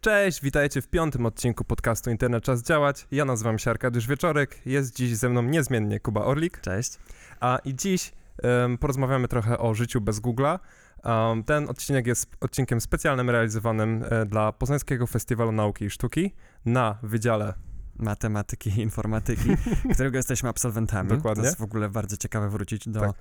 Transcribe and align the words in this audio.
Cześć, 0.00 0.42
witajcie 0.42 0.82
w 0.82 0.88
piątym 0.88 1.26
odcinku 1.26 1.64
podcastu 1.64 2.10
Internet 2.10 2.44
Czas 2.44 2.62
Działać. 2.62 3.06
Ja 3.10 3.24
nazywam 3.24 3.58
się 3.58 3.70
Arkadiusz 3.70 4.06
Wieczorek, 4.06 4.66
jest 4.66 4.96
dziś 4.96 5.16
ze 5.16 5.28
mną 5.28 5.42
niezmiennie 5.42 6.00
Kuba 6.00 6.24
Orlik. 6.24 6.60
Cześć. 6.60 6.98
A 7.40 7.58
i 7.64 7.74
dziś 7.74 8.12
um, 8.42 8.78
porozmawiamy 8.78 9.28
trochę 9.28 9.58
o 9.58 9.74
życiu 9.74 10.00
bez 10.00 10.20
Google'a. 10.20 10.58
Um, 11.04 11.44
ten 11.44 11.68
odcinek 11.68 12.06
jest 12.06 12.36
odcinkiem 12.40 12.80
specjalnym 12.80 13.30
realizowanym 13.30 14.04
e, 14.10 14.26
dla 14.26 14.52
Poznańskiego 14.52 15.06
Festiwalu 15.06 15.52
Nauki 15.52 15.84
i 15.84 15.90
Sztuki 15.90 16.34
na 16.64 16.98
Wydziale 17.02 17.54
Matematyki 17.96 18.70
i 18.70 18.80
Informatyki, 18.80 19.50
którego 19.94 20.16
jesteśmy 20.16 20.48
absolwentami. 20.48 21.08
Dokładnie. 21.08 21.42
To 21.42 21.48
jest 21.48 21.58
w 21.58 21.62
ogóle 21.62 21.88
bardzo 21.88 22.16
ciekawe 22.16 22.48
wrócić 22.48 22.88
do, 22.88 23.00
Tak. 23.00 23.12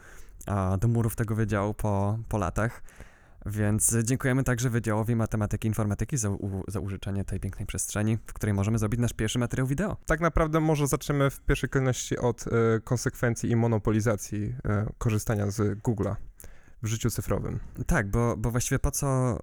a, 0.45 0.77
do 0.77 0.87
murów 0.87 1.15
tego 1.15 1.35
wydziału 1.35 1.73
po, 1.73 2.19
po 2.29 2.37
latach. 2.37 2.81
Więc 3.49 3.95
dziękujemy 4.03 4.43
także 4.43 4.69
Wydziałowi 4.69 5.15
Matematyki 5.15 5.67
i 5.67 5.69
Informatyki 5.69 6.17
za, 6.17 6.29
u, 6.29 6.63
za 6.67 6.79
użyczenie 6.79 7.25
tej 7.25 7.39
pięknej 7.39 7.65
przestrzeni, 7.65 8.17
w 8.25 8.33
której 8.33 8.53
możemy 8.53 8.77
zrobić 8.77 8.99
nasz 8.99 9.13
pierwszy 9.13 9.39
materiał 9.39 9.67
wideo. 9.67 9.97
Tak 10.05 10.19
naprawdę 10.19 10.59
może 10.59 10.87
zaczniemy 10.87 11.29
w 11.29 11.41
pierwszej 11.41 11.69
kolejności 11.69 12.17
od 12.17 12.45
e, 12.47 12.51
konsekwencji 12.83 13.51
i 13.51 13.55
monopolizacji 13.55 14.55
e, 14.65 14.85
korzystania 14.97 15.51
z 15.51 15.79
Google'a 15.79 16.15
w 16.83 16.87
życiu 16.87 17.09
cyfrowym. 17.09 17.59
Tak, 17.87 18.11
bo, 18.11 18.37
bo 18.37 18.51
właściwie 18.51 18.79
po 18.79 18.91
co 18.91 19.39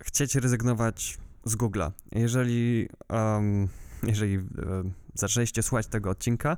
chcieć 0.00 0.34
rezygnować 0.34 1.18
z 1.44 1.56
Google'a? 1.56 1.90
Jeżeli, 2.12 2.88
um, 3.08 3.68
jeżeli 4.02 4.36
e, 4.36 4.40
zaczęliście 5.14 5.62
słuchać 5.62 5.86
tego 5.86 6.10
odcinka, 6.10 6.56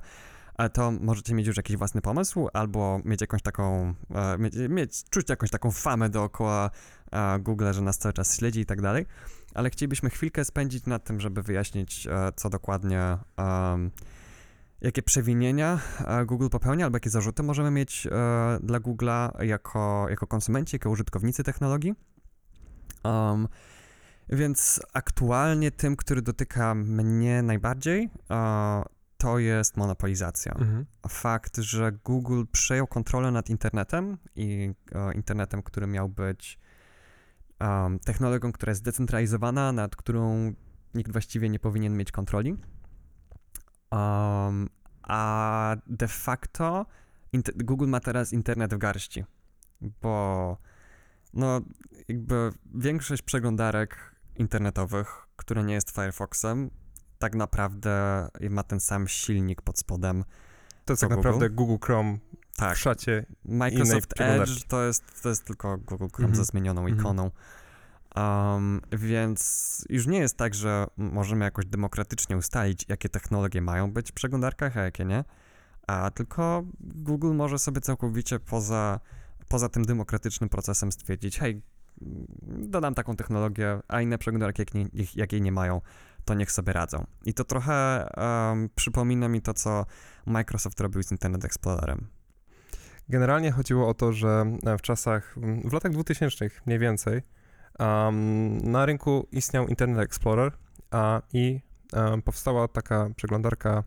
to 0.72 0.90
możecie 0.90 1.34
mieć 1.34 1.46
już 1.46 1.56
jakiś 1.56 1.76
własny 1.76 2.00
pomysł, 2.00 2.48
albo 2.52 3.00
mieć 3.04 3.20
jakąś 3.20 3.42
taką, 3.42 3.94
e, 4.14 4.38
mieć, 4.38 4.54
mieć, 4.68 5.04
czuć 5.10 5.28
jakąś 5.28 5.50
taką 5.50 5.70
famę 5.70 6.08
dookoła 6.08 6.70
e, 7.12 7.38
Google, 7.38 7.72
że 7.72 7.82
nas 7.82 7.98
cały 7.98 8.12
czas 8.12 8.36
śledzi 8.36 8.60
i 8.60 8.66
tak 8.66 8.82
dalej, 8.82 9.06
ale 9.54 9.70
chcielibyśmy 9.70 10.10
chwilkę 10.10 10.44
spędzić 10.44 10.86
nad 10.86 11.04
tym, 11.04 11.20
żeby 11.20 11.42
wyjaśnić, 11.42 12.06
e, 12.06 12.32
co 12.36 12.50
dokładnie, 12.50 13.18
jakie 14.80 15.02
przewinienia 15.02 15.80
Google 16.26 16.48
popełnia, 16.48 16.84
albo 16.84 16.96
jakie 16.96 17.10
zarzuty 17.10 17.42
możemy 17.42 17.70
mieć 17.70 18.08
dla 18.60 18.80
Google'a 18.80 19.42
jako, 19.42 20.06
jako 20.10 20.26
konsumenci, 20.26 20.76
jako 20.76 20.90
użytkownicy 20.90 21.44
technologii. 21.44 21.94
Um, 23.04 23.48
więc 24.28 24.82
aktualnie 24.92 25.70
tym, 25.70 25.96
który 25.96 26.22
dotyka 26.22 26.74
mnie 26.74 27.42
najbardziej, 27.42 28.10
to 29.24 29.38
jest 29.38 29.76
monopolizacja. 29.76 30.54
Fakt, 31.08 31.56
że 31.56 31.92
Google 31.92 32.44
przejął 32.52 32.86
kontrolę 32.86 33.30
nad 33.30 33.50
internetem 33.50 34.18
i 34.36 34.74
e, 34.92 35.14
internetem, 35.14 35.62
który 35.62 35.86
miał 35.86 36.08
być 36.08 36.58
em, 37.58 37.98
technologią, 37.98 38.52
która 38.52 38.70
jest 38.70 38.80
zdecentralizowana, 38.80 39.72
nad 39.72 39.96
którą 39.96 40.52
nikt 40.94 41.12
właściwie 41.12 41.48
nie 41.48 41.58
powinien 41.58 41.96
mieć 41.96 42.12
kontroli. 42.12 42.56
Um, 43.90 44.68
a 45.02 45.76
de 45.86 46.08
facto 46.08 46.86
Google 47.56 47.88
ma 47.88 48.00
teraz 48.00 48.32
internet 48.32 48.74
w 48.74 48.78
garści, 48.78 49.24
bo 50.02 50.56
no 51.34 51.60
jakby 52.08 52.52
większość 52.74 53.22
przeglądarek 53.22 54.14
internetowych, 54.36 55.26
które 55.36 55.64
nie 55.64 55.74
jest 55.74 55.90
Firefoxem, 55.90 56.70
tak 57.18 57.34
naprawdę 57.34 58.26
ma 58.50 58.62
ten 58.62 58.80
sam 58.80 59.08
silnik 59.08 59.62
pod 59.62 59.78
spodem. 59.78 60.24
To 60.84 60.92
jest 60.92 61.00
tak 61.00 61.10
Google? 61.10 61.16
naprawdę 61.28 61.50
Google 61.50 61.86
Chrome 61.86 62.18
Tak, 62.56 62.76
w 62.76 62.80
szacie. 62.80 63.26
Microsoft. 63.44 64.20
Edge 64.20 64.64
to 64.68 64.82
jest, 64.84 65.22
to 65.22 65.28
jest 65.28 65.44
tylko 65.44 65.78
Google 65.78 66.06
Chrome 66.12 66.28
Mhm. 66.28 66.34
ze 66.34 66.44
zmienioną 66.44 66.80
Mhm. 66.80 67.00
ikoną. 67.00 67.30
Um, 68.16 68.80
więc 68.92 69.84
już 69.88 70.06
nie 70.06 70.18
jest 70.18 70.36
tak, 70.36 70.54
że 70.54 70.86
możemy 70.96 71.44
jakoś 71.44 71.66
demokratycznie 71.66 72.36
ustalić, 72.36 72.84
jakie 72.88 73.08
technologie 73.08 73.60
mają 73.62 73.92
być 73.92 74.10
w 74.10 74.14
przeglądarkach, 74.14 74.76
a 74.76 74.82
jakie 74.82 75.04
nie. 75.04 75.24
A 75.86 76.10
tylko 76.10 76.64
Google 76.80 77.34
może 77.34 77.58
sobie 77.58 77.80
całkowicie 77.80 78.40
poza, 78.40 79.00
poza 79.48 79.68
tym 79.68 79.84
demokratycznym 79.84 80.48
procesem 80.50 80.92
stwierdzić, 80.92 81.38
hej, 81.38 81.62
dodam 82.46 82.94
taką 82.94 83.16
technologię, 83.16 83.80
a 83.88 84.00
inne 84.00 84.18
przeglądarki, 84.18 84.62
jak, 84.62 84.74
nie, 84.74 84.88
jak 85.14 85.32
jej 85.32 85.42
nie 85.42 85.52
mają, 85.52 85.80
to 86.24 86.34
niech 86.34 86.52
sobie 86.52 86.72
radzą. 86.72 87.06
I 87.24 87.34
to 87.34 87.44
trochę 87.44 88.08
um, 88.16 88.68
przypomina 88.74 89.28
mi 89.28 89.42
to, 89.42 89.54
co 89.54 89.86
Microsoft 90.26 90.80
robił 90.80 91.02
z 91.02 91.12
Internet 91.12 91.44
Explorerem. 91.44 92.06
Generalnie 93.08 93.52
chodziło 93.52 93.88
o 93.88 93.94
to, 93.94 94.12
że 94.12 94.44
w 94.78 94.82
czasach, 94.82 95.34
w 95.64 95.72
latach 95.72 95.92
2000 95.92 96.50
mniej 96.66 96.78
więcej, 96.78 97.22
um, 97.78 98.58
na 98.58 98.86
rynku 98.86 99.28
istniał 99.32 99.68
Internet 99.68 100.04
Explorer 100.04 100.52
a, 100.90 101.22
i 101.32 101.60
um, 101.92 102.22
powstała 102.22 102.68
taka 102.68 103.10
przeglądarka 103.16 103.84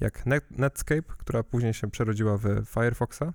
jak 0.00 0.26
Net, 0.26 0.44
Netscape, 0.50 1.02
która 1.18 1.42
później 1.42 1.74
się 1.74 1.90
przerodziła 1.90 2.36
w 2.36 2.44
Firefoxa. 2.66 3.32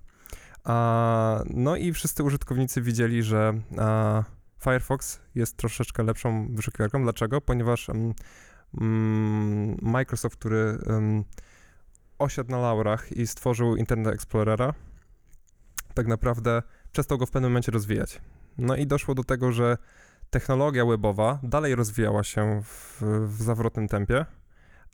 A, 0.63 1.43
no 1.49 1.75
i 1.75 1.93
wszyscy 1.93 2.23
użytkownicy 2.23 2.81
widzieli, 2.81 3.23
że 3.23 3.53
a, 3.77 4.23
Firefox 4.63 5.19
jest 5.35 5.57
troszeczkę 5.57 6.03
lepszą 6.03 6.47
wyszukiwarką. 6.56 7.03
Dlaczego? 7.03 7.41
Ponieważ 7.41 7.90
mm, 7.90 8.13
Microsoft, 9.81 10.35
który 10.35 10.78
em, 10.88 11.24
osiadł 12.19 12.51
na 12.51 12.57
laurach 12.57 13.12
i 13.12 13.28
stworzył 13.28 13.75
Internet 13.75 14.13
Explorera, 14.13 14.74
tak 15.94 16.07
naprawdę 16.07 16.62
przestał 16.91 17.18
go 17.18 17.25
w 17.25 17.31
pewnym 17.31 17.51
momencie 17.51 17.72
rozwijać. 17.72 18.22
No 18.57 18.75
i 18.75 18.88
doszło 18.88 19.16
do 19.16 19.24
tego, 19.24 19.51
że 19.51 19.78
technologia 20.29 20.85
webowa 20.85 21.40
dalej 21.44 21.75
rozwijała 21.75 22.24
się 22.24 22.62
w, 22.63 23.01
w 23.28 23.41
zawrotnym 23.41 23.88
tempie, 23.88 24.25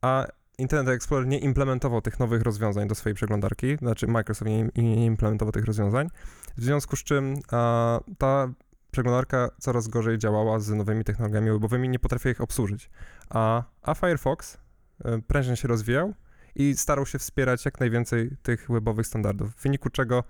a 0.01 0.27
Internet 0.57 0.95
Explorer 0.95 1.27
nie 1.27 1.39
implementował 1.39 2.01
tych 2.01 2.19
nowych 2.19 2.41
rozwiązań 2.41 2.87
do 2.87 2.95
swojej 2.95 3.15
przeglądarki, 3.15 3.77
znaczy 3.77 4.07
Microsoft 4.07 4.51
nie, 4.51 4.69
nie 4.75 5.05
implementował 5.05 5.51
tych 5.51 5.65
rozwiązań, 5.65 6.09
w 6.57 6.63
związku 6.63 6.95
z 6.95 7.03
czym 7.03 7.35
a, 7.51 7.99
ta 8.17 8.47
przeglądarka 8.91 9.49
coraz 9.59 9.87
gorzej 9.87 10.17
działała 10.17 10.59
z 10.59 10.69
nowymi 10.69 11.03
technologiami 11.03 11.51
webowymi, 11.51 11.89
nie 11.89 11.99
potrafiła 11.99 12.31
ich 12.31 12.41
obsłużyć. 12.41 12.89
A, 13.29 13.63
a 13.81 13.95
Firefox 13.95 14.57
e, 15.05 15.21
prężnie 15.27 15.55
się 15.55 15.67
rozwijał 15.67 16.13
i 16.55 16.75
starał 16.75 17.05
się 17.05 17.19
wspierać 17.19 17.65
jak 17.65 17.79
najwięcej 17.79 18.37
tych 18.43 18.71
webowych 18.71 19.07
standardów, 19.07 19.55
w 19.55 19.63
wyniku 19.63 19.89
czego 19.89 20.23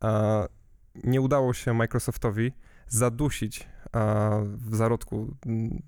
a, 0.00 0.46
nie 1.04 1.20
udało 1.20 1.52
się 1.52 1.74
Microsoftowi 1.74 2.52
zadusić 2.88 3.68
a, 3.92 4.30
w 4.44 4.76
zarodku 4.76 5.36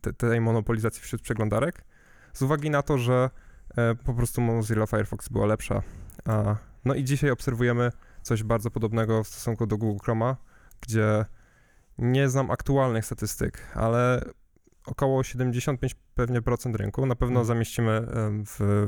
te, 0.01 0.13
tej 0.13 0.41
monopolizacji 0.41 1.03
wśród 1.03 1.23
przeglądarek, 1.23 1.85
z 2.33 2.43
uwagi 2.43 2.71
na 2.71 2.83
to, 2.83 2.99
że 2.99 3.31
e, 3.77 3.95
po 3.95 4.15
prostu 4.15 4.41
Mozilla 4.41 4.87
Firefox 4.87 5.29
była 5.29 5.47
lepsza. 5.47 5.83
A, 6.25 6.57
no 6.85 6.95
i 6.95 7.05
dzisiaj 7.05 7.31
obserwujemy 7.31 7.93
coś 8.23 8.43
bardzo 8.43 8.71
podobnego 8.71 9.25
w 9.25 9.29
stosunku 9.29 9.67
do 9.67 9.79
Google 9.79 9.99
Chroma, 10.05 10.37
gdzie 10.81 11.25
nie 11.99 12.29
znam 12.29 12.51
aktualnych 12.51 13.05
statystyk, 13.05 13.59
ale 13.75 14.25
około 14.87 15.23
75 15.25 15.97
pewnie 16.15 16.43
procent 16.43 16.77
rynku, 16.77 17.07
na 17.07 17.15
pewno 17.17 17.41
Mhm. 17.41 17.47
zamieścimy 17.47 18.07
w 18.47 18.87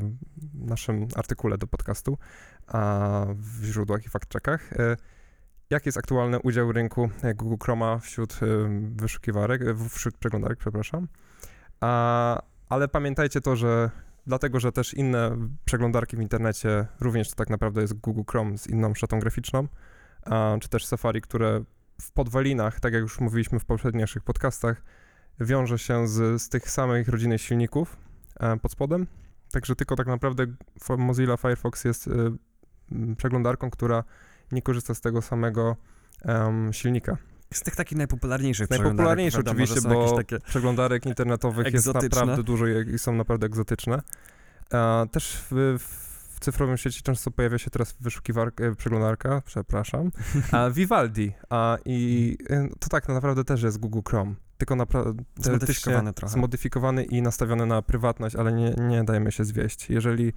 naszym 0.54 1.06
artykule 1.16 1.58
do 1.58 1.66
podcastu, 1.66 2.18
a 2.66 3.26
w 3.34 3.64
źródłach 3.64 4.04
i 4.06 4.08
fact-checkach. 4.08 4.58
E, 4.78 4.96
Jaki 5.70 5.88
jest 5.88 5.98
aktualny 5.98 6.38
udział 6.40 6.72
rynku 6.72 7.10
e, 7.22 7.34
Google 7.34 7.56
Chroma 7.64 7.98
wśród 7.98 8.40
wyszukiwarek, 8.96 9.62
e, 9.62 9.74
w- 9.74 9.88
wśród 9.88 10.18
przeglądarek, 10.18 10.58
przepraszam. 10.58 11.08
A, 11.80 12.42
ale 12.68 12.88
pamiętajcie 12.88 13.40
to, 13.40 13.56
że 13.56 13.90
dlatego, 14.26 14.60
że 14.60 14.72
też 14.72 14.94
inne 14.94 15.36
przeglądarki 15.64 16.16
w 16.16 16.20
internecie, 16.20 16.86
również 17.00 17.30
to 17.30 17.36
tak 17.36 17.50
naprawdę 17.50 17.80
jest 17.80 17.94
Google 17.94 18.22
Chrome 18.30 18.58
z 18.58 18.66
inną 18.66 18.94
szatą 18.94 19.18
graficzną, 19.20 19.68
a, 20.24 20.56
czy 20.60 20.68
też 20.68 20.86
Safari, 20.86 21.20
które 21.20 21.64
w 22.00 22.12
podwalinach, 22.12 22.80
tak 22.80 22.92
jak 22.92 23.02
już 23.02 23.20
mówiliśmy 23.20 23.60
w 23.60 23.64
poprzednich 23.64 24.22
podcastach, 24.24 24.82
wiąże 25.40 25.78
się 25.78 26.08
z, 26.08 26.42
z 26.42 26.48
tych 26.48 26.70
samych 26.70 27.08
rodzinnych 27.08 27.40
silników 27.40 27.96
e, 28.40 28.56
pod 28.56 28.72
spodem. 28.72 29.06
Także 29.52 29.76
tylko 29.76 29.96
tak 29.96 30.06
naprawdę 30.06 30.46
Mozilla 30.98 31.36
Firefox 31.36 31.84
jest 31.84 32.08
e, 32.08 32.12
przeglądarką, 33.16 33.70
która 33.70 34.04
nie 34.52 34.62
korzysta 34.62 34.94
z 34.94 35.00
tego 35.00 35.22
samego 35.22 35.76
em, 36.22 36.72
silnika. 36.72 37.16
Z 37.54 37.62
tych 37.62 37.76
takich 37.76 37.98
najpopularniejszych 37.98 38.68
prawda, 38.68 39.50
oczywiście, 39.50 39.80
bo 39.80 40.16
takie... 40.16 40.40
przeglądarek 40.40 41.06
internetowych 41.06 41.66
jest 41.66 41.76
Egzotyczne. 41.88 42.20
naprawdę 42.20 42.42
dużo 42.42 42.66
i 42.66 42.94
i 42.94 42.98
są 42.98 43.12
naprawdę 43.12 43.46
egzotyczne. 43.46 44.02
E, 44.72 45.06
też 45.12 45.44
w, 45.50 45.78
w 45.78 46.07
cyfrowym 46.38 46.76
sieci 46.76 47.02
często 47.02 47.30
pojawia 47.30 47.58
się 47.58 47.70
teraz 47.70 47.96
wyszukiwarka, 48.00 48.64
e, 48.64 48.74
przeglądarka, 48.74 49.42
przepraszam, 49.46 50.10
a 50.52 50.70
Vivaldi. 50.70 51.32
A, 51.50 51.78
I 51.84 52.36
e, 52.50 52.68
to 52.80 52.88
tak 52.88 53.08
naprawdę 53.08 53.44
też 53.44 53.62
jest 53.62 53.78
Google 53.78 54.00
Chrome, 54.08 54.34
tylko 54.58 54.76
naprawdę 54.76 55.22
Zmodyfikowany 55.36 56.12
trochę. 56.12 56.32
zmodyfikowany 56.32 57.04
i 57.04 57.22
nastawiony 57.22 57.66
na 57.66 57.82
prywatność, 57.82 58.36
ale 58.36 58.52
nie, 58.52 58.70
nie 58.70 59.04
dajemy 59.04 59.32
się 59.32 59.44
zwieść. 59.44 59.90
Jeżeli 59.90 60.32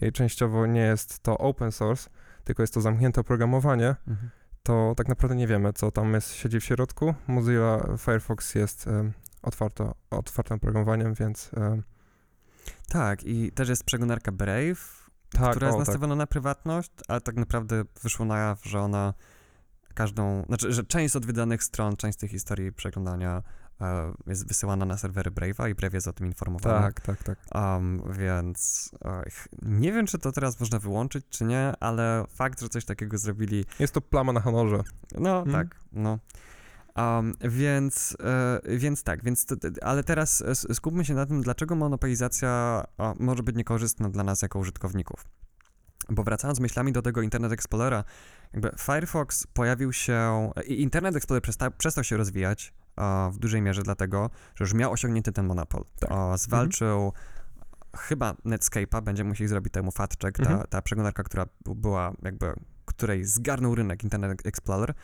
e, 0.00 0.12
częściowo 0.12 0.66
nie 0.66 0.80
jest 0.80 1.18
to 1.22 1.38
open 1.38 1.72
source, 1.72 2.10
tylko 2.44 2.62
jest 2.62 2.74
to 2.74 2.80
zamknięte 2.80 3.20
oprogramowanie, 3.20 3.96
Mhm. 4.08 4.30
to 4.62 4.94
tak 4.96 5.08
naprawdę 5.08 5.36
nie 5.36 5.46
wiemy, 5.46 5.72
co 5.72 5.90
tam 5.90 6.14
jest, 6.14 6.34
siedzi 6.34 6.60
w 6.60 6.64
środku. 6.64 7.14
Mozilla 7.26 7.86
Firefox 7.98 8.54
jest 8.54 8.86
em, 8.88 9.12
otwarto, 9.42 9.94
otwartym 10.10 10.58
programowaniem, 10.60 11.14
więc 11.14 11.50
e, 11.56 11.82
Tak, 12.88 13.24
i 13.24 13.52
też 13.52 13.68
jest 13.68 13.84
przeglądarka 13.84 14.32
Brave, 14.32 15.03
tak, 15.42 15.50
która 15.50 15.66
jest 15.66 15.76
o, 15.76 15.78
tak. 15.78 15.86
nastawiona 15.88 16.14
na 16.16 16.26
prywatność, 16.26 16.90
ale 17.08 17.20
tak 17.20 17.36
naprawdę 17.36 17.84
wyszło 18.02 18.26
na 18.26 18.38
jaw, 18.38 18.64
że 18.64 18.80
ona 18.80 19.14
każdą, 19.94 20.44
znaczy, 20.46 20.72
że 20.72 20.84
część 20.84 21.12
z 21.12 21.16
odwiedzanych 21.16 21.64
stron, 21.64 21.96
część 21.96 22.18
tej 22.18 22.28
historii 22.28 22.72
przeglądania 22.72 23.42
e, 23.80 24.12
jest 24.26 24.48
wysyłana 24.48 24.84
na 24.86 24.98
serwery 24.98 25.30
Brave'a 25.30 25.70
i 25.70 25.74
Brave 25.74 25.94
jest 25.94 26.08
o 26.08 26.12
tym 26.12 26.26
informowany. 26.26 26.86
Tak, 26.86 27.00
tak, 27.00 27.22
tak. 27.22 27.38
Um, 27.54 28.02
więc 28.18 28.90
e, 29.04 29.22
nie 29.62 29.92
wiem, 29.92 30.06
czy 30.06 30.18
to 30.18 30.32
teraz 30.32 30.60
można 30.60 30.78
wyłączyć, 30.78 31.26
czy 31.30 31.44
nie, 31.44 31.72
ale 31.80 32.24
fakt, 32.28 32.60
że 32.60 32.68
coś 32.68 32.84
takiego 32.84 33.18
zrobili, 33.18 33.64
Jest 33.78 33.94
to 33.94 34.00
plama 34.00 34.32
na 34.32 34.40
honorze. 34.40 34.80
no 35.18 35.40
Mm. 35.42 35.52
tak, 35.52 35.76
no. 35.92 36.18
Um, 36.96 37.34
więc, 37.40 38.16
e, 38.24 38.78
więc 38.78 39.02
tak, 39.02 39.24
więc 39.24 39.46
to, 39.46 39.56
ale 39.82 40.04
teraz 40.04 40.44
skupmy 40.72 41.04
się 41.04 41.14
na 41.14 41.26
tym, 41.26 41.42
dlaczego 41.42 41.74
monopolizacja 41.74 42.84
o, 42.98 43.14
może 43.18 43.42
być 43.42 43.56
niekorzystna 43.56 44.08
dla 44.08 44.24
nas 44.24 44.42
jako 44.42 44.58
użytkowników. 44.58 45.24
Bo 46.10 46.22
wracając 46.22 46.60
myślami 46.60 46.92
do 46.92 47.02
tego 47.02 47.22
Internet 47.22 47.52
Explorera, 47.52 48.04
jakby 48.52 48.70
Firefox 48.78 49.46
pojawił 49.46 49.92
się 49.92 50.50
i 50.66 50.82
Internet 50.82 51.16
Explorer 51.16 51.42
przesta, 51.42 51.70
przestał 51.70 52.04
się 52.04 52.16
rozwijać 52.16 52.74
e, 52.96 53.30
w 53.32 53.38
dużej 53.38 53.62
mierze 53.62 53.82
dlatego, 53.82 54.30
że 54.54 54.64
już 54.64 54.74
miał 54.74 54.92
osiągnięty 54.92 55.32
ten 55.32 55.46
monopol. 55.46 55.84
Tak. 56.00 56.12
O, 56.12 56.38
zwalczył 56.38 57.12
chyba 57.96 58.32
Netscape'a, 58.32 59.02
będzie 59.02 59.24
musieli 59.24 59.48
zrobić 59.48 59.72
temu 59.72 59.90
fact 59.90 60.22
check, 60.22 60.36
ta, 60.36 60.42
Mhm. 60.42 60.66
ta 60.68 60.82
przeglądarka, 60.82 61.22
która 61.22 61.46
była 61.64 62.12
jakby, 62.22 62.54
której 62.84 63.24
zgarnął 63.24 63.74
rynek 63.74 64.04
Internet 64.04 64.46
Explorer. 64.46 64.94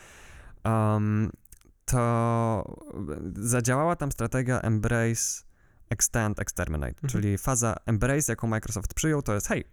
Um, 0.64 1.30
to 1.90 2.78
zadziałała 3.36 3.96
tam 3.96 4.12
strategia 4.12 4.60
Embrace, 4.60 5.42
Extend, 5.90 6.40
Exterminate, 6.40 6.94
Mhm. 7.02 7.08
czyli 7.10 7.38
faza 7.38 7.76
Embrace, 7.86 8.32
jaką 8.32 8.46
Microsoft 8.46 8.94
przyjął, 8.94 9.22
to 9.22 9.34
jest 9.34 9.48
hej, 9.48 9.64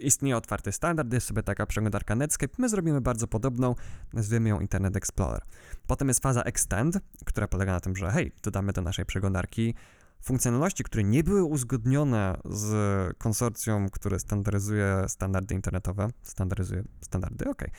istnieje 0.00 0.36
otwarty 0.36 0.72
standard, 0.72 1.12
jest 1.12 1.26
sobie 1.26 1.42
taka 1.42 1.66
przeglądarka 1.66 2.14
Netscape, 2.14 2.54
my 2.58 2.68
zrobimy 2.68 3.00
bardzo 3.00 3.26
podobną, 3.26 3.74
nazwiemy 4.12 4.48
ją 4.48 4.60
Internet 4.60 4.96
Explorer. 4.96 5.42
Potem 5.86 6.08
jest 6.08 6.22
faza 6.22 6.42
Extend, 6.42 6.98
która 7.24 7.48
polega 7.48 7.72
na 7.72 7.80
tym, 7.80 7.96
że 7.96 8.10
hej, 8.10 8.32
dodamy 8.42 8.72
do 8.72 8.82
naszej 8.82 9.06
przeglądarki 9.06 9.74
funkcjonalności, 10.22 10.84
które 10.84 11.04
nie 11.04 11.24
były 11.24 11.44
uzgodnione 11.44 12.36
z 12.44 13.16
konsorcjum, 13.18 13.88
które 13.88 14.18
standaryzuje 14.18 15.04
standardy 15.08 15.54
internetowe. 15.54 16.08
Standaryzuje 16.22 16.84
standardy, 17.00 17.50
okej. 17.50 17.70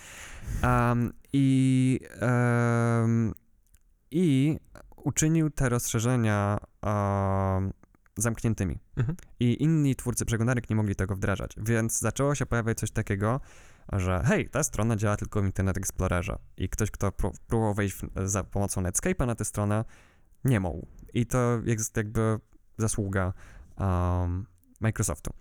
Um, 0.64 1.14
I 1.34 2.00
um, 2.22 3.34
i 4.12 4.58
uczynił 4.96 5.50
te 5.50 5.70
rozszerzenia 5.70 6.58
um, 6.84 7.74
zamkniętymi. 8.18 8.80
Mhm. 8.98 9.18
I 9.40 9.64
inni 9.64 9.96
twórcy 9.96 10.26
przeglądarek 10.26 10.70
nie 10.70 10.76
mogli 10.76 10.96
tego 10.96 11.16
wdrażać, 11.16 11.56
więc 11.58 12.00
zaczęło 12.00 12.36
się 12.36 12.46
pojawiać 12.46 12.78
coś 12.78 12.92
takiego, 12.92 13.40
że 13.94 14.24
hej, 14.26 14.50
ta 14.50 14.64
strona 14.64 14.96
działa 14.96 15.18
tylko 15.18 15.42
w 15.42 15.46
Internet 15.46 15.78
Explorerze 15.78 16.40
i 16.58 16.70
ktoś, 16.70 16.92
kto 16.92 17.10
pró- 17.10 17.34
próbował 17.48 17.74
wejść 17.74 17.96
w, 17.96 18.28
za 18.30 18.44
pomocą 18.44 18.82
Netscape'a 18.82 19.28
na 19.28 19.36
tę 19.36 19.46
stronę, 19.46 19.86
nie 20.44 20.60
mógł. 20.60 20.88
I 21.14 21.26
to 21.26 21.60
jest 21.64 21.98
jakby 21.98 22.40
zasługa 22.78 23.34
um, 23.78 24.46
Microsoftu. 24.82 25.34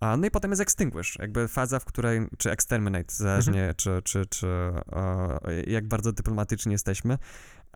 A, 0.00 0.16
no 0.16 0.26
i 0.26 0.30
potem 0.30 0.50
jest 0.50 0.62
Extinguish, 0.62 1.18
jakby 1.18 1.48
faza, 1.48 1.78
w 1.78 1.84
której, 1.84 2.28
czy 2.38 2.50
Exterminate, 2.50 3.14
zależnie 3.14 3.74
czy, 3.76 4.00
czy, 4.04 4.26
czy 4.26 4.46
e, 4.46 5.62
jak 5.66 5.88
bardzo 5.88 6.12
dyplomatycznie 6.12 6.72
jesteśmy. 6.72 7.18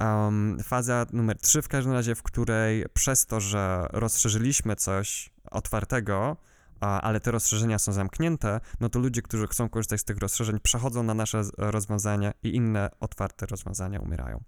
Um, 0.01 0.59
faza 0.63 1.07
numer 1.13 1.39
3 1.39 1.63
w 1.63 1.69
każdym 1.69 1.93
razie, 1.93 2.15
w 2.15 2.23
której 2.23 2.85
przez 2.95 3.27
to, 3.27 3.41
że 3.41 3.87
rozszerzyliśmy 3.93 4.77
coś 4.77 5.31
otwartego, 5.51 6.37
ale 6.81 7.21
te 7.21 7.31
rozszerzenia 7.31 7.79
są 7.79 7.93
zamknięte, 7.93 8.61
no 8.81 8.89
to 8.89 8.99
ludzie, 8.99 9.23
którzy 9.23 9.47
chcą 9.47 9.69
korzystać 9.69 10.01
z 10.01 10.05
tych 10.05 10.19
rozszerzeń, 10.19 10.61
przechodzą 10.63 11.03
na 11.03 11.15
nasze 11.15 11.43
rozwiązania 11.59 12.33
i 12.43 12.57
inne 12.57 12.91
otwarte 13.01 13.47
rozwiązania 13.47 14.01
umierają. 14.01 14.45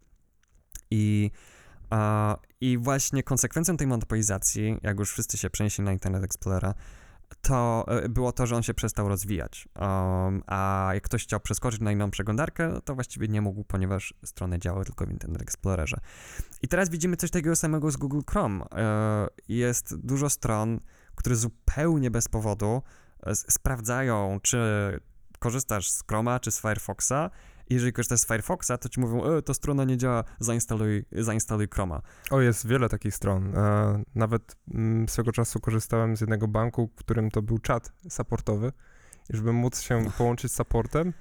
I, 0.91 1.31
I 2.61 2.79
właśnie 2.79 3.23
konsekwencją 3.23 3.77
tej 3.77 3.87
monopolizacji, 3.87 4.77
jak 4.83 4.99
już 4.99 5.13
wszyscy 5.13 5.39
się 5.39 5.51
przenieśli 5.51 5.85
na 5.85 5.93
Internet 5.93 6.25
Explorera, 6.25 6.75
to 7.43 7.85
e, 7.89 8.09
było 8.09 8.33
to, 8.33 8.47
że 8.47 8.57
on 8.57 8.63
się 8.63 8.75
przestał 8.75 9.09
rozwijać. 9.09 9.69
Um, 9.81 10.43
a 10.47 10.91
jak 10.95 11.03
ktoś 11.05 11.23
chciał 11.23 11.41
przeskoczyć 11.41 11.81
na 11.81 11.93
inną 11.93 12.11
przeglądarkę, 12.11 12.81
to 12.85 12.95
właściwie 12.95 13.29
nie 13.29 13.41
mógł, 13.43 13.65
ponieważ 13.65 14.15
strony 14.25 14.59
działały 14.59 14.85
tylko 14.85 15.07
w 15.07 15.11
Internet 15.11 15.43
Explorerze. 15.43 16.01
I 16.63 16.69
teraz 16.69 16.91
widzimy 16.91 17.17
coś 17.17 17.31
takiego 17.31 17.57
samego 17.57 17.91
z 17.91 17.97
Google 17.97 18.21
Chrome. 18.31 18.65
E, 18.65 19.29
Jest 19.49 19.97
dużo 19.97 20.31
stron, 20.31 20.81
które 21.15 21.37
zupełnie 21.37 22.11
bez 22.11 22.29
powodu 22.29 22.83
e, 23.23 23.35
sprawdzają, 23.35 24.39
czy 24.43 24.59
korzystasz 25.39 25.91
z 25.91 26.05
Chroma, 26.09 26.41
czy 26.41 26.51
z 26.51 26.61
Firefoxa. 26.61 27.31
Jeżeli 27.71 27.93
korzystasz 27.93 28.21
z 28.21 28.27
Firefoxa, 28.27 28.73
to 28.81 28.89
ci 28.89 29.01
mówią, 29.01 29.25
e, 29.25 29.43
to 29.43 29.55
strona 29.55 29.85
nie 29.85 29.97
działa, 29.97 30.25
zainstaluj, 30.41 31.05
zainstaluj 31.13 31.69
Chroma. 31.75 32.01
O, 32.31 32.41
jest 32.41 32.67
wiele 32.67 32.89
takich 32.89 33.15
stron. 33.15 33.57
E, 33.57 34.03
nawet 34.15 34.57
mm, 34.75 35.09
swego 35.09 35.33
czasu 35.33 35.61
korzystałem 35.61 36.17
z 36.17 36.21
jednego 36.21 36.49
banku, 36.49 36.91
w 36.97 36.99
którym 36.99 37.31
to 37.31 37.43
był 37.43 37.59
czat 37.59 37.93
supportowy. 38.09 38.73
I 39.31 39.37
żeby 39.37 39.53
móc 39.53 39.81
się 39.81 40.05
połączyć 40.19 40.53
z 40.53 40.57
supportem, 40.57 41.13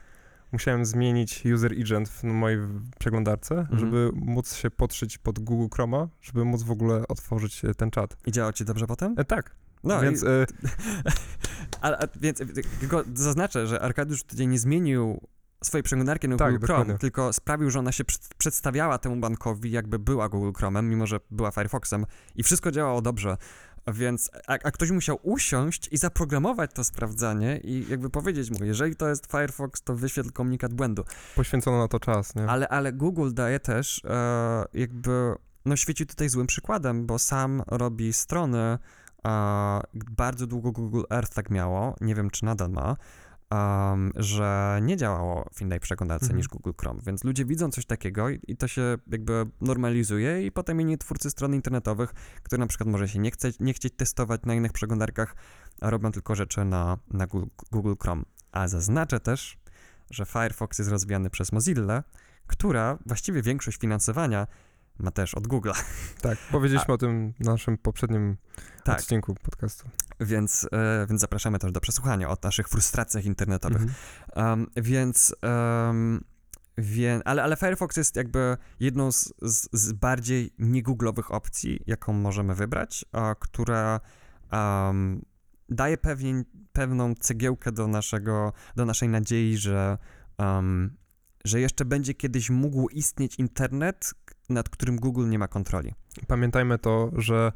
musiałem 0.52 0.86
zmienić 0.86 1.44
user 1.56 1.72
agent 1.82 2.10
w 2.10 2.24
mojej 2.24 2.60
przeglądarce, 3.00 3.56
Mhm. 3.60 3.80
żeby 3.80 4.12
móc 4.14 4.56
się 4.56 4.72
podszyć 4.72 5.18
pod 5.18 5.40
Google 5.40 5.76
Chroma, 5.76 6.08
żeby 6.22 6.46
móc 6.46 6.64
w 6.64 6.72
ogóle 6.72 7.08
otworzyć 7.08 7.66
e, 7.66 7.74
ten 7.76 7.92
czat. 7.92 8.18
I 8.26 8.32
działa 8.32 8.54
ci 8.54 8.66
dobrze 8.66 8.88
potem? 8.88 9.16
E, 9.18 9.26
tak, 9.26 9.56
No, 9.84 10.02
więc 10.02 10.24
i, 10.24 10.26
e, 10.28 10.46
ale, 11.82 11.98
a, 11.98 12.08
więc 12.22 12.38
tylko 12.80 13.04
zaznaczę, 13.16 13.68
że 13.68 13.82
Arkadiusz 13.82 14.24
tutaj 14.24 14.48
nie 14.48 14.60
zmienił 14.60 15.22
swojej 15.64 15.84
przeglądarki 15.84 16.28
na 16.28 16.38
Tak, 16.38 16.52
Google 16.54 16.66
Chrome, 16.66 16.80
dokładnie. 16.80 17.00
tylko 17.00 17.34
sprawił, 17.34 17.70
że 17.70 17.80
ona 17.80 17.92
się 17.92 18.06
przed, 18.06 18.30
przedstawiała 18.38 18.98
temu 18.98 19.16
bankowi, 19.16 19.72
jakby 19.72 20.00
była 20.00 20.30
Google 20.30 20.52
Chrome'em, 20.62 20.84
mimo 20.84 21.08
że 21.08 21.20
była 21.32 21.52
Firefoxem 21.52 22.06
i 22.36 22.44
wszystko 22.44 22.72
działało 22.72 23.02
dobrze. 23.02 23.38
Więc, 23.94 24.32
a, 24.48 24.54
a 24.54 24.72
ktoś 24.72 24.92
musiał 24.92 25.20
usiąść 25.24 25.90
i 25.92 25.98
zaprogramować 25.98 26.72
to 26.74 26.84
sprawdzanie 26.84 27.58
i 27.64 27.86
jakby 27.90 28.10
powiedzieć 28.10 28.52
mu, 28.52 28.66
jeżeli 28.66 28.96
to 28.96 29.10
jest 29.10 29.32
Firefox, 29.32 29.82
to 29.82 29.96
wyświetl 29.96 30.32
komunikat 30.32 30.74
błędu. 30.74 31.04
poświęcono 31.36 31.78
na 31.78 31.88
to 31.88 32.00
czas, 32.00 32.36
nie? 32.36 32.48
Ale, 32.48 32.68
ale 32.68 32.94
Google 32.94 33.34
daje 33.34 33.60
też 33.60 34.02
e, 34.06 34.66
jakby, 34.74 35.34
no 35.66 35.76
świeci 35.76 36.06
tutaj 36.06 36.30
złym 36.30 36.48
przykładem, 36.48 37.06
bo 37.06 37.20
sam 37.20 37.64
robi 37.68 38.14
strony, 38.14 38.78
e, 39.28 39.82
bardzo 39.94 40.48
długo 40.48 40.72
Google 40.72 41.04
Earth 41.10 41.34
tak 41.34 41.50
miało, 41.50 41.96
nie 42.02 42.16
wiem 42.16 42.30
czy 42.30 42.46
nadal 42.46 42.70
ma, 42.70 42.96
em, 43.50 44.12
że 44.16 44.80
nie 44.82 44.98
działało 44.98 45.50
w 45.54 45.62
innej 45.62 45.80
przeglądarce 45.80 46.26
Mhm. 46.26 46.38
niż 46.38 46.48
Google 46.48 46.72
Chrome, 46.82 47.02
więc 47.06 47.24
ludzie 47.24 47.46
widzą 47.46 47.72
coś 47.72 47.86
takiego 47.86 48.30
i, 48.30 48.40
i 48.48 48.58
to 48.58 48.68
się 48.68 48.98
jakby 49.08 49.46
normalizuje 49.62 50.46
i 50.46 50.52
potem 50.52 50.82
inni 50.82 50.98
twórcy 50.98 51.30
stron 51.30 51.54
internetowych, 51.54 52.14
które 52.44 52.60
na 52.60 52.68
przykład 52.68 52.90
może 52.90 53.08
się 53.08 53.20
nie, 53.20 53.32
chce, 53.32 53.52
nie 53.60 53.74
chcieć 53.74 53.94
testować 53.98 54.42
na 54.46 54.54
innych 54.56 54.74
przeglądarkach, 54.74 55.36
a 55.82 55.90
robią 55.90 56.12
tylko 56.12 56.36
rzeczy 56.36 56.66
na, 56.66 56.98
na 57.12 57.28
Google, 57.28 57.48
Google 57.72 57.94
Chrome. 58.02 58.24
A 58.52 58.68
zaznaczę 58.68 59.20
też, 59.20 59.58
że 60.12 60.26
Firefox 60.26 60.80
jest 60.80 60.92
rozwijany 60.92 61.30
przez 61.30 61.52
Mozilla, 61.52 62.04
która 62.48 62.98
właściwie 63.06 63.42
większość 63.42 63.78
finansowania 63.78 64.48
ma 65.00 65.12
też 65.12 65.36
od 65.36 65.48
Google'a. 65.48 65.84
Tak, 66.22 66.38
powiedzieliśmy 66.52 66.94
o 66.94 66.98
tym 66.98 67.34
w 67.40 67.46
naszym 67.46 67.78
poprzednim 67.78 68.38
Tak, 68.84 69.00
odcinku 69.00 69.36
podcastu. 69.36 69.90
Więc, 70.20 70.68
e, 70.72 71.06
więc 71.10 71.22
zapraszamy 71.22 71.60
też 71.60 71.72
do 71.72 71.80
przesłuchania 71.80 72.30
o 72.30 72.38
naszych 72.44 72.70
frustracjach 72.70 73.26
internetowych. 73.26 73.82
Mhm. 73.82 74.50
Um, 74.50 74.68
więc, 74.76 75.36
um, 75.44 76.24
wie, 76.78 77.22
ale, 77.26 77.44
ale 77.44 77.56
Firefox 77.56 77.98
jest 77.98 78.16
jakby 78.16 78.58
jedną 78.80 79.12
z, 79.12 79.34
z, 79.42 79.70
z 79.72 79.94
bardziej 79.94 80.54
niegooglowych 80.60 81.32
opcji, 81.32 81.84
jaką 81.88 82.14
możemy 82.14 82.56
wybrać, 82.56 83.06
a, 83.12 83.36
która 83.40 84.00
um, 84.52 85.22
daje 85.70 85.98
pewien, 85.98 86.46
pewną 86.74 87.16
cegiełkę 87.16 87.72
do, 87.72 87.88
naszego, 87.88 88.54
do 88.76 88.86
naszej 88.86 89.10
nadziei, 89.10 89.58
że, 89.58 89.98
um, 90.38 90.98
że 91.46 91.60
jeszcze 91.60 91.86
będzie 91.86 92.14
kiedyś 92.14 92.50
mógł 92.50 92.90
istnieć 92.90 93.36
internet, 93.36 94.14
nad 94.50 94.70
którym 94.70 94.96
Google 94.96 95.30
nie 95.30 95.40
ma 95.40 95.48
kontroli. 95.48 95.94
Pamiętajmy 96.28 96.80
to, 96.80 97.12
że 97.16 97.52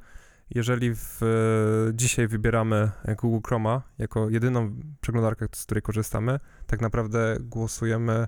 jeżeli 0.55 0.95
w, 0.95 1.19
e, 1.23 1.93
dzisiaj 1.93 2.27
wybieramy 2.27 2.91
Google 3.21 3.47
Chroma 3.47 3.81
jako 3.97 4.29
jedyną 4.29 4.75
przeglądarkę, 5.01 5.45
z 5.51 5.65
której 5.65 5.81
korzystamy, 5.81 6.39
tak 6.67 6.81
naprawdę 6.81 7.37
głosujemy 7.39 8.27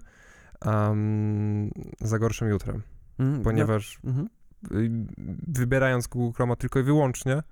em, 0.65 1.72
za 2.01 2.20
gorszym 2.20 2.50
jutrem, 2.50 2.82
Mm, 3.20 3.44
ponieważ 3.44 4.00
mhm. 4.03 4.30
y, 4.72 4.92
wybierając 5.48 6.08
Google 6.08 6.36
Chroma 6.36 6.56
tylko 6.56 6.80
i 6.80 6.84
wyłącznie, 6.84 7.44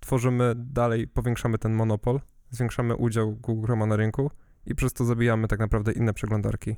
tworzymy 0.00 0.54
dalej, 0.56 1.08
powiększamy 1.08 1.58
ten 1.58 1.72
monopol, 1.72 2.20
zwiększamy 2.50 2.96
udział 2.96 3.32
Google 3.32 3.66
Chroma 3.66 3.86
na 3.86 3.96
rynku 3.96 4.30
i 4.66 4.74
przez 4.74 4.92
to 4.92 5.04
zabijamy 5.04 5.48
tak 5.48 5.60
naprawdę 5.60 5.92
inne 5.92 6.14
przeglądarki. 6.14 6.76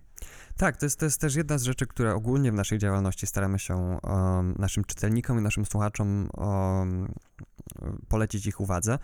Tak, 0.57 0.77
to 0.77 0.87
jest, 0.87 0.99
to 0.99 1.05
jest 1.05 1.21
też 1.21 1.35
jedna 1.35 1.59
z 1.59 1.63
rzeczy, 1.63 1.87
które 1.87 2.15
ogólnie 2.15 2.53
w 2.53 2.55
naszej 2.55 2.79
działalności 2.79 3.27
staramy 3.27 3.59
się 3.59 3.99
um, 4.03 4.55
naszym 4.59 4.85
czytelnikom 4.85 5.39
i 5.39 5.43
naszym 5.43 5.65
słuchaczom 5.67 6.29
um, 6.37 7.15
polecić 8.09 8.47
ich 8.47 8.61
uwadze, 8.61 8.99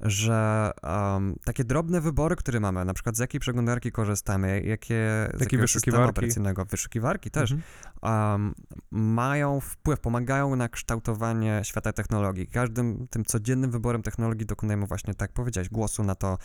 że 0.00 0.70
um, 0.82 1.36
takie 1.44 1.64
drobne 1.64 2.00
wybory, 2.00 2.36
które 2.36 2.60
mamy, 2.60 2.84
na 2.84 2.94
przykład 2.94 3.16
z 3.16 3.18
jakiej 3.18 3.40
przeglądarki 3.40 3.92
korzystamy, 3.92 4.62
jakie, 4.64 5.28
systemu 5.38 5.60
wyszukiwarki. 5.62 6.10
operacyjnego, 6.10 6.64
wyszukiwarki 6.64 7.30
też, 7.30 7.52
Mhm. 7.52 7.62
um, 8.02 8.54
mają 8.90 9.60
wpływ, 9.60 10.00
pomagają 10.00 10.56
na 10.56 10.68
kształtowanie 10.68 11.60
świata 11.64 11.92
technologii. 11.92 12.46
Każdym 12.46 13.08
tym 13.08 13.24
codziennym 13.24 13.70
wyborem 13.70 14.02
technologii 14.02 14.46
dokonujemy 14.46 14.86
właśnie, 14.86 15.14
tak 15.14 15.32
powiedziałeś, 15.32 15.68
głosu 15.68 16.04
na 16.04 16.14
to, 16.14 16.38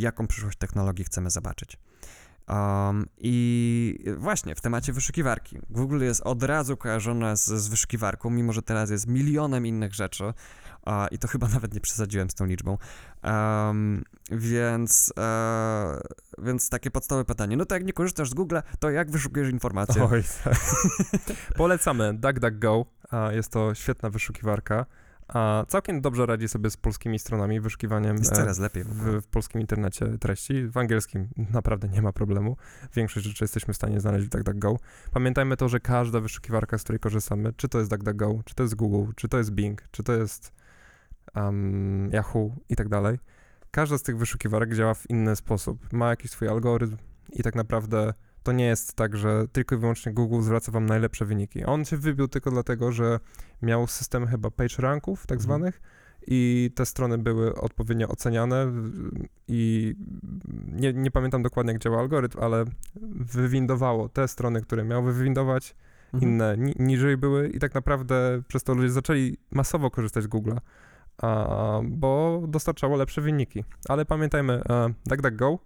jaką 0.00 0.26
przyszłość 0.26 0.58
technologii 0.58 1.04
chcemy 1.04 1.30
zobaczyć. 1.30 1.78
Um, 2.48 3.06
I 3.18 4.04
właśnie 4.16 4.54
w 4.54 4.60
temacie 4.60 4.92
wyszukiwarki. 4.92 5.58
Google 5.70 6.04
jest 6.04 6.20
od 6.20 6.42
razu 6.42 6.76
kojarzone 6.76 7.36
z, 7.36 7.44
z 7.44 7.68
wyszukiwarką, 7.68 8.30
mimo 8.30 8.52
że 8.52 8.62
teraz 8.62 8.90
jest 8.90 9.06
milionem 9.06 9.66
innych 9.66 9.94
rzeczy. 9.94 10.32
a, 10.82 11.08
I 11.10 11.18
to 11.18 11.28
chyba 11.28 11.48
nawet 11.54 11.74
nie 11.74 11.80
przesadziłem 11.80 12.30
z 12.30 12.34
tą 12.34 12.44
liczbą. 12.44 12.78
Um, 13.22 14.04
więc, 14.30 15.12
e, 15.18 16.00
więc 16.38 16.68
takie 16.68 16.90
podstawowe 16.90 17.24
pytanie. 17.24 17.56
No 17.56 17.64
to 17.64 17.74
jak 17.74 17.84
nie 17.84 17.92
korzystasz 17.92 18.30
z 18.30 18.34
Google, 18.34 18.56
to 18.78 18.90
jak 18.90 19.10
wyszukujesz 19.10 19.50
informacje? 19.50 20.04
Oj, 20.04 20.22
tak. 20.44 20.56
Polecamy 21.56 22.14
DuckDuckGo. 22.14 22.86
Jest 23.30 23.52
to 23.52 23.74
świetna 23.74 24.10
wyszukiwarka. 24.10 24.86
A 25.28 25.64
całkiem 25.68 26.00
dobrze 26.00 26.26
radzi 26.26 26.48
sobie 26.48 26.70
z 26.70 26.76
polskimi 26.76 27.18
stronami, 27.18 27.60
wyszukiwaniem 27.60 28.16
Jest 28.16 28.32
e, 28.32 28.36
coraz 28.36 28.58
lepiej. 28.58 28.84
W 28.84 29.20
w 29.22 29.26
polskim 29.26 29.60
internecie 29.60 30.18
treści. 30.18 30.68
W 30.68 30.76
angielskim 30.76 31.28
naprawdę 31.52 31.88
nie 31.88 32.02
ma 32.02 32.12
problemu. 32.12 32.56
Większość 32.94 33.26
rzeczy 33.26 33.44
jesteśmy 33.44 33.74
w 33.74 33.76
stanie 33.76 34.00
znaleźć 34.00 34.26
w 34.26 34.28
DuckDuckGo. 34.28 34.78
Pamiętajmy 35.12 35.56
to, 35.56 35.68
że 35.68 35.80
każda 35.80 36.20
wyszukiwarka, 36.20 36.78
z 36.78 36.82
której 36.82 37.00
korzystamy, 37.00 37.52
czy 37.52 37.68
to 37.68 37.78
jest 37.78 37.90
DuckDuckGo, 37.90 38.40
czy 38.44 38.54
to 38.54 38.62
jest 38.62 38.74
Google, 38.74 39.12
czy 39.16 39.28
to 39.28 39.38
jest 39.38 39.50
Bing, 39.50 39.82
czy 39.90 40.02
to 40.02 40.12
jest 40.12 40.52
um, 41.34 42.10
Yahoo 42.12 42.50
i 42.68 42.76
tak 42.76 42.88
dalej, 42.88 43.18
każda 43.70 43.98
z 43.98 44.02
tych 44.02 44.18
wyszukiwarek 44.18 44.74
działa 44.74 44.94
w 44.94 45.10
inny 45.10 45.36
sposób. 45.36 45.92
Ma 45.92 46.10
jakiś 46.10 46.30
swój 46.30 46.48
algorytm 46.48 46.96
i 47.32 47.42
tak 47.42 47.54
naprawdę 47.54 48.14
to 48.44 48.52
nie 48.52 48.64
jest 48.64 48.94
tak, 48.94 49.16
że 49.16 49.44
tylko 49.52 49.74
i 49.74 49.78
wyłącznie 49.78 50.12
Google 50.12 50.40
zwraca 50.40 50.72
wam 50.72 50.86
najlepsze 50.86 51.24
wyniki. 51.24 51.64
On 51.64 51.84
się 51.84 51.96
wybił 51.96 52.28
tylko 52.28 52.50
dlatego, 52.50 52.92
że 52.92 53.20
miał 53.62 53.86
system 53.86 54.26
chyba 54.26 54.50
page 54.50 54.74
ranków 54.78 55.26
tak 55.26 55.38
Mhm. 55.38 55.40
zwanych 55.40 55.80
i 56.26 56.70
te 56.74 56.86
strony 56.86 57.18
były 57.18 57.54
odpowiednio 57.54 58.08
oceniane 58.08 58.72
i 59.48 59.94
nie, 60.72 60.92
nie 60.92 61.10
pamiętam 61.10 61.42
dokładnie 61.42 61.72
jak 61.72 61.82
działa 61.82 61.98
algorytm, 62.00 62.38
ale 62.40 62.64
wywindowało 63.20 64.08
te 64.08 64.28
strony, 64.28 64.62
które 64.62 64.84
miał 64.84 65.02
wywindować, 65.02 65.74
Mhm. 66.14 66.32
inne 66.32 66.56
ni 66.58 66.74
niżej 66.78 67.16
były 67.16 67.48
i 67.48 67.58
tak 67.58 67.74
naprawdę 67.74 68.42
przez 68.48 68.62
to 68.62 68.74
ludzie 68.74 68.90
zaczęli 68.90 69.36
masowo 69.50 69.90
korzystać 69.90 70.24
z 70.24 70.28
Google'a, 70.28 70.58
a, 71.22 71.80
bo 71.84 72.42
dostarczało 72.48 72.96
lepsze 72.96 73.20
wyniki. 73.20 73.64
Ale 73.88 74.04
pamiętajmy, 74.04 74.52
e, 74.52 74.94
DuckDuckGo 75.06 75.58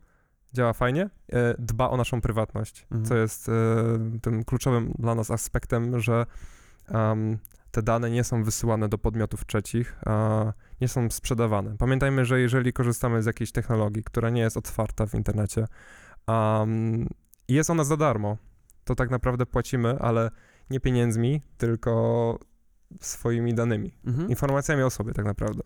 działa 0.52 0.72
fajnie, 0.72 1.10
e, 1.32 1.54
dba 1.58 1.90
o 1.90 1.96
naszą 1.96 2.20
prywatność, 2.20 2.82
Mhm. 2.90 3.04
co 3.04 3.16
jest 3.16 3.48
e, 3.48 3.52
tym 4.22 4.44
kluczowym 4.44 4.92
dla 4.98 5.14
nas 5.14 5.30
aspektem, 5.30 6.00
że 6.00 6.26
em, 6.88 7.38
te 7.70 7.82
dane 7.82 8.10
nie 8.10 8.24
są 8.24 8.44
wysyłane 8.44 8.88
do 8.88 8.98
podmiotów 8.98 9.46
trzecich, 9.46 9.96
a 10.06 10.52
nie 10.80 10.88
są 10.88 11.10
sprzedawane. 11.10 11.76
Pamiętajmy, 11.78 12.24
że 12.24 12.40
jeżeli 12.40 12.72
korzystamy 12.72 13.22
z 13.22 13.26
jakiejś 13.26 13.52
technologii, 13.52 14.04
która 14.04 14.30
nie 14.30 14.40
jest 14.40 14.56
otwarta 14.56 15.06
w 15.06 15.14
internecie, 15.14 15.66
um, 16.26 17.08
i 17.48 17.54
jest 17.54 17.70
ona 17.70 17.84
za 17.84 17.96
darmo, 17.96 18.36
to 18.84 18.94
tak 18.94 19.10
naprawdę 19.10 19.46
płacimy, 19.46 19.98
ale 20.00 20.30
nie 20.70 20.80
pieniędzmi, 20.80 21.42
tylko 21.58 22.38
swoimi 23.00 23.54
danymi, 23.54 23.92
Mhm. 24.06 24.28
informacjami 24.28 24.82
o 24.82 24.90
sobie 24.90 25.12
tak 25.12 25.24
naprawdę. 25.24 25.62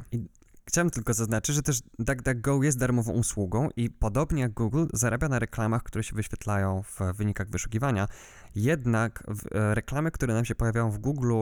Chciałem 0.64 0.90
tylko 0.90 1.14
zaznaczyć, 1.14 1.54
że 1.54 1.62
też 1.62 1.80
DuckDuckGo 1.98 2.62
jest 2.62 2.78
darmową 2.78 3.12
usługą 3.12 3.68
i 3.76 3.90
podobnie 3.90 4.42
jak 4.42 4.52
Google 4.52 4.86
zarabia 4.92 5.28
na 5.28 5.38
reklamach, 5.38 5.82
które 5.82 6.04
się 6.04 6.16
wyświetlają 6.16 6.82
w 6.82 7.00
wynikach 7.14 7.50
wyszukiwania. 7.50 8.08
Jednak 8.54 9.24
e, 9.54 9.74
reklamy, 9.74 10.10
które 10.10 10.34
nam 10.34 10.44
się 10.44 10.54
pojawiają 10.54 10.90
w 10.90 10.98
Google, 10.98 11.32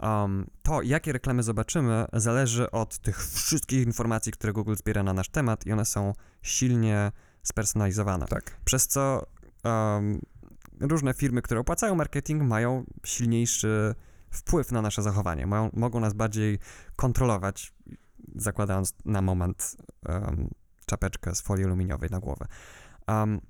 um, 0.00 0.46
to 0.62 0.82
jakie 0.82 1.12
reklamy 1.12 1.42
zobaczymy, 1.42 2.06
zależy 2.12 2.70
od 2.70 2.98
tych 2.98 3.24
wszystkich 3.26 3.86
informacji, 3.86 4.32
które 4.32 4.52
Google 4.52 4.74
zbiera 4.74 5.02
na 5.02 5.12
nasz 5.12 5.28
temat 5.28 5.66
i 5.66 5.72
one 5.72 5.84
są 5.84 6.12
silnie 6.42 7.12
spersonalizowane. 7.42 8.26
Tak. 8.26 8.56
Przez 8.64 8.86
co 8.86 9.26
um, 9.64 10.20
różne 10.80 11.14
firmy, 11.14 11.42
które 11.42 11.60
opłacają 11.60 11.94
marketing, 11.94 12.42
mają 12.42 12.84
silniejszy 13.04 13.94
wpływ 14.30 14.72
na 14.72 14.82
nasze 14.82 15.02
zachowanie. 15.02 15.46
Mają, 15.46 15.70
mogą 15.72 16.00
nas 16.00 16.14
bardziej 16.14 16.58
kontrolować, 16.96 17.72
zakładając 18.36 18.94
na 19.04 19.22
moment 19.22 19.76
um, 20.08 20.50
czapeczkę 20.86 21.34
z 21.34 21.40
folii 21.40 21.64
aluminiowej 21.64 22.10
na 22.10 22.20
głowę. 22.20 22.46
Um, 23.08 23.40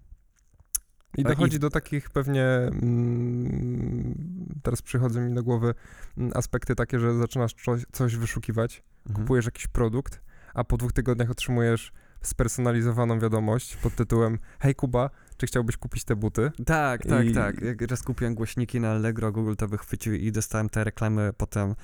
I 1.17 1.23
dochodzi 1.25 1.59
do 1.59 1.71
takich 1.71 2.11
pewnie, 2.11 2.45
mm, 2.45 4.15
teraz 4.63 4.83
przychodzą 4.83 5.21
mi 5.21 5.35
do 5.35 5.43
głowy 5.43 5.75
mm, 6.19 6.33
aspekty 6.35 6.75
takie, 6.75 6.99
że 6.99 7.15
zaczynasz 7.15 7.55
coś, 7.65 7.83
coś 7.93 8.17
wyszukiwać, 8.17 8.83
mhm. 9.07 9.25
kupujesz 9.25 9.45
jakiś 9.45 9.67
produkt, 9.67 10.21
a 10.55 10.65
po 10.65 10.77
dwóch 10.77 10.93
tygodniach 10.93 11.31
otrzymujesz 11.31 11.93
spersonalizowaną 12.23 13.19
wiadomość 13.19 13.77
pod 13.77 13.95
tytułem 13.95 14.39
Hej 14.61 14.75
Kuba, 14.75 15.11
czy 15.37 15.47
chciałbyś 15.47 15.77
kupić 15.77 16.05
te 16.05 16.17
buty? 16.17 16.51
Tak, 16.67 17.03
tak, 17.07 17.27
I- 17.27 17.35
tak. 17.35 17.61
Jak 17.61 17.83
raz 17.83 18.03
kupiłem 18.03 18.35
głośniki 18.35 18.81
na 18.81 18.91
Allegro, 18.91 19.33
Google 19.33 19.55
to 19.55 19.69
wychwycił 19.69 20.15
i 20.15 20.33
dostałem 20.33 20.69
te 20.69 20.85
reklamy 20.85 21.33
potem 21.37 21.75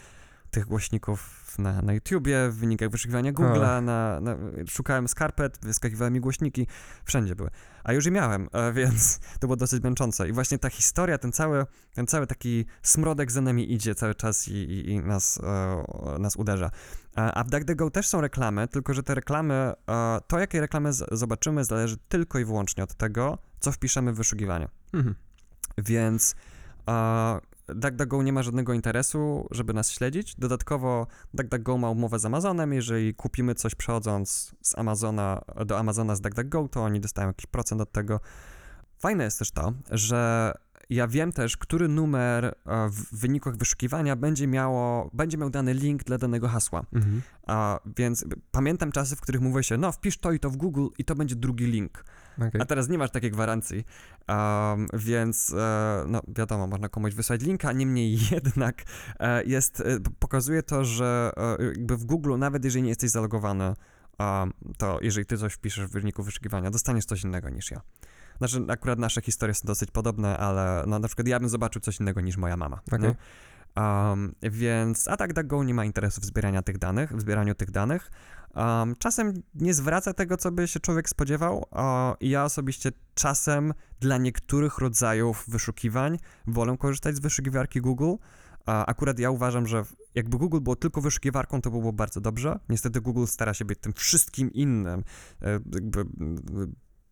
tych 0.57 0.67
głośników 0.67 1.55
na, 1.59 1.83
na 1.83 1.93
YouTubie, 1.93 2.49
w 2.51 2.57
wynikach 2.57 2.91
wyszukiwania 2.91 3.33
Google'a, 3.33 3.83
na, 3.83 4.21
na, 4.21 4.37
szukałem 4.69 5.09
skarpet, 5.09 5.59
wyskakiwały 5.63 6.11
mi 6.11 6.21
głośniki, 6.21 6.67
wszędzie 7.05 7.37
były. 7.37 7.51
A 7.85 7.93
już 7.93 8.05
je 8.05 8.11
miałem, 8.11 8.49
e, 8.53 8.73
więc 8.79 9.19
to 9.41 9.47
było 9.47 9.57
dosyć 9.57 9.83
męczące. 9.83 10.29
I 10.29 10.33
właśnie 10.33 10.59
ta 10.59 10.71
historia, 10.71 11.19
ten 11.19 11.33
cały, 11.33 11.67
ten 11.95 12.07
cały 12.07 12.27
taki 12.27 12.67
smrodek 12.83 13.33
za 13.33 13.41
nami 13.41 13.73
idzie 13.73 13.95
cały 13.95 14.15
czas 14.15 14.49
i, 14.49 14.53
i, 14.53 14.91
i 14.91 15.01
nas, 15.01 15.41
e, 15.43 16.19
nas 16.19 16.37
uderza. 16.37 16.71
A 17.17 17.33
a 17.33 17.45
w 17.45 17.51
DuckDuckGo 17.51 17.91
też 17.91 18.09
są 18.09 18.21
reklamy, 18.21 18.69
tylko 18.69 18.95
że 18.95 19.03
te 19.03 19.15
reklamy, 19.15 19.55
e, 19.55 19.75
to 20.27 20.39
jakie 20.39 20.61
reklamy 20.61 20.91
zobaczymy 20.93 21.65
zależy 21.65 21.97
tylko 22.09 22.39
i 22.39 22.45
wyłącznie 22.45 22.85
od 22.85 22.95
tego, 22.95 23.39
co 23.61 23.73
wpiszemy 23.73 24.13
w 24.13 24.17
wyszukiwanie. 24.17 24.69
Mhm. 24.93 25.15
Więc 25.79 26.35
e, 26.89 27.56
DuckDuckGo 27.69 28.23
nie 28.23 28.33
ma 28.33 28.43
żadnego 28.43 28.73
interesu, 28.73 29.49
żeby 29.51 29.75
nas 29.75 29.91
śledzić. 29.91 30.35
Dodatkowo 30.35 31.07
DuckDuckGo 31.35 31.79
ma 31.79 31.91
umowę 31.91 32.19
z 32.19 32.25
Amazonem. 32.25 32.73
Jeżeli 32.73 33.15
kupimy 33.15 33.55
coś 33.55 33.75
przechodząc 33.75 34.55
z 34.63 34.79
Amazona 34.79 35.43
do 35.67 35.79
Amazona 35.79 36.17
z 36.17 36.21
DuckDuckGo, 36.21 36.69
to 36.69 36.83
oni 36.85 37.01
dostają 37.01 37.29
jakiś 37.29 37.47
procent 37.47 37.81
od 37.81 37.93
tego. 37.93 38.21
Fajne 38.99 39.25
jest 39.25 39.39
też 39.39 39.51
to, 39.51 39.73
że 39.91 40.53
ja 40.91 41.09
wiem 41.09 41.33
też, 41.33 41.57
który 41.57 41.89
numer 41.89 42.45
e, 42.45 42.89
w 42.89 43.19
wynikach 43.21 43.57
wyszukiwania 43.57 44.17
będzie 44.17 44.47
miało, 44.47 45.11
będzie 45.13 45.39
miał 45.39 45.51
dany 45.51 45.75
link 45.75 46.05
dla 46.05 46.19
danego 46.19 46.49
hasła. 46.49 46.87
Mhm. 46.93 47.23
A, 47.47 47.81
więc 47.97 48.25
pamiętam 48.51 48.93
czasy, 48.93 49.17
w 49.17 49.21
których 49.21 49.41
mówię 49.41 49.63
się, 49.63 49.77
no 49.77 49.93
wpisz 49.93 50.19
to 50.19 50.33
i 50.33 50.41
to 50.41 50.51
w 50.51 50.57
Google 50.57 50.87
i 50.99 51.05
to 51.05 51.15
będzie 51.15 51.37
drugi 51.37 51.67
link. 51.67 52.05
Okej. 52.39 52.61
A 52.61 52.65
teraz 52.65 52.89
nie 52.89 52.99
masz 52.99 53.11
takiej 53.11 53.31
gwarancji, 53.31 53.85
um, 54.29 54.87
więc 54.93 55.55
e, 55.59 56.05
no 56.09 56.23
wiadomo, 56.29 56.67
można 56.67 56.89
komuś 56.89 57.15
wysłać 57.15 57.43
linka, 57.43 57.73
niemniej 57.73 58.19
jednak 58.31 58.83
e, 59.21 59.45
jest, 59.45 59.81
e, 59.81 60.01
pokazuje 60.19 60.63
to, 60.63 60.85
że 60.85 61.33
e, 61.37 61.65
jakby 61.65 61.97
w 61.97 62.05
Google, 62.05 62.39
nawet 62.39 62.65
jeżeli 62.65 62.83
nie 62.83 62.89
jesteś 62.89 63.11
zalogowany, 63.11 63.75
to 64.79 64.99
jeżeli 65.03 65.27
ty 65.27 65.39
coś 65.39 65.53
wpiszesz 65.53 65.87
w 65.87 65.91
wyniku 65.91 66.23
wyszukiwania, 66.23 66.71
dostaniesz 66.71 67.05
coś 67.05 67.25
innego 67.25 67.51
niż 67.51 67.71
ja. 67.71 67.81
Znaczy, 68.39 68.65
akurat 68.69 68.99
nasze 68.99 69.21
historie 69.21 69.55
są 69.55 69.67
dosyć 69.67 69.91
podobne, 69.91 70.39
ale 70.39 70.85
no, 70.87 70.99
na 70.99 71.09
przykład 71.09 71.29
ja 71.29 71.41
bym 71.41 71.49
zobaczył 71.49 71.83
coś 71.83 72.01
innego 72.01 72.21
niż 72.21 72.37
moja 72.37 72.57
mama. 72.57 72.81
Nie? 73.01 73.15
Um, 73.83 74.35
więc 74.43 75.09
a 75.09 75.17
tak 75.17 75.33
DuckGo 75.33 75.65
nie 75.65 75.75
ma 75.75 75.85
interesu 75.85 76.21
w 76.21 76.25
zbieraniu 76.25 76.63
tych 76.63 76.79
danych, 76.79 77.17
w 77.17 77.21
zbieraniu 77.21 77.55
tych 77.55 77.71
danych. 77.71 78.11
Um, 78.55 78.95
czasem 78.99 79.43
nie 79.55 79.75
zwraca 79.75 80.13
tego, 80.13 80.37
co 80.37 80.53
by 80.53 80.69
się 80.69 80.81
człowiek 80.81 81.09
spodziewał. 81.09 81.67
I 82.21 82.31
ja 82.31 82.45
osobiście 82.45 82.93
czasem 83.15 83.75
dla 84.01 84.19
niektórych 84.19 84.79
rodzajów 84.79 85.45
wyszukiwań 85.49 86.19
wolę 86.47 86.77
korzystać 86.79 87.17
z 87.17 87.21
wyszukiwarki 87.21 87.81
Google. 87.81 88.15
Akurat 88.67 89.19
ja 89.19 89.31
uważam, 89.31 89.67
że 89.67 89.85
jakby 90.15 90.39
Google 90.39 90.61
było 90.61 90.77
tylko 90.77 91.01
wyszukiwarką, 91.01 91.61
to 91.61 91.71
by 91.71 91.81
było 91.81 91.93
bardzo 91.93 92.21
dobrze. 92.21 92.59
Niestety 92.69 93.01
Google 93.01 93.25
stara 93.27 93.55
się 93.55 93.65
być 93.65 93.79
tym 93.79 93.93
wszystkim 93.93 94.53
innym, 94.53 95.05
e, 95.43 95.53
jakby 95.53 96.05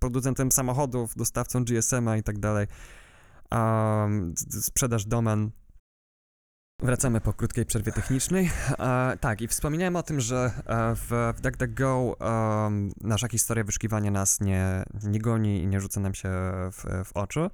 producentem 0.04 0.52
samochodów, 0.52 1.16
dostawcą 1.16 1.64
GSM-a 1.64 2.16
i 2.16 2.23
tak 2.23 2.38
dalej. 2.38 2.66
Um, 3.52 4.34
sprzedaż 4.61 5.04
domen 5.04 5.50
Wracamy 6.82 7.20
po 7.20 7.32
krótkiej 7.32 7.66
przerwie 7.66 7.92
technicznej. 7.92 8.50
E, 8.78 9.16
tak, 9.20 9.40
i 9.40 9.49
wspominałem 9.49 9.96
o 9.96 10.02
tym, 10.02 10.20
że 10.20 10.50
e, 10.66 10.94
w, 10.94 11.34
w 11.37 11.40
DuckDuckGo 11.40 12.16
um, 12.20 12.90
nasza 13.00 13.28
historia 13.28 13.64
wyszukiwania 13.64 14.11
nas 14.11 14.40
nie, 14.40 14.82
nie 15.02 15.18
goni 15.18 15.62
i 15.62 15.66
nie 15.66 15.80
rzuca 15.80 16.00
nam 16.00 16.14
się 16.14 16.30
w, 16.73 17.04
w 17.04 17.16
oczy. 17.16 17.50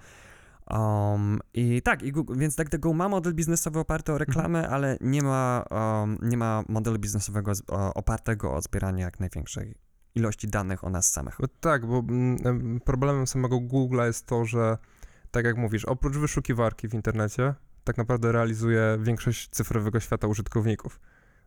Um, 0.70 1.38
I 1.54 1.82
tak, 1.82 2.02
i 2.02 2.12
Google, 2.12 2.38
więc 2.38 2.56
DuckDuckGo 2.56 2.92
ma 2.92 3.08
model 3.08 3.34
biznesowy 3.34 3.78
oparty 3.78 4.12
o 4.12 4.18
reklamę, 4.18 4.68
ale 4.68 4.96
nie 5.00 5.22
ma, 5.22 5.64
um, 5.70 6.18
nie 6.22 6.36
ma 6.36 6.62
modelu 6.68 6.98
biznesowego 6.98 7.54
z, 7.54 7.62
o, 7.68 7.94
opartego 7.94 8.54
o 8.54 8.62
zbieranie 8.62 9.02
jak 9.02 9.20
największej 9.20 9.74
ilości 10.14 10.48
danych 10.48 10.84
o 10.84 10.90
nas 10.90 11.12
samych. 11.12 11.36
Bo 11.40 11.48
Tak, 11.48 11.86
bo 11.86 11.98
mm, 11.98 12.36
em, 12.44 12.80
problemem 12.84 13.26
samego 13.26 13.56
Google'a 13.56 14.06
jest 14.06 14.26
to, 14.26 14.44
że 14.44 14.78
tak 15.30 15.44
jak 15.44 15.56
mówisz, 15.56 15.84
oprócz 15.84 16.16
wyszukiwarki 16.16 16.88
w 16.88 16.94
internecie, 16.94 17.54
tak 17.84 17.96
naprawdę 17.96 18.32
realizuje 18.32 18.98
większość 19.00 19.48
cyfrowego 19.50 20.00
świata 20.00 20.26
użytkowników. 20.26 21.00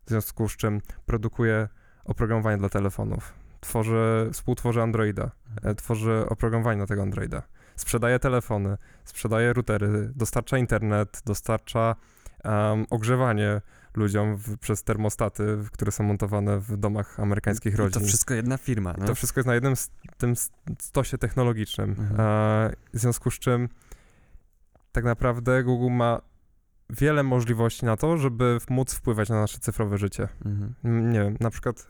W 0.05 0.09
związku 0.09 0.49
z 0.49 0.55
czym 0.57 0.81
produkuje 1.05 1.67
oprogramowanie 2.05 2.57
dla 2.57 2.69
telefonów, 2.69 3.33
tworzy, 3.61 4.29
współtworzy 4.33 4.81
Androida, 4.81 5.31
e, 5.63 5.75
tworzy 5.75 6.25
oprogramowanie 6.29 6.79
na 6.79 6.87
tego 6.87 7.01
Androida, 7.01 7.41
sprzedaje 7.75 8.19
telefony, 8.19 8.77
sprzedaje 9.05 9.53
routery, 9.53 10.11
dostarcza 10.15 10.57
internet, 10.57 11.21
dostarcza 11.25 11.95
em, 12.43 12.85
ogrzewanie 12.89 13.61
ludziom 13.97 14.37
w, 14.37 14.57
przez 14.57 14.83
termostaty, 14.83 15.57
które 15.71 15.91
są 15.91 16.03
montowane 16.03 16.59
w 16.59 16.77
domach 16.77 17.19
amerykańskich 17.19 17.75
rodzin. 17.75 18.01
to 18.01 18.07
wszystko 18.07 18.33
jedna 18.33 18.57
firma. 18.57 18.95
No? 18.97 19.05
To 19.05 19.15
wszystko 19.15 19.39
jest 19.39 19.47
na 19.47 19.53
jednym 19.53 19.75
z, 19.75 19.91
tym 20.17 20.33
stosie 20.79 21.17
technologicznym. 21.17 21.89
Mhm. 21.89 22.19
E, 22.19 22.73
w 22.93 22.99
związku 22.99 23.31
z 23.31 23.39
czym 23.39 23.69
tak 24.91 25.03
naprawdę 25.03 25.63
Google 25.63 25.95
ma 25.95 26.21
wiele 26.89 27.23
możliwości 27.23 27.85
na 27.85 27.97
to, 27.97 28.17
żeby 28.17 28.57
móc 28.69 28.93
wpływać 28.93 29.29
na 29.29 29.41
nasze 29.41 29.59
cyfrowe 29.59 29.97
życie. 29.97 30.27
Mhm. 30.45 31.11
Nie 31.11 31.19
wiem, 31.19 31.37
na 31.39 31.49
przykład 31.49 31.87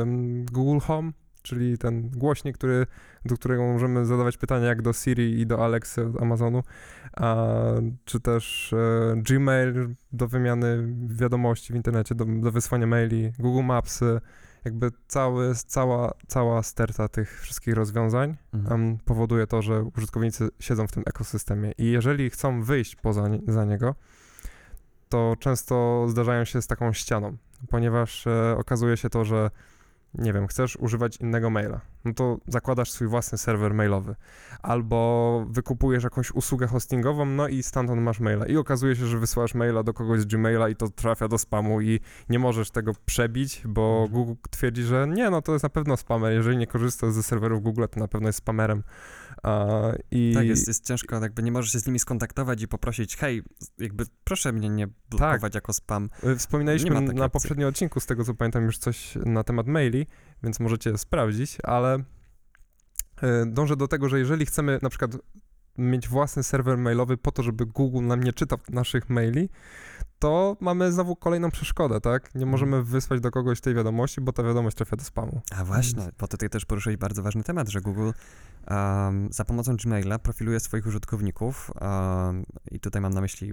em, 0.00 0.44
Google 0.44 0.78
Home, 0.78 1.12
czyli 1.42 1.78
ten 1.78 2.10
głośnik, 2.10 2.58
który, 2.58 2.86
do 3.24 3.34
którego 3.34 3.62
możemy 3.62 4.06
zadawać 4.06 4.36
pytania 4.36 4.66
jak 4.66 4.82
do 4.82 4.92
Siri 4.92 5.40
i 5.40 5.46
do 5.46 5.64
Alexy 5.64 6.06
od 6.06 6.22
Amazonu, 6.22 6.62
a, 7.16 7.46
czy 8.04 8.20
też 8.20 8.72
e, 8.72 9.14
Gmail 9.16 9.94
do 10.12 10.28
wymiany 10.28 10.94
wiadomości 11.08 11.72
w 11.72 11.76
internecie, 11.76 12.14
do, 12.14 12.24
do 12.24 12.52
wysłania 12.52 12.86
maili, 12.86 13.32
Google 13.38 13.64
Mapsy, 13.64 14.20
jakby 14.64 14.90
cały, 15.08 15.54
cała, 15.54 16.12
cała 16.26 16.62
sterta 16.62 17.08
tych 17.08 17.40
wszystkich 17.40 17.74
rozwiązań 17.74 18.36
Mhm. 18.54 18.80
em, 18.80 18.98
powoduje 19.04 19.46
to, 19.46 19.62
że 19.62 19.82
użytkownicy 19.96 20.48
siedzą 20.60 20.86
w 20.86 20.92
tym 20.92 21.02
ekosystemie 21.06 21.72
i 21.78 21.90
jeżeli 21.90 22.30
chcą 22.30 22.62
wyjść 22.62 22.96
poza 22.96 23.28
nie, 23.28 23.38
za 23.48 23.64
niego, 23.64 23.94
to 25.08 25.36
często 25.40 26.06
zdarzają 26.08 26.44
się 26.44 26.62
z 26.62 26.66
taką 26.66 26.92
ścianą, 26.92 27.36
ponieważ 27.68 28.26
e, 28.26 28.56
okazuje 28.58 28.96
się 28.96 29.10
to, 29.10 29.24
że 29.24 29.50
nie 30.14 30.32
wiem, 30.32 30.46
chcesz 30.46 30.76
używać 30.76 31.16
innego 31.16 31.50
maila, 31.50 31.80
no 32.04 32.14
to 32.14 32.38
zakładasz 32.48 32.90
swój 32.90 33.08
własny 33.08 33.38
serwer 33.38 33.74
mailowy, 33.74 34.14
albo 34.62 35.46
wykupujesz 35.50 36.04
jakąś 36.04 36.30
usługę 36.30 36.66
hostingową, 36.66 37.24
no 37.26 37.48
i 37.48 37.62
stamtąd 37.62 38.02
masz 38.02 38.20
maila 38.20 38.46
i 38.46 38.56
okazuje 38.56 38.96
się, 38.96 39.06
że 39.06 39.18
wysyłasz 39.18 39.54
maila 39.54 39.82
do 39.82 39.94
kogoś 39.94 40.20
z 40.20 40.24
Gmaila 40.24 40.68
i 40.68 40.76
to 40.76 40.88
trafia 40.88 41.28
do 41.28 41.38
spamu 41.38 41.80
i 41.80 42.00
nie 42.28 42.38
możesz 42.38 42.70
tego 42.70 42.92
przebić, 43.06 43.62
bo 43.64 43.92
Mhm. 43.92 44.08
Google 44.12 44.32
twierdzi, 44.50 44.82
że 44.82 45.06
nie, 45.08 45.30
no 45.30 45.42
to 45.42 45.52
jest 45.52 45.62
na 45.62 45.68
pewno 45.68 45.96
spamer, 45.96 46.32
jeżeli 46.32 46.56
nie 46.56 46.66
korzystasz 46.66 47.12
ze 47.12 47.22
serwerów 47.22 47.62
Google, 47.62 47.84
to 47.90 48.00
na 48.00 48.08
pewno 48.08 48.28
jest 48.28 48.38
spamerem. 48.38 48.82
I 50.10 50.32
Tak, 50.34 50.46
jest, 50.46 50.68
jest 50.68 50.86
ciężko, 50.86 51.20
jakby 51.20 51.42
nie 51.42 51.52
możesz 51.52 51.72
się 51.72 51.78
z 51.78 51.86
nimi 51.86 51.98
skontaktować 51.98 52.62
i 52.62 52.68
poprosić, 52.68 53.16
hej, 53.16 53.42
jakby 53.78 54.04
proszę 54.24 54.52
mnie 54.52 54.68
nie 54.68 54.88
blokować 55.10 55.54
jako 55.54 55.72
spam. 55.72 56.08
Y, 56.24 56.36
Wspominaliśmy 56.36 57.00
na 57.00 57.28
poprzednim 57.28 57.68
odcinku, 57.68 58.00
z 58.00 58.06
tego 58.06 58.24
co 58.24 58.34
pamiętam, 58.34 58.64
już 58.64 58.78
coś 58.78 59.14
na 59.26 59.44
temat 59.44 59.66
maili, 59.66 60.06
więc 60.42 60.60
możecie 60.60 60.98
sprawdzić, 60.98 61.58
ale 61.62 61.98
y, 61.98 62.02
dążę 63.46 63.76
do 63.76 63.88
tego, 63.88 64.08
że 64.08 64.18
jeżeli 64.18 64.46
chcemy 64.46 64.78
na 64.82 64.88
przykład 64.90 65.16
mieć 65.78 66.08
własny 66.08 66.42
serwer 66.42 66.78
mailowy 66.78 67.16
po 67.16 67.32
to, 67.32 67.42
żeby 67.42 67.66
Google 67.66 68.06
nam 68.06 68.22
nie 68.22 68.32
czytał 68.32 68.58
naszych 68.70 69.10
maili, 69.10 69.48
to 70.18 70.56
mamy 70.60 70.92
znowu 70.92 71.16
kolejną 71.16 71.50
przeszkodę, 71.50 72.00
tak? 72.00 72.34
Nie 72.34 72.46
możemy 72.46 72.82
wysłać 72.82 73.20
do 73.20 73.30
kogoś 73.30 73.60
tej 73.60 73.74
wiadomości, 73.74 74.20
bo 74.20 74.32
ta 74.32 74.42
wiadomość 74.42 74.76
trafia 74.76 74.96
do 74.96 75.04
spamu. 75.04 75.40
A 75.56 75.64
właśnie, 75.64 76.02
bo 76.18 76.28
tutaj 76.28 76.48
też 76.48 76.64
poruszyłeś 76.64 76.96
bardzo 76.96 77.22
ważny 77.22 77.42
temat, 77.42 77.68
że 77.68 77.80
Google 77.80 78.10
um, 78.70 79.28
za 79.32 79.44
pomocą 79.44 79.76
Gmaila 79.76 80.18
profiluje 80.18 80.60
swoich 80.60 80.86
użytkowników 80.86 81.70
um, 81.80 82.44
i 82.70 82.80
tutaj 82.80 83.02
mam 83.02 83.14
na 83.14 83.20
myśli 83.20 83.52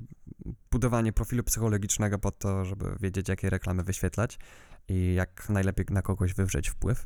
budowanie 0.72 1.13
profilu 1.13 1.43
psychologicznego 1.43 2.20
po 2.20 2.32
to, 2.32 2.65
żeby 2.65 2.96
wiedzieć, 3.00 3.30
jakie 3.30 3.50
reklamy 3.50 3.84
wyświetlać 3.84 4.39
i 4.88 5.13
jak 5.13 5.50
najlepiej 5.50 5.86
na 5.89 6.02
kogoś 6.02 6.34
wywrzeć 6.34 6.70
wpływ. 6.70 7.06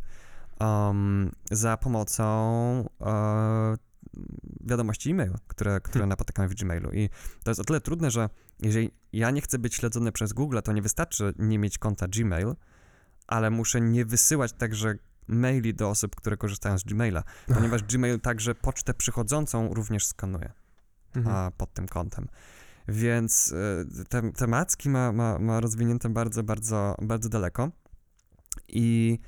Um, 0.59 1.31
za 1.51 1.77
pomocą 1.77 2.23
e, 3.01 3.77
wiadomości 4.61 5.11
e-mail, 5.11 5.33
które, 5.47 5.81
które 5.81 5.93
Hmm. 5.93 6.09
napotykamy 6.09 6.49
w 6.49 6.55
Gmailu. 6.55 6.91
I 6.91 7.09
to 7.43 7.51
jest 7.51 7.61
o 7.61 7.63
tyle 7.63 7.81
trudne, 7.81 8.11
że 8.11 8.29
jeżeli 8.59 8.91
ja 9.13 9.31
nie 9.31 9.41
chcę 9.41 9.59
być 9.59 9.75
śledzony 9.75 10.11
przez 10.11 10.33
Google, 10.33 10.59
to 10.63 10.73
nie 10.73 10.81
wystarczy 10.81 11.33
nie 11.39 11.59
mieć 11.59 11.77
konta 11.77 12.07
Gmail, 12.07 12.55
ale 13.27 13.49
muszę 13.49 13.81
nie 13.81 14.05
wysyłać 14.05 14.53
także 14.53 14.95
maili 15.27 15.73
do 15.73 15.89
osób, 15.89 16.15
które 16.15 16.37
korzystają 16.37 16.77
z 16.77 16.83
Gmaila, 16.83 17.23
ponieważ 17.55 17.83
Gmail 17.83 18.19
także 18.19 18.55
pocztę 18.55 18.93
przychodzącą 18.93 19.73
również 19.73 20.05
skanuje 20.07 20.51
Mhm. 21.15 21.35
a, 21.35 21.51
pod 21.51 21.73
tym 21.73 21.87
kątem. 21.87 22.27
Więc 22.87 23.53
e, 24.01 24.05
te, 24.05 24.31
temacki 24.31 24.89
ma, 24.89 25.11
ma, 25.11 25.39
ma 25.39 25.59
rozwinięte 25.59 26.09
bardzo, 26.09 26.43
bardzo, 26.43 26.95
bardzo 27.01 27.29
daleko. 27.29 27.71
I, 28.67 29.19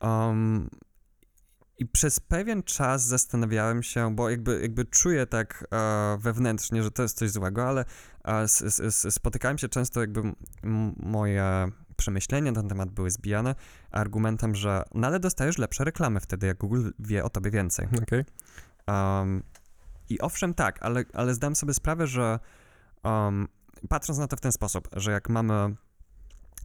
um, 0.00 0.70
I 1.80 1.86
przez 1.86 2.20
pewien 2.20 2.62
czas 2.62 3.02
zastanawiałem 3.02 3.82
się, 3.82 4.14
bo 4.14 4.30
jakby, 4.30 4.60
jakby 4.62 4.84
czuję 4.84 5.26
tak 5.26 5.66
e, 5.72 6.18
wewnętrznie, 6.20 6.82
że 6.82 6.90
to 6.90 7.02
jest 7.02 7.18
coś 7.18 7.30
złego, 7.30 7.68
ale 7.68 7.84
e, 8.24 8.40
s, 8.40 8.80
s, 8.80 9.14
spotykałem 9.14 9.58
się 9.58 9.68
często, 9.68 10.00
jakby 10.00 10.22
moje 10.96 11.68
przemyślenia 11.96 12.52
na 12.52 12.60
ten 12.60 12.68
temat 12.68 12.90
były 12.90 13.10
zbijane 13.10 13.54
argumentem, 13.90 14.54
że 14.54 14.82
no 14.94 15.06
ale 15.06 15.20
dostajesz 15.20 15.58
lepsze 15.58 15.84
reklamy 15.84 16.20
wtedy, 16.20 16.46
jak 16.46 16.58
Google 16.58 16.90
wie 16.98 17.24
o 17.24 17.30
tobie 17.30 17.50
więcej. 17.50 17.88
Okej. 18.02 18.24
Um, 18.86 19.42
I 20.08 20.20
owszem, 20.20 20.54
tak, 20.54 20.82
ale, 20.82 21.04
ale 21.12 21.34
zdałem 21.34 21.56
sobie 21.56 21.74
sprawę, 21.74 22.06
że 22.06 22.38
um, 23.04 23.48
patrząc 23.88 24.18
na 24.18 24.26
to 24.26 24.36
w 24.36 24.40
ten 24.40 24.52
sposób, 24.52 24.88
że 24.92 25.12
jak 25.12 25.28
mamy, 25.28 25.74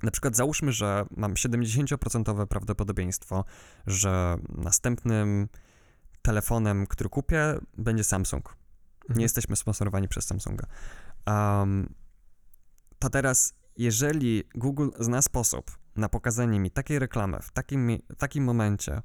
na 0.04 0.12
przykład 0.12 0.36
załóżmy, 0.36 0.72
że 0.72 1.06
mam 1.18 1.34
70% 1.34 2.48
prawdopodobieństwo, 2.48 3.46
że 3.88 4.38
następnym 4.50 5.48
telefonem, 6.22 6.88
który 6.88 7.10
kupię, 7.10 7.60
będzie 7.78 8.04
Samsung. 8.04 8.56
Mhm. 9.02 9.18
Nie 9.18 9.24
jesteśmy 9.26 9.56
sponsorowani 9.56 10.08
przez 10.08 10.26
Samsunga. 10.26 10.68
Um, 11.28 11.94
to 13.00 13.10
teraz, 13.10 13.54
jeżeli 13.78 14.44
Google 14.56 14.90
zna 15.00 15.22
sposób 15.22 15.72
na 15.96 16.10
pokazanie 16.10 16.60
mi 16.60 16.72
takiej 16.72 17.00
reklamy 17.00 17.40
w 17.42 17.52
takim, 17.52 17.98
w 18.10 18.16
takim 18.18 18.44
momencie, 18.44 19.02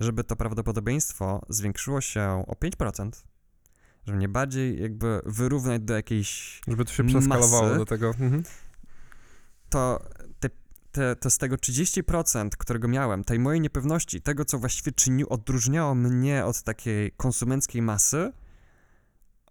żeby 0.00 0.24
to 0.24 0.36
prawdopodobieństwo 0.36 1.42
zwiększyło 1.48 2.00
się 2.00 2.44
o 2.46 2.52
5%, 2.52 3.10
żeby 4.06 4.18
mnie 4.18 4.28
bardziej 4.28 4.82
jakby 4.82 5.20
wyrównać 5.26 5.82
do 5.82 5.94
jakiejś, 5.94 6.60
Żeby 6.68 6.84
to 6.84 6.92
się 6.92 7.04
przeskalowało 7.04 7.62
masy. 7.62 7.78
do 7.78 7.84
tego. 7.84 8.08
Mhm. 8.08 8.42
to, 9.70 10.00
te, 10.98 11.16
to 11.16 11.30
z 11.30 11.38
tego 11.38 11.56
30%, 11.56 12.48
którego 12.48 12.88
miałem, 12.88 13.24
tej 13.24 13.38
mojej 13.38 13.60
niepewności, 13.60 14.20
tego, 14.20 14.44
co 14.44 14.58
właściwie 14.58 14.92
czyniło, 14.92 15.30
odróżniało 15.30 15.94
mnie 15.94 16.44
od 16.44 16.62
takiej 16.62 17.12
konsumenckiej 17.12 17.82
masy, 17.82 18.32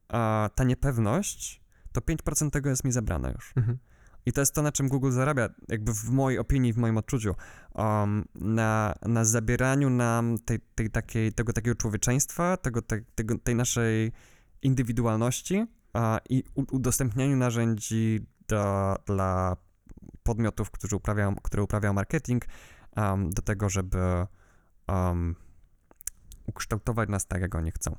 a 0.09 0.49
ta 0.55 0.63
niepewność, 0.63 1.61
to 1.91 2.01
5% 2.01 2.49
tego 2.49 2.69
jest 2.69 2.83
mi 2.83 2.91
zabrane 2.91 3.31
już. 3.31 3.53
Mhm. 3.55 3.77
I 4.25 4.31
to 4.31 4.41
jest 4.41 4.55
to, 4.55 4.61
na 4.61 4.71
czym 4.71 4.87
Google 4.87 5.11
zarabia, 5.11 5.49
jakby 5.67 5.93
w 5.93 6.09
mojej 6.09 6.39
opinii, 6.39 6.73
w 6.73 6.77
moim 6.77 6.97
odczuciu, 6.97 7.35
um, 7.75 8.25
na, 8.35 8.93
na 9.05 9.25
zabieraniu 9.25 9.89
nam 9.89 10.37
tej, 10.45 10.59
tej 10.75 10.89
takiej, 10.89 11.33
tego 11.33 11.53
takiego 11.53 11.75
człowieczeństwa, 11.75 12.57
tego, 12.57 12.81
te, 12.81 13.01
tego, 13.15 13.37
tej 13.37 13.55
naszej 13.55 14.11
indywidualności 14.61 15.65
a, 15.93 16.19
i 16.29 16.43
udostępnianiu 16.71 17.37
narzędzi 17.37 18.19
do, 18.47 18.95
dla 19.05 19.57
podmiotów, 20.27 20.71
którzy 20.71 20.95
uprawiają, 20.95 21.35
które 21.35 21.63
uprawiają 21.63 21.93
marketing, 21.93 22.45
um, 22.97 23.29
do 23.29 23.41
tego, 23.41 23.69
żeby 23.69 23.97
um, 24.87 25.35
ukształtować 26.45 27.09
nas 27.09 27.27
tak, 27.27 27.41
jak 27.41 27.55
oni 27.55 27.71
chcą. 27.71 27.95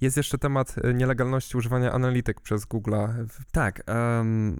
Jest 0.00 0.16
jeszcze 0.16 0.38
temat 0.38 0.74
y, 0.78 0.94
nielegalności 0.94 1.56
używania 1.56 1.92
analityk 1.92 2.40
przez 2.40 2.66
Google'a. 2.66 3.26
Tak, 3.52 3.82
em, 3.86 4.56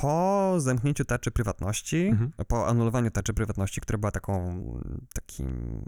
po 0.00 0.54
zamknięciu 0.58 1.04
tarczy 1.04 1.30
prywatności, 1.30 2.06
Mhm. 2.06 2.32
po 2.46 2.66
anulowaniu 2.68 3.10
tarczy 3.10 3.34
prywatności, 3.34 3.80
która 3.80 3.98
była 3.98 4.10
taką, 4.10 4.64
takim 5.14 5.82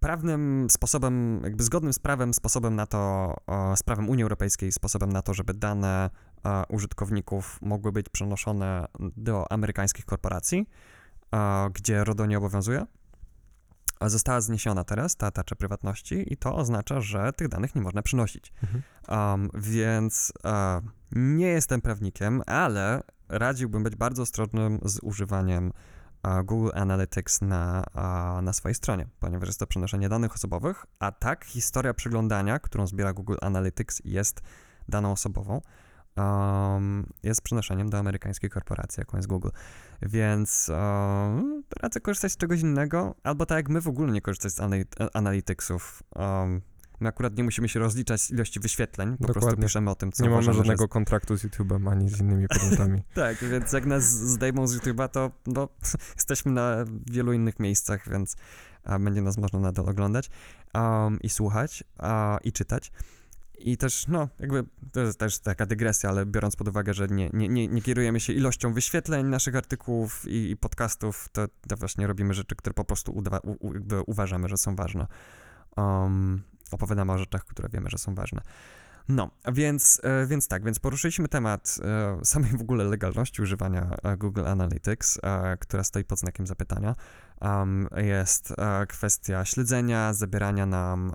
prawnym 0.00 0.66
sposobem, 0.70 1.40
jakby 1.44 1.64
zgodnym 1.64 1.92
z 1.92 1.98
prawem, 1.98 2.34
sposobem 2.34 2.74
na 2.74 2.86
to, 2.86 3.34
z 3.76 3.82
prawem 3.82 4.08
Unii 4.08 4.22
Europejskiej, 4.22 4.72
sposobem 4.72 5.12
na 5.12 5.22
to, 5.22 5.34
żeby 5.34 5.54
dane 5.54 6.10
użytkowników 6.68 7.58
mogły 7.62 7.92
być 7.92 8.08
przenoszone 8.08 8.86
do 9.16 9.52
amerykańskich 9.52 10.04
korporacji, 10.04 10.66
gdzie 11.72 12.04
RODO 12.04 12.26
nie 12.26 12.38
obowiązuje. 12.38 12.86
Została 14.00 14.40
zniesiona 14.40 14.84
teraz 14.84 15.16
ta 15.16 15.30
tarcza 15.30 15.56
prywatności 15.56 16.32
i 16.32 16.36
to 16.36 16.56
oznacza, 16.56 17.00
że 17.00 17.32
tych 17.32 17.48
danych 17.48 17.74
nie 17.74 17.82
można 17.82 18.02
przenosić. 18.02 18.52
Mhm. 18.62 18.82
Um, 19.08 19.50
więc 19.54 20.32
e, 20.44 20.80
nie 21.12 21.46
jestem 21.46 21.80
prawnikiem, 21.80 22.42
ale 22.46 23.02
radziłbym 23.28 23.82
być 23.82 23.96
bardzo 23.96 24.22
ostrożnym 24.22 24.78
z 24.84 24.98
używaniem 25.02 25.72
e, 26.22 26.44
Google 26.44 26.70
Analytics 26.74 27.40
na, 27.40 27.84
na 28.42 28.52
swojej 28.52 28.74
stronie, 28.74 29.06
ponieważ 29.20 29.48
jest 29.48 29.60
to 29.60 29.66
przenoszenie 29.66 30.08
danych 30.08 30.34
osobowych, 30.34 30.86
a 30.98 31.12
tak 31.12 31.44
historia 31.44 31.94
przeglądania, 31.94 32.58
którą 32.58 32.86
zbiera 32.86 33.12
Google 33.12 33.36
Analytics 33.40 34.02
jest 34.04 34.40
daną 34.88 35.12
osobową, 35.12 35.60
um, 36.16 37.06
jest 37.22 37.42
przenoszeniem 37.42 37.90
do 37.90 37.98
amerykańskiej 37.98 38.50
korporacji, 38.50 39.00
jaką 39.00 39.16
jest 39.16 39.28
Google. 39.28 39.48
Więc 40.02 40.68
um, 40.68 41.62
radzę 41.80 42.00
korzystać 42.00 42.32
z 42.32 42.36
czegoś 42.36 42.60
innego, 42.60 43.14
albo 43.22 43.46
tak 43.46 43.56
jak 43.56 43.68
my 43.68 43.80
w 43.80 43.88
ogóle 43.88 44.12
nie 44.12 44.20
korzystać 44.20 44.52
z 44.52 44.60
Analyticsów. 45.14 46.02
Um, 46.16 46.60
My 47.00 47.08
akurat 47.08 47.36
nie 47.36 47.44
musimy 47.44 47.68
się 47.68 47.80
rozliczać 47.80 48.20
z 48.20 48.30
ilości 48.30 48.60
wyświetleń, 48.60 49.16
po 49.16 49.24
prostu 49.24 49.40
Dokładnie. 49.40 49.64
piszemy 49.64 49.90
o 49.90 49.94
tym, 49.94 50.12
co 50.12 50.22
Nie 50.22 50.30
mamy 50.30 50.42
żadnego 50.42 50.88
kontraktu 50.88 51.36
z 51.36 51.44
YouTube'em 51.44 51.90
ani 51.90 52.08
z 52.08 52.20
innymi 52.20 52.48
podmiotami. 52.48 53.02
tak, 53.14 53.36
więc 53.36 53.72
jak 53.72 53.86
nas 53.86 54.04
zdejmą 54.04 54.66
z 54.66 54.76
YouTube'a, 54.76 55.08
to 55.08 55.30
no, 55.46 55.68
jesteśmy 56.16 56.52
na 56.52 56.84
wielu 57.06 57.32
innych 57.32 57.60
miejscach, 57.60 58.08
więc 58.08 58.36
a, 58.84 58.98
będzie 58.98 59.22
nas 59.22 59.38
można 59.38 59.58
nadal 59.58 59.88
oglądać 59.88 60.30
um, 60.74 61.20
i 61.20 61.28
słuchać 61.28 61.84
a, 61.98 62.38
i 62.44 62.52
czytać. 62.52 62.92
I 63.64 63.76
też, 63.76 64.08
no, 64.08 64.28
jakby 64.38 64.64
to 64.92 65.00
jest 65.00 65.18
też 65.18 65.38
taka 65.38 65.66
dygresja, 65.66 66.10
ale 66.10 66.26
biorąc 66.26 66.56
pod 66.56 66.68
uwagę, 66.68 66.94
że 66.94 67.08
nie, 67.08 67.30
nie, 67.32 67.48
nie, 67.48 67.68
nie 67.68 67.82
kierujemy 67.82 68.20
się 68.20 68.32
ilością 68.32 68.72
wyświetleń 68.72 69.26
naszych 69.26 69.56
artykułów 69.56 70.28
i, 70.28 70.50
i 70.50 70.56
podcastów, 70.56 71.28
to, 71.32 71.48
to 71.68 71.76
właśnie 71.76 72.06
robimy 72.06 72.34
rzeczy, 72.34 72.56
które 72.56 72.74
po 72.74 72.84
prostu 72.84 73.12
uda, 73.12 73.38
u, 73.44 73.72
uważamy, 74.06 74.48
że 74.48 74.56
są 74.56 74.76
ważne. 74.76 75.06
Um, 75.76 76.42
opowiadamy 76.70 77.12
o 77.12 77.18
rzeczach, 77.18 77.44
które 77.44 77.68
wiemy, 77.68 77.90
że 77.90 77.98
są 77.98 78.14
ważne. 78.14 78.42
No, 79.08 79.30
więc, 79.52 80.00
e, 80.04 80.26
więc 80.26 80.48
tak, 80.48 80.64
więc 80.64 80.78
poruszyliśmy 80.78 81.28
temat 81.28 81.78
e, 81.84 82.24
samej 82.24 82.50
w 82.50 82.60
ogóle 82.60 82.84
legalności 82.84 83.42
używania 83.42 83.90
e, 84.02 84.16
Google 84.16 84.46
Analytics, 84.46 85.18
która 85.60 85.84
stoi 85.84 86.04
pod 86.04 86.18
znakiem 86.18 86.46
zapytania. 86.46 86.94
Jest 87.96 88.54
kwestia 88.88 89.44
śledzenia, 89.44 90.12
zabierania 90.12 90.66
nam 90.66 91.12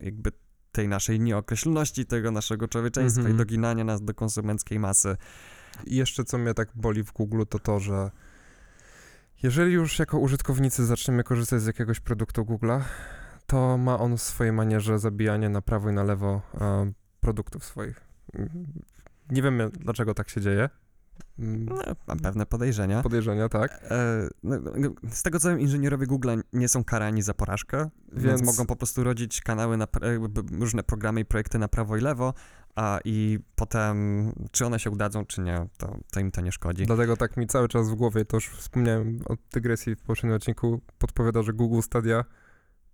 jakby 0.00 0.32
tej 0.74 0.88
naszej 0.88 1.20
nieokreśloności, 1.20 2.06
tego 2.06 2.30
naszego 2.30 2.68
człowieczeństwa 2.68 3.20
Mhm. 3.20 3.34
i 3.36 3.38
doginania 3.38 3.84
nas 3.84 4.02
do 4.02 4.14
konsumenckiej 4.14 4.78
masy. 4.78 5.16
I 5.86 5.96
jeszcze 5.96 6.24
co 6.24 6.38
mnie 6.38 6.54
tak 6.54 6.68
boli 6.74 7.02
w 7.04 7.12
Google, 7.12 7.42
to 7.48 7.58
to, 7.58 7.80
że 7.80 8.10
jeżeli 9.42 9.72
już 9.72 9.98
jako 9.98 10.18
użytkownicy 10.18 10.86
zaczniemy 10.86 11.24
korzystać 11.24 11.62
z 11.62 11.66
jakiegoś 11.66 12.00
produktu 12.00 12.42
Google'a, 12.42 12.80
to 13.46 13.78
ma 13.78 13.98
on 13.98 14.16
w 14.16 14.22
swojej 14.22 14.52
manierze 14.52 14.98
zabijanie 14.98 15.48
na 15.48 15.62
prawo 15.62 15.90
i 15.90 15.92
na 15.92 16.02
lewo 16.02 16.42
e, 16.60 16.92
produktów 17.20 17.64
swoich. 17.64 18.00
Nie 19.30 19.42
wiemy, 19.42 19.70
dlaczego 19.70 20.14
tak 20.14 20.28
się 20.28 20.40
dzieje. 20.40 20.68
Mm, 21.38 21.64
No, 21.64 21.74
mam 22.06 22.18
pewne 22.18 22.46
podejrzenia. 22.46 23.02
Podejrzenia, 23.02 23.48
tak. 23.48 23.80
E, 23.90 24.28
no, 24.42 24.56
no, 24.76 24.90
z 25.10 25.22
tego 25.22 25.40
co 25.40 25.48
wiem, 25.48 25.60
inżynierowie 25.60 26.06
Google 26.06 26.30
nie 26.52 26.68
są 26.68 26.84
karani 26.84 27.22
za 27.22 27.34
porażkę, 27.34 27.90
więc, 28.12 28.24
Więc- 28.24 28.42
mogą 28.42 28.66
po 28.66 28.76
prostu 28.76 29.04
rodzić 29.04 29.40
kanały, 29.40 29.76
na, 29.76 29.86
jakby 30.02 30.58
różne 30.60 30.82
programy 30.82 31.20
i 31.20 31.24
projekty 31.24 31.58
na 31.58 31.68
prawo 31.68 31.96
i 31.96 32.00
lewo, 32.00 32.34
a 32.76 32.98
i 33.04 33.38
potem, 33.56 34.32
czy 34.50 34.66
one 34.66 34.78
się 34.80 34.90
udadzą, 34.90 35.24
czy 35.26 35.40
nie, 35.40 35.66
to, 35.78 35.98
to 36.12 36.20
im 36.20 36.30
to 36.30 36.40
nie 36.40 36.52
szkodzi. 36.52 36.86
Dlatego 36.86 37.16
tak 37.16 37.36
mi 37.36 37.46
cały 37.46 37.68
czas 37.68 37.90
w 37.90 37.94
głowie, 37.94 38.24
to 38.24 38.36
już 38.36 38.48
wspomniałem 38.48 39.20
o 39.28 39.36
dygresji 39.52 39.96
w 39.96 40.02
poprzednim 40.02 40.36
odcinku, 40.36 40.80
podpowiada, 40.98 41.42
że 41.42 41.52
Google 41.52 41.80
Stadia 41.80 42.24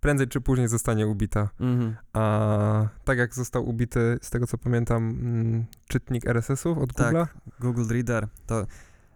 prędzej 0.01 0.27
czy 0.27 0.41
później 0.41 0.67
zostanie 0.67 1.07
ubita. 1.07 1.49
Mhm. 1.59 1.95
A 2.13 2.87
tak 3.05 3.17
jak 3.17 3.35
został 3.35 3.69
ubity, 3.69 4.19
z 4.21 4.29
tego 4.29 4.47
co 4.47 4.57
pamiętam, 4.57 5.09
mm, 5.09 5.65
czytnik 5.87 6.27
RSS-ów 6.27 6.77
od 6.77 6.93
Tak. 6.93 7.13
Google'a, 7.13 7.27
Google 7.59 7.93
Reader, 7.93 8.27
to 8.47 8.65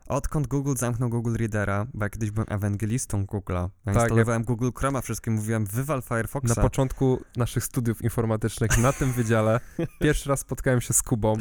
odkąd 0.08 0.48
Google 0.48 0.74
zamknął 0.78 1.10
Google 1.10 1.36
Readera, 1.36 1.86
bo 1.93 2.06
ja 2.06 2.10
kiedyś 2.10 2.32
byłem 2.32 2.48
ewangelistą 2.50 3.26
Google'a, 3.26 3.69
ja 3.86 3.93
Tak, 3.93 4.04
instalowałem 4.04 4.43
Google 4.43 4.69
Chroma, 4.76 5.02
wszystkim 5.02 5.34
mówiłem, 5.34 5.65
wywal 5.65 6.02
Firefoxa. 6.02 6.54
Na 6.58 6.63
początku 6.63 7.21
naszych 7.38 7.63
studiów 7.63 8.02
informatycznych 8.02 8.78
na 8.78 8.93
tym 8.93 9.12
wydziale 9.12 9.60
pierwszy 10.02 10.30
raz 10.30 10.39
spotkałem 10.39 10.82
się 10.82 10.93
z 10.93 11.04
Kubą. 11.04 11.38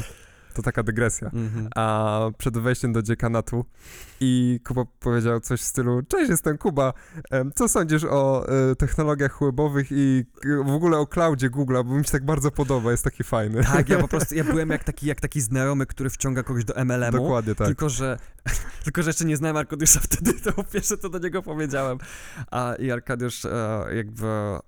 To 0.55 0.61
taka 0.61 0.83
dygresja. 0.83 1.27
Mhm. 1.33 1.69
A 1.75 2.19
przed 2.37 2.57
wejściem 2.57 2.93
do 2.93 3.01
dziekanatu 3.01 3.65
i 4.19 4.59
Kuba 4.67 4.85
powiedział 4.99 5.39
coś 5.39 5.61
w 5.61 5.63
stylu 5.63 6.01
Cześć, 6.07 6.29
jestem 6.29 6.57
Kuba. 6.57 6.93
Co 7.55 7.67
sądzisz 7.67 8.03
o 8.03 8.45
e, 8.71 8.75
technologiach 8.75 9.39
webowych 9.41 9.87
i 9.91 10.25
w 10.65 10.69
ogóle 10.69 10.97
o 10.97 11.07
cloudzie 11.07 11.49
Google'a, 11.49 11.83
bo 11.83 11.95
mi 11.95 12.05
się 12.05 12.11
tak 12.11 12.25
bardzo 12.25 12.51
podoba, 12.51 12.91
jest 12.91 13.03
taki 13.03 13.23
fajny. 13.23 13.63
Tak, 13.63 13.89
ja 13.89 13.99
po 13.99 14.07
prostu, 14.07 14.35
ja 14.35 14.43
byłem 14.53 14.69
jak 14.69 14.83
taki, 14.83 15.07
jak 15.07 15.21
taki 15.21 15.41
znajomy, 15.41 15.85
który 15.85 16.09
wciąga 16.09 16.43
kogoś 16.43 16.65
do 16.65 16.85
MLM-u, 16.85 17.11
Dokładnie 17.11 17.55
tak. 17.55 17.67
Tylko, 17.67 17.89
że, 17.89 18.17
tylko, 18.83 19.03
że 19.03 19.09
jeszcze 19.09 19.25
nie 19.25 19.37
znałem 19.37 19.57
Arkadiusza 19.57 19.99
wtedy, 19.99 20.33
to 20.33 20.63
pierwsze 20.63 20.97
to 20.97 21.09
do 21.09 21.19
niego 21.19 21.41
powiedziałem. 21.41 21.97
A, 22.51 22.75
I 22.79 22.91
Arkadiusz 22.91 23.45
e, 23.45 23.85
jakby 23.95 24.27
e, 24.27 24.61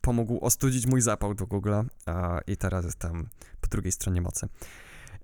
pomógł 0.00 0.38
ostudzić 0.40 0.86
mój 0.86 1.00
zapał 1.00 1.34
do 1.34 1.44
Google'a 1.44 1.84
e, 2.08 2.40
i 2.46 2.56
teraz 2.56 2.84
jestem 2.84 3.28
po 3.60 3.68
drugiej 3.68 3.92
stronie 3.92 4.20
mocy. 4.20 4.48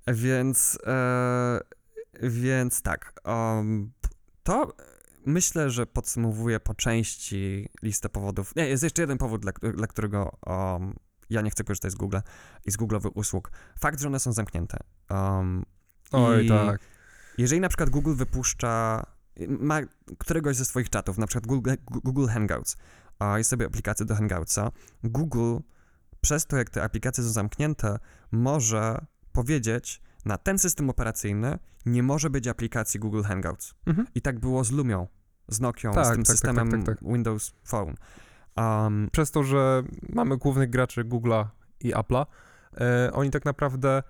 Więc, 0.06 0.78
e, 0.86 1.60
więc 2.22 2.82
tak, 2.82 3.20
um, 3.24 3.92
to 4.42 4.72
myślę, 5.26 5.70
że 5.70 5.86
podsumowuje 5.86 6.60
po 6.60 6.74
części 6.74 7.68
listę 7.82 8.08
powodów. 8.08 8.56
Nie, 8.56 8.68
jest 8.68 8.82
jeszcze 8.82 9.02
jeden 9.02 9.18
powód, 9.18 9.42
dla, 9.42 9.52
dla 9.72 9.86
którego 9.86 10.38
um, 10.46 10.94
ja 11.30 11.40
nie 11.40 11.50
chcę 11.50 11.64
korzystać 11.64 11.92
z 11.92 11.94
Google 11.94 12.18
i 12.66 12.70
z 12.70 12.78
Google'owych 12.78 13.10
usług. 13.14 13.52
Fakt, 13.80 14.00
że 14.00 14.08
one 14.08 14.20
są 14.20 14.32
zamknięte. 14.32 14.78
Um, 15.10 15.64
Oj, 16.12 16.48
tak. 16.48 16.80
jeżeli 17.38 17.60
na 17.60 17.68
przykład 17.68 17.90
Google 17.90 18.14
wypuszcza, 18.14 19.06
ma 19.48 19.80
któregoś 20.18 20.56
ze 20.56 20.64
swoich 20.64 20.90
czatów, 20.90 21.18
na 21.18 21.26
przykład 21.26 21.46
Google, 21.46 21.70
Google 21.86 22.26
Hangouts, 22.26 22.76
a 23.18 23.38
jest 23.38 23.50
sobie 23.50 23.66
aplikacja 23.66 24.06
do 24.06 24.14
Hangoutsa, 24.14 24.70
Google 25.04 25.56
przez 26.20 26.46
to, 26.46 26.56
jak 26.56 26.70
te 26.70 26.82
aplikacje 26.82 27.24
są 27.24 27.30
zamknięte, 27.30 27.98
może 28.32 29.06
powiedzieć, 29.40 30.02
na 30.24 30.38
ten 30.38 30.58
system 30.58 30.90
operacyjny 30.90 31.58
nie 31.86 32.02
może 32.02 32.30
być 32.30 32.48
aplikacji 32.48 33.00
Google 33.00 33.22
Hangouts. 33.22 33.74
Mhm. 33.86 34.06
I 34.14 34.20
tak 34.20 34.38
było 34.38 34.64
z 34.64 34.70
Lumią, 34.70 35.06
z 35.48 35.60
Nokią, 35.60 35.92
Tak, 35.92 36.06
z 36.06 36.08
tym 36.08 36.16
tak, 36.16 36.26
tak, 36.26 36.32
systemem 36.32 36.70
tak, 36.70 36.84
tak, 36.84 36.98
tak. 36.98 37.08
Windows 37.08 37.52
Phone. 37.64 37.94
Um, 38.56 39.08
Przez 39.12 39.30
to, 39.30 39.42
że 39.42 39.82
mamy 40.08 40.36
głównych 40.36 40.70
graczy 40.70 41.04
Google'a 41.04 41.46
i 41.80 41.94
Apple'a, 41.94 42.26
e, 42.80 43.12
oni 43.12 43.30
tak 43.30 43.44
naprawdę 43.44 44.02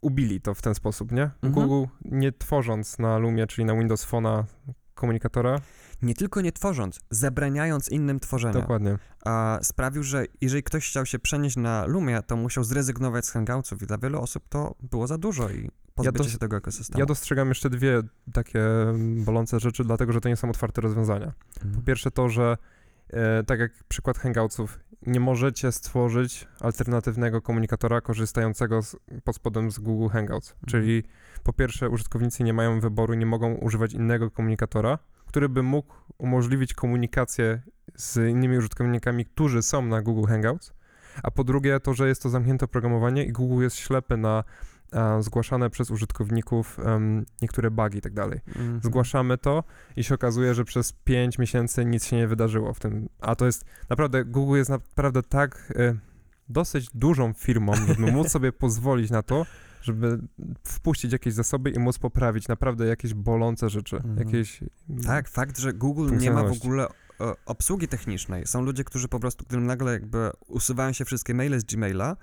ubili 0.00 0.40
to 0.40 0.54
w 0.54 0.62
ten 0.62 0.74
sposób, 0.74 1.12
nie? 1.12 1.30
Mhm. 1.42 1.52
Google 1.52 1.92
nie 2.04 2.32
tworząc 2.32 2.98
na 2.98 3.18
Lumie, 3.18 3.46
czyli 3.46 3.64
na 3.64 3.74
Windows 3.74 4.06
Phone'a 4.06 4.44
komunikatora, 4.94 5.60
nie 6.02 6.14
tylko 6.14 6.40
nie 6.40 6.52
tworząc, 6.52 7.00
zabraniając 7.10 7.88
innym 7.88 8.20
tworzenia. 8.20 8.60
dokładnie. 8.60 8.98
a 9.24 9.58
sprawił, 9.62 10.02
że 10.02 10.24
jeżeli 10.40 10.62
ktoś 10.62 10.88
chciał 10.88 11.06
się 11.06 11.18
przenieść 11.18 11.56
na 11.56 11.86
Lumia, 11.86 12.22
to 12.22 12.36
musiał 12.36 12.64
zrezygnować 12.64 13.26
z 13.26 13.30
Hangoutsów 13.30 13.82
i 13.82 13.86
dla 13.86 13.98
wielu 13.98 14.20
osób 14.20 14.48
to 14.48 14.74
było 14.82 15.06
za 15.06 15.18
dużo 15.18 15.50
i 15.50 15.70
pozbycie 15.94 16.18
dos- 16.18 16.32
się 16.32 16.38
tego 16.38 16.56
ekosystemu. 16.56 17.00
Ja 17.00 17.06
dostrzegam 17.06 17.48
jeszcze 17.48 17.70
dwie 17.70 18.02
takie 18.32 18.64
mm, 18.64 19.24
bolące 19.24 19.60
rzeczy, 19.60 19.84
dlatego 19.84 20.12
że 20.12 20.20
to 20.20 20.28
nie 20.28 20.36
są 20.36 20.50
otwarte 20.50 20.80
rozwiązania. 20.80 21.32
Mhm. 21.56 21.74
Po 21.74 21.82
pierwsze 21.82 22.10
to, 22.10 22.28
że 22.28 22.56
e, 23.10 23.44
tak 23.44 23.60
jak 23.60 23.72
przykład 23.88 24.18
Hangoutsów, 24.18 24.78
nie 25.06 25.20
możecie 25.20 25.72
stworzyć 25.72 26.48
alternatywnego 26.60 27.42
komunikatora 27.42 28.00
korzystającego 28.00 28.82
z, 28.82 28.96
pod 29.24 29.36
spodem 29.36 29.70
z 29.70 29.78
Google 29.78 30.08
Hangouts. 30.08 30.50
Mhm. 30.50 30.70
Czyli 30.70 31.02
po 31.42 31.52
pierwsze 31.52 31.90
użytkownicy 31.90 32.44
nie 32.44 32.52
mają 32.52 32.80
wyboru, 32.80 33.14
nie 33.14 33.26
mogą 33.26 33.54
używać 33.54 33.92
innego 33.92 34.30
komunikatora, 34.30 34.98
który 35.26 35.48
by 35.48 35.62
mógł 35.62 35.94
umożliwić 36.18 36.74
komunikację 36.74 37.62
z 37.94 38.30
innymi 38.30 38.58
użytkownikami, 38.58 39.24
którzy 39.24 39.62
są 39.62 39.82
na 39.82 40.02
Google 40.02 40.28
Hangouts. 40.28 40.72
A 41.22 41.30
po 41.30 41.44
drugie 41.44 41.80
to, 41.80 41.94
że 41.94 42.08
jest 42.08 42.22
to 42.22 42.28
zamknięte 42.28 42.64
oprogramowanie 42.64 43.24
i 43.24 43.32
Google 43.32 43.62
jest 43.62 43.76
ślepy 43.76 44.16
na 44.16 44.44
a, 44.92 45.22
zgłaszane 45.22 45.70
przez 45.70 45.90
użytkowników 45.90 46.78
em, 46.78 47.26
niektóre 47.42 47.70
bugi 47.70 47.98
i 47.98 48.00
tak 48.00 48.12
dalej 48.14 48.40
Mhm. 48.48 48.80
zgłaszamy 48.82 49.38
to 49.38 49.64
i 49.96 50.04
się 50.04 50.14
okazuje, 50.14 50.54
że 50.54 50.64
przez 50.64 50.92
5 50.92 51.38
miesięcy 51.38 51.84
nic 51.84 52.04
się 52.06 52.16
nie 52.16 52.28
wydarzyło 52.28 52.74
w 52.74 52.80
tym. 52.80 53.08
A 53.20 53.34
to 53.34 53.46
jest 53.46 53.64
naprawdę, 53.90 54.24
Google 54.24 54.56
jest 54.56 54.70
naprawdę 54.70 55.22
tak 55.22 55.72
e, 55.76 55.94
dosyć 56.48 56.90
dużą 56.94 57.32
firmą, 57.32 57.72
żeby 57.74 58.12
móc 58.12 58.28
sobie 58.36 58.52
pozwolić 58.52 59.10
na 59.10 59.22
to, 59.22 59.46
żeby 59.82 60.18
wpuścić 60.64 61.12
jakieś 61.12 61.34
zasoby 61.34 61.70
i 61.70 61.78
móc 61.78 61.98
poprawić 61.98 62.48
naprawdę 62.48 62.86
jakieś 62.86 63.14
bolące 63.14 63.70
rzeczy, 63.70 63.96
Mhm. 63.96 64.18
jakieś... 64.18 64.60
Tak, 65.06 65.28
fakt, 65.28 65.58
że 65.58 65.72
Google 65.72 66.16
nie 66.16 66.30
ma 66.30 66.44
w 66.44 66.52
ogóle 66.52 66.86
e, 67.20 67.32
obsługi 67.46 67.88
technicznej. 67.88 68.46
Są 68.46 68.62
ludzie, 68.62 68.84
którzy 68.84 69.08
po 69.08 69.20
prostu, 69.20 69.44
którym 69.44 69.66
nagle 69.66 69.92
jakby 69.92 70.30
usuwają 70.48 70.92
się 70.92 71.04
wszystkie 71.04 71.34
maile 71.34 71.60
z 71.60 71.64
Gmaila 71.64 72.16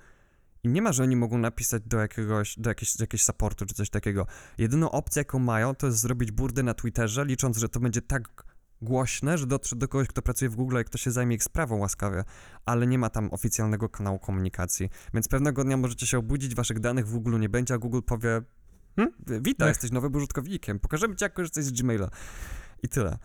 I 0.64 0.68
nie 0.68 0.82
ma, 0.82 0.92
że 0.92 1.02
oni 1.02 1.16
mogą 1.16 1.38
napisać 1.38 1.82
do 1.86 1.98
jakiegoś, 1.98 2.58
do 2.58 2.70
jakiegoś, 2.70 2.96
do 2.96 3.02
jakiegoś 3.02 3.24
supportu 3.24 3.66
czy 3.66 3.74
coś 3.74 3.90
takiego. 3.90 4.26
Jedyną 4.58 4.90
opcję, 4.90 5.20
jaką 5.20 5.38
mają, 5.38 5.74
to 5.74 5.86
jest 5.86 5.98
zrobić 5.98 6.32
burdę 6.32 6.62
na 6.62 6.74
Twitterze, 6.74 7.24
licząc, 7.24 7.56
że 7.56 7.68
to 7.68 7.80
będzie 7.80 8.02
tak 8.02 8.44
głośne, 8.82 9.38
że 9.38 9.46
dotrze 9.46 9.76
do 9.76 9.88
kogoś, 9.88 10.08
kto 10.08 10.22
pracuje 10.22 10.48
w 10.48 10.56
Google 10.56 10.80
i 10.80 10.84
kto 10.84 10.98
się 10.98 11.10
zajmie 11.10 11.36
ich 11.36 11.44
sprawą 11.44 11.78
łaskawie, 11.78 12.24
ale 12.66 12.86
nie 12.86 12.98
ma 12.98 13.10
tam 13.10 13.28
oficjalnego 13.32 13.88
kanału 13.88 14.18
komunikacji. 14.18 14.88
Więc 15.14 15.28
pewnego 15.28 15.64
dnia 15.64 15.76
możecie 15.76 16.06
się 16.06 16.18
obudzić, 16.18 16.54
waszych 16.54 16.80
danych 16.80 17.06
w 17.06 17.12
Google 17.12 17.38
nie 17.38 17.48
będzie, 17.48 17.74
a 17.74 17.78
Google 17.78 18.00
powie 18.06 18.42
Hmm? 18.96 19.42
witaj, 19.42 19.68
jesteś 19.68 19.90
nowym 19.90 20.16
użytkownikiem, 20.16 20.78
pokażemy 20.78 21.16
ci, 21.16 21.24
jak 21.24 21.34
korzystać 21.34 21.64
z 21.64 21.72
Gmaila. 21.72 22.10
I 22.82 22.88
tyle. 22.88 23.18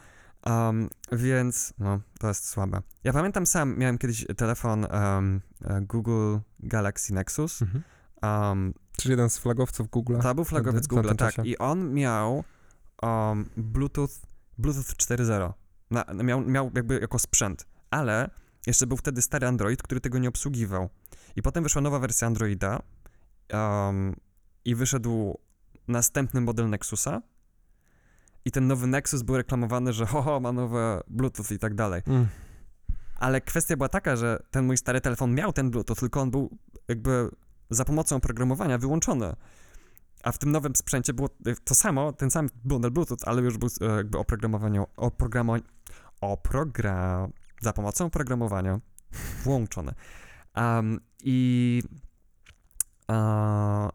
Um, 0.45 0.89
więc, 1.11 1.73
no, 1.79 1.99
to 2.19 2.27
jest 2.27 2.49
słabe. 2.49 2.81
Ja 3.03 3.13
pamiętam 3.13 3.45
sam, 3.45 3.77
miałem 3.77 3.97
kiedyś 3.97 4.25
telefon 4.37 4.85
um, 4.85 5.41
Google 5.81 6.37
Galaxy 6.59 7.13
Nexus. 7.13 7.61
Mhm. 7.61 7.83
Um, 8.23 8.73
Czyli 8.97 9.11
jeden 9.11 9.29
z 9.29 9.37
flagowców 9.37 9.89
Google. 9.89 10.19
to 10.21 10.35
był 10.35 10.45
flagowiec 10.45 10.87
Google, 10.87 11.15
tak. 11.15 11.45
I 11.45 11.57
on 11.57 11.93
miał 11.93 12.43
Bluetooth, 13.57 14.09
Bluetooth 14.57 14.95
4.0. 14.97 15.53
Na, 15.91 16.05
miał, 16.23 16.41
miał 16.41 16.71
jakby 16.75 16.99
jako 16.99 17.19
sprzęt, 17.19 17.67
ale 17.91 18.29
jeszcze 18.67 18.87
był 18.87 18.97
wtedy 18.97 19.21
stary 19.21 19.47
Android, 19.47 19.83
który 19.83 20.01
tego 20.01 20.19
nie 20.19 20.29
obsługiwał. 20.29 20.89
I 21.35 21.41
potem 21.41 21.63
wyszła 21.63 21.81
nowa 21.81 21.99
wersja 21.99 22.27
Androida 22.27 22.79
i 24.65 24.75
wyszedł 24.75 25.39
następny 25.87 26.41
model 26.41 26.69
Nexusa. 26.69 27.21
I 28.45 28.51
ten 28.51 28.67
nowy 28.67 28.87
Nexus 28.87 29.21
był 29.21 29.37
reklamowany, 29.37 29.93
że 29.93 30.05
ho, 30.05 30.21
ho 30.21 30.39
ma 30.39 30.51
nowe 30.51 31.01
Bluetooth 31.07 31.51
i 31.51 31.59
tak 31.59 31.73
dalej. 31.75 32.01
Mm. 32.07 32.27
Ale 33.15 33.41
kwestia 33.41 33.77
była 33.77 33.89
taka, 33.89 34.15
że 34.15 34.39
ten 34.51 34.65
mój 34.65 34.77
stary 34.77 35.01
telefon 35.01 35.35
miał 35.35 35.53
ten 35.53 35.71
Bluetooth, 35.71 35.95
tylko 35.95 36.21
on 36.21 36.31
był 36.31 36.57
jakby 36.87 37.29
za 37.69 37.85
pomocą 37.85 38.15
oprogramowania 38.15 38.77
wyłączony. 38.77 39.35
A 40.23 40.31
w 40.31 40.37
tym 40.37 40.51
nowym 40.51 40.75
sprzęcie 40.75 41.13
było 41.13 41.29
to 41.63 41.75
samo, 41.75 42.13
ten 42.13 42.31
sam 42.31 42.49
model 42.65 42.91
Bluetooth, 42.91 43.17
ale 43.25 43.41
już 43.41 43.57
był 43.57 43.69
e, 43.81 43.85
jakby 43.85 44.17
oprogramowanie, 44.17 44.83
oprogramowanie, 44.97 45.63
oprogra, 46.21 47.27
za 47.61 47.73
pomocą 47.73 48.05
oprogramowania 48.05 48.79
włączone. 49.43 49.93
Um, 50.55 50.99
I 51.23 51.83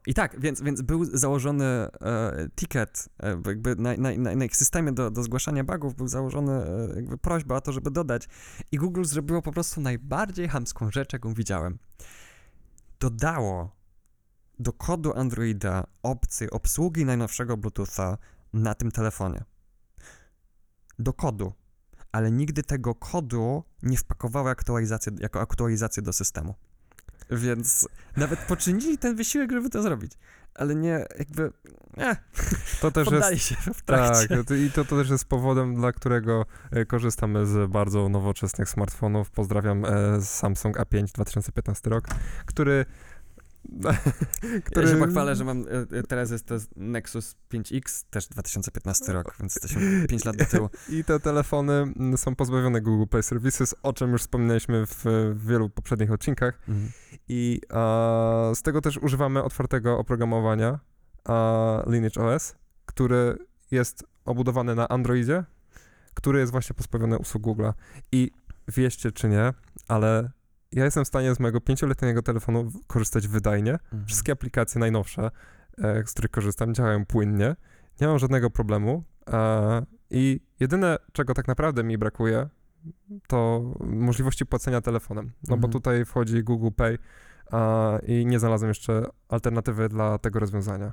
i 0.06 0.14
tak, 0.14 0.40
więc, 0.40 0.62
więc 0.62 0.82
był 0.82 1.04
założony 1.04 1.64
e, 1.64 2.48
ticket, 2.56 3.08
e, 3.22 3.42
jakby 3.46 3.76
na, 3.76 3.96
na, 3.96 4.10
na, 4.16 4.34
na 4.34 4.44
ich 4.44 4.56
systemie 4.56 4.92
do, 4.92 5.10
do 5.10 5.22
zgłaszania 5.22 5.64
bugów 5.64 5.94
był 5.94 6.08
założony 6.08 6.52
e, 6.52 6.96
jakby 6.96 7.18
prośba 7.18 7.56
o 7.56 7.60
to, 7.60 7.72
żeby 7.72 7.90
dodać 7.90 8.28
i 8.72 8.76
Google 8.76 9.04
zrobiło 9.04 9.42
po 9.42 9.52
prostu 9.52 9.80
najbardziej 9.80 10.48
chamską 10.48 10.90
rzecz, 10.90 11.12
jaką 11.12 11.34
widziałem. 11.34 11.78
Dodało 13.00 13.76
do 14.58 14.72
kodu 14.72 15.12
Androida 15.14 15.84
opcję 16.02 16.50
obsługi 16.50 17.04
najnowszego 17.04 17.56
Bluetootha 17.56 18.18
na 18.52 18.74
tym 18.74 18.90
telefonie. 18.90 19.44
Do 20.98 21.12
kodu. 21.12 21.52
Ale 22.12 22.30
nigdy 22.30 22.62
tego 22.62 22.94
kodu 22.94 23.64
nie 23.82 23.96
wpakowało 23.96 24.50
aktualizację, 24.50 25.12
jako 25.20 25.40
aktualizację 25.40 26.02
do 26.02 26.12
systemu. 26.12 26.54
Więc 27.30 27.88
nawet 28.16 28.38
poczynili 28.38 28.98
ten 28.98 29.16
wysiłek, 29.16 29.52
żeby 29.52 29.70
to 29.70 29.82
zrobić. 29.82 30.12
Ale 30.54 30.74
nie, 30.74 31.04
jakby. 31.18 31.52
Eh, 31.98 32.16
To 32.80 32.90
też 32.90 33.08
jest 33.10 33.42
się 33.42 33.54
w 33.74 33.82
trakcie. 33.82 34.28
Tak, 34.28 34.50
i 34.66 34.70
to, 34.70 34.84
to 34.84 34.96
też 34.96 35.10
jest 35.10 35.24
powodem, 35.24 35.74
dla 35.74 35.92
którego 35.92 36.46
e, 36.70 36.84
korzystamy 36.84 37.46
z 37.46 37.70
bardzo 37.70 38.08
nowoczesnych 38.08 38.68
smartfonów. 38.68 39.30
Pozdrawiam 39.30 39.84
e, 39.84 40.22
Samsung 40.22 40.78
A5 40.78 41.04
2015 41.12 41.90
rok, 41.90 42.04
który... 42.46 42.86
Ja 44.76 44.86
się 44.86 44.96
pochwalę, 44.96 45.36
że 45.36 45.44
mam. 45.44 45.64
e, 45.92 45.98
e, 45.98 46.02
Teraz 46.02 46.30
jest 46.30 46.46
to 46.46 46.54
Nexus 46.76 47.36
5X, 47.52 48.04
też 48.10 48.26
2015 48.26 49.12
rok, 49.12 49.36
więc 49.40 49.54
jesteśmy 49.54 50.06
5 50.08 50.24
lat 50.24 50.36
do 50.36 50.44
tyłu. 50.44 50.68
I 50.98 51.04
te 51.04 51.20
telefony 51.20 51.72
mm, 51.72 52.18
są 52.18 52.34
pozbawione 52.34 52.80
Google 52.80 53.06
Play 53.10 53.22
Services, 53.22 53.74
o 53.82 53.92
czym 53.92 54.12
już 54.12 54.20
wspominaliśmy 54.20 54.86
w, 54.86 55.04
w 55.34 55.46
wielu 55.46 55.70
poprzednich 55.70 56.12
odcinkach. 56.12 56.58
Mhm. 56.68 56.90
I 57.28 57.60
a, 57.70 58.50
z 58.54 58.62
tego 58.62 58.80
też 58.80 58.98
używamy 58.98 59.42
otwartego 59.42 59.98
oprogramowania 59.98 60.78
a, 61.24 61.82
Lineage 61.86 62.20
OS, 62.20 62.54
który 62.86 63.38
jest 63.70 64.04
obudowany 64.24 64.74
na 64.74 64.88
Androidzie, 64.88 65.44
który 66.14 66.38
jest 66.38 66.52
właśnie 66.52 66.74
pozbawiony 66.74 67.18
usług 67.18 67.42
Google'a. 67.42 67.72
I 68.12 68.30
wieście 68.68 69.12
czy 69.12 69.28
nie, 69.28 69.52
ale 69.88 70.30
ja 70.72 70.84
jestem 70.84 71.04
w 71.04 71.08
stanie 71.08 71.34
z 71.34 71.40
mojego 71.40 71.60
pięcioletniego 71.60 72.22
telefonu 72.22 72.72
korzystać 72.86 73.28
wydajnie. 73.28 73.72
Mhm. 73.72 74.06
Wszystkie 74.06 74.32
aplikacje 74.32 74.78
najnowsze, 74.78 75.30
e, 75.78 76.06
z 76.06 76.12
których 76.12 76.30
korzystam, 76.30 76.74
działają 76.74 77.06
płynnie. 77.06 77.56
Nie 78.00 78.06
mam 78.06 78.18
żadnego 78.18 78.50
problemu. 78.50 79.04
E, 79.30 79.82
I 80.10 80.40
jedyne, 80.60 80.98
czego 81.12 81.34
tak 81.34 81.48
naprawdę 81.48 81.84
mi 81.84 81.98
brakuje, 81.98 82.48
to 83.26 83.62
możliwości 83.80 84.46
płacenia 84.46 84.80
telefonem. 84.80 85.26
No 85.26 85.56
bo 85.56 85.66
Mhm. 85.66 85.72
tutaj 85.72 86.04
wchodzi 86.04 86.42
Google 86.44 86.70
Pay 86.76 86.98
a, 87.52 87.98
i 88.06 88.26
nie 88.26 88.38
znalazłem 88.38 88.68
jeszcze 88.68 89.02
alternatywy 89.28 89.88
dla 89.88 90.18
tego 90.18 90.38
rozwiązania. 90.40 90.92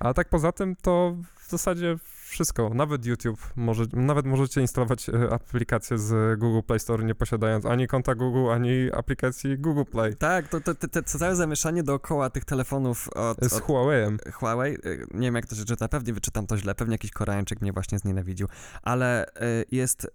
A 0.00 0.14
tak 0.14 0.28
poza 0.28 0.52
tym 0.52 0.76
to 0.76 1.16
w 1.36 1.50
zasadzie 1.50 1.96
wszystko. 2.34 2.70
Nawet 2.74 3.06
YouTube, 3.06 3.52
może, 3.56 3.84
nawet 3.92 4.26
możecie 4.26 4.60
instalować 4.60 5.08
e, 5.08 5.32
aplikację 5.32 5.98
z 5.98 6.38
Google 6.40 6.66
Play 6.66 6.80
Store, 6.80 7.04
nie 7.04 7.14
posiadając 7.14 7.66
ani 7.66 7.86
konta 7.86 8.14
Google, 8.14 8.50
ani 8.50 8.92
aplikacji 8.92 9.58
Google 9.58 9.90
Play. 9.90 10.16
Tak, 10.16 10.48
to, 10.48 10.60
to, 10.60 10.74
to, 10.74 10.88
to 10.88 11.02
całe 11.02 11.36
zamieszanie 11.36 11.82
dookoła 11.82 12.30
tych 12.30 12.44
telefonów 12.44 13.08
od, 13.08 13.38
Z 13.40 13.52
od 13.52 13.62
Huawei'em. 13.62 14.32
Huawei, 14.32 14.74
y, 14.74 15.06
nie 15.14 15.26
wiem 15.26 15.34
jak 15.34 15.46
to 15.46 15.56
się 15.56 15.64
czyta, 15.64 15.88
pewnie 15.88 16.12
wyczytam 16.12 16.46
to 16.46 16.56
źle, 16.56 16.74
pewnie 16.74 16.94
jakiś 16.94 17.10
Koreańczyk 17.10 17.60
mnie 17.60 17.72
właśnie 17.72 17.98
znienawidził, 17.98 18.48
ale 18.82 19.26
y, 19.26 19.30
jest, 19.70 20.10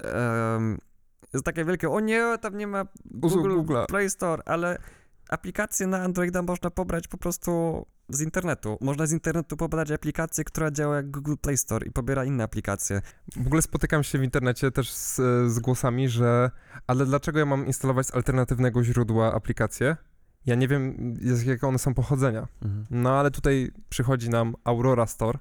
em, 0.55 0.77
jest 1.33 1.45
takie 1.45 1.65
wielkie, 1.65 1.89
o 1.89 1.99
nie, 1.99 2.37
tam 2.41 2.57
nie 2.57 2.67
ma 2.67 2.85
Google 3.05 3.49
Google'a. 3.49 3.85
Play 3.85 4.09
Store, 4.09 4.43
ale 4.45 4.77
aplikacje 5.29 5.87
na 5.87 5.97
Androida 5.97 6.41
można 6.41 6.69
pobrać 6.69 7.07
po 7.07 7.17
prostu 7.17 7.85
z 8.09 8.21
internetu. 8.21 8.77
Można 8.81 9.05
z 9.05 9.11
internetu 9.11 9.57
pobrać 9.57 9.91
aplikację, 9.91 10.43
która 10.43 10.71
działa 10.71 10.95
jak 10.95 11.11
Google 11.11 11.35
Play 11.41 11.57
Store 11.57 11.87
i 11.87 11.91
pobiera 11.91 12.25
inne 12.25 12.43
aplikacje. 12.43 13.01
W 13.35 13.47
ogóle 13.47 13.61
spotykam 13.61 14.03
się 14.03 14.19
w 14.19 14.23
internecie 14.23 14.71
też 14.71 14.93
z, 14.93 15.15
z 15.51 15.59
głosami, 15.59 16.09
że 16.09 16.51
ale 16.87 17.05
dlaczego 17.05 17.39
ja 17.39 17.45
mam 17.45 17.67
instalować 17.67 18.07
z 18.07 18.15
alternatywnego 18.15 18.83
źródła 18.83 19.33
aplikacje? 19.33 19.97
Ja 20.45 20.55
nie 20.55 20.67
wiem, 20.67 21.13
z 21.21 21.43
jakiego 21.43 21.67
one 21.67 21.79
są 21.79 21.93
pochodzenia. 21.93 22.47
No 22.89 23.19
ale 23.19 23.31
tutaj 23.31 23.71
przychodzi 23.89 24.29
nam 24.29 24.55
Aurora 24.63 25.05
Store, 25.05 25.39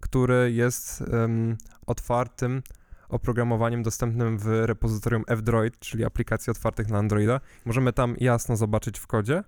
który 0.00 0.52
jest 0.52 1.02
em, 1.02 1.56
otwartym 1.86 2.62
oprogramowaniem 3.08 3.82
dostępnym 3.82 4.38
w 4.38 4.46
repozytorium 4.46 5.24
F-Droid, 5.26 5.78
czyli 5.78 6.04
aplikacji 6.04 6.50
otwartych 6.50 6.88
na 6.88 6.98
Androida. 6.98 7.40
Możemy 7.64 7.92
tam 7.92 8.16
jasno 8.20 8.56
zobaczyć 8.56 8.98
w 8.98 9.06
kodzie 9.06 9.44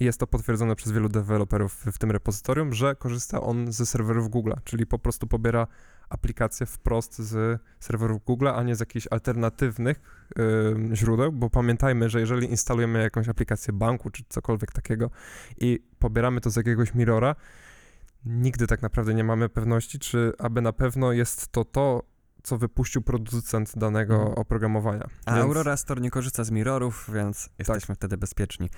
jest 0.00 0.20
to 0.20 0.26
potwierdzone 0.26 0.76
przez 0.76 0.92
wielu 0.92 1.08
deweloperów 1.08 1.74
w, 1.92 1.98
tym 1.98 2.10
repozytorium, 2.10 2.72
że 2.74 2.94
korzysta 2.96 3.40
on 3.40 3.72
ze 3.72 3.86
serwerów 3.86 4.28
Google, 4.30 4.52
czyli 4.64 4.86
po 4.86 4.98
prostu 4.98 5.26
pobiera 5.26 5.66
aplikację 6.08 6.66
wprost 6.66 7.18
z 7.18 7.60
serwerów 7.80 8.24
Google, 8.24 8.48
a 8.48 8.62
nie 8.62 8.76
z 8.76 8.80
jakichś 8.80 9.06
alternatywnych 9.10 10.00
ym, 10.38 10.96
źródeł, 10.96 11.32
bo 11.32 11.50
pamiętajmy, 11.50 12.10
że 12.10 12.20
jeżeli 12.20 12.50
instalujemy 12.50 13.02
jakąś 13.02 13.28
aplikację 13.28 13.72
banku 13.72 14.10
czy 14.10 14.22
cokolwiek 14.28 14.72
takiego 14.72 15.10
i 15.60 15.84
pobieramy 15.98 16.40
to 16.40 16.50
z 16.50 16.56
jakiegoś 16.56 16.94
mirrora, 16.94 17.34
nigdy 18.24 18.66
tak 18.66 18.82
naprawdę 18.82 19.14
nie 19.14 19.24
mamy 19.24 19.48
pewności, 19.48 19.98
czy 19.98 20.32
aby 20.38 20.60
na 20.62 20.72
pewno 20.72 21.12
jest 21.12 21.48
to 21.48 21.64
to, 21.64 22.02
co 22.42 22.58
wypuścił 22.58 23.02
producent 23.02 23.72
danego 23.78 24.14
Mhm. 24.14 24.32
oprogramowania. 24.34 25.06
A 25.26 25.34
Więc- 25.34 25.44
Aurora 25.44 25.76
Store 25.76 26.00
nie 26.00 26.10
korzysta 26.10 26.44
z 26.44 26.50
mirrorów, 26.50 27.10
więc 27.14 27.48
jesteśmy 27.58 27.94
wtedy 27.94 28.16
bezpieczni. 28.16 28.70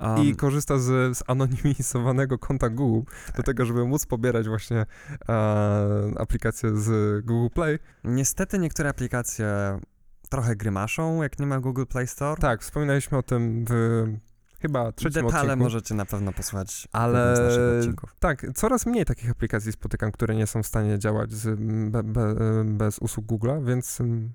Um, 0.00 0.24
I 0.24 0.36
korzysta 0.36 0.78
z 0.78 1.16
zanonimizowanego 1.28 2.38
konta 2.38 2.70
Google 2.70 3.10
do 3.36 3.42
tego, 3.42 3.66
żeby 3.66 3.84
móc 3.84 4.06
pobierać 4.06 4.48
właśnie 4.48 4.86
e, 5.28 5.34
aplikacje 6.18 6.76
z 6.76 7.24
Google 7.24 7.54
Play. 7.54 7.78
Niestety 8.04 8.58
niektóre 8.58 8.88
aplikacje 8.88 9.78
trochę 10.28 10.56
grymaszą, 10.56 11.22
jak 11.22 11.38
nie 11.38 11.46
ma 11.46 11.60
Google 11.60 11.84
Play 11.84 12.06
Store. 12.06 12.40
Tak, 12.40 12.62
wspominaliśmy 12.62 13.18
o 13.18 13.22
tym 13.22 13.64
w 13.68 14.04
chyba 14.60 14.92
trzecim 14.92 15.22
Detale 15.26 15.42
odcinku. 15.42 15.64
możecie 15.64 15.94
na 15.94 16.04
pewno 16.06 16.32
posłuchać 16.32 16.88
Ale- 16.92 17.36
z. 17.82 17.96
Tak, 18.18 18.46
coraz 18.54 18.86
mniej 18.86 19.04
takich 19.04 19.30
aplikacji 19.30 19.72
spotykam, 19.72 20.12
które 20.12 20.34
nie 20.34 20.46
są 20.46 20.62
w 20.62 20.66
stanie 20.66 20.98
działać 20.98 21.32
z, 21.32 21.60
be, 21.90 22.02
be, 22.02 22.34
bez 22.64 22.98
usług 22.98 23.26
Google'a, 23.26 23.64
więc 23.64 24.00
mm, 24.00 24.32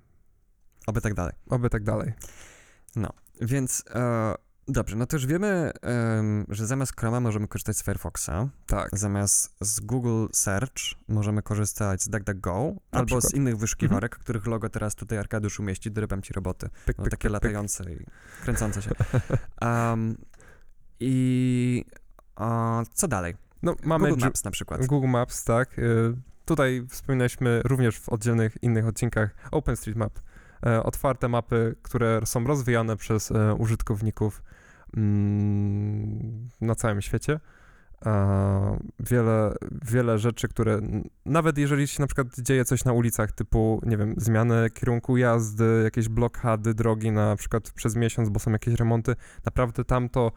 Oby 0.88 1.01
tak 1.01 1.13
dalej. 1.13 1.34
oby 1.49 1.69
tak 1.69 1.84
dalej. 1.84 2.13
Więc 3.41 3.84
e, 3.95 4.34
dobrze, 4.67 4.95
no 4.95 5.06
to 5.06 5.15
już 5.15 5.25
wiemy, 5.25 5.71
em, 5.82 6.45
że 6.49 6.67
zamiast 6.67 6.99
Chroma 6.99 7.19
możemy 7.19 7.47
korzystać 7.47 7.78
z 7.78 7.84
Firefoxa, 7.84 8.30
Tak. 8.65 8.89
zamiast 8.93 9.56
z 9.62 9.80
Google 9.80 10.25
Search 10.34 10.73
możemy 11.08 11.41
korzystać 11.41 12.01
z 12.04 12.10
DuckDuckGo 12.10 12.73
albo 12.91 13.06
przykład. 13.06 13.23
z 13.23 13.34
innych 13.34 13.58
wyszukiwarek, 13.58 14.17
których 14.17 14.45
logo 14.47 14.69
teraz 14.69 14.95
tutaj 14.95 15.17
Arkadiusz 15.17 15.60
umieści, 15.60 15.91
dorybam 15.91 16.21
ci 16.21 16.34
roboty. 16.34 16.69
Pyk, 16.86 16.97
No, 16.97 17.04
pyk, 17.04 17.12
takie 17.12 17.28
pyk, 17.28 17.32
latające 17.32 17.91
i 17.93 18.06
kręcące 18.43 18.82
się. 18.82 18.91
Um, 19.62 20.17
I 20.99 21.86
A, 22.36 22.84
co 22.93 23.08
dalej? 23.08 23.36
No, 23.63 23.75
mamy 23.84 24.10
Google 24.10 24.25
Maps 24.25 24.43
na 24.43 24.51
przykład. 24.51 24.86
Google 24.86 25.08
Maps, 25.08 25.43
tak. 25.43 25.80
Y, 25.80 26.15
Tutaj 26.45 26.86
wspominaliśmy 26.89 27.62
również 27.65 27.99
w 27.99 28.10
oddzielnych 28.10 28.58
innych 28.62 28.88
odcinkach 28.88 29.36
OpenStreetMap. 29.51 30.19
E, 30.65 30.84
Otwarte 30.84 31.28
mapy, 31.28 31.75
które 31.82 32.21
są 32.25 32.43
rozwijane 32.43 32.97
przez 32.97 33.32
e, 33.32 33.54
użytkowników 33.54 34.43
na 36.62 36.75
całym 36.75 37.01
świecie. 37.01 37.39
Wiele, 38.99 39.55
wiele 39.91 40.19
rzeczy, 40.19 40.47
które 40.47 40.81
nawet 41.25 41.58
jeżeli 41.58 41.88
się 41.88 42.01
na 42.01 42.08
przykład 42.08 42.27
dzieje 42.39 42.65
coś 42.65 42.86
na 42.86 42.93
ulicach, 42.93 43.31
typu, 43.31 43.81
nie 43.86 43.97
wiem, 43.97 44.13
zmiany 44.17 44.69
kierunku 44.69 45.17
jazdy, 45.17 45.81
jakieś 45.84 46.10
blokady 46.10 46.73
drogi 46.73 47.12
na 47.12 47.36
przykład 47.36 47.71
przez 47.71 47.95
miesiąc, 47.95 48.29
bo 48.29 48.39
są 48.39 48.51
jakieś 48.51 48.73
remonty, 48.73 49.15
naprawdę 49.45 49.86
tamto 49.86 50.31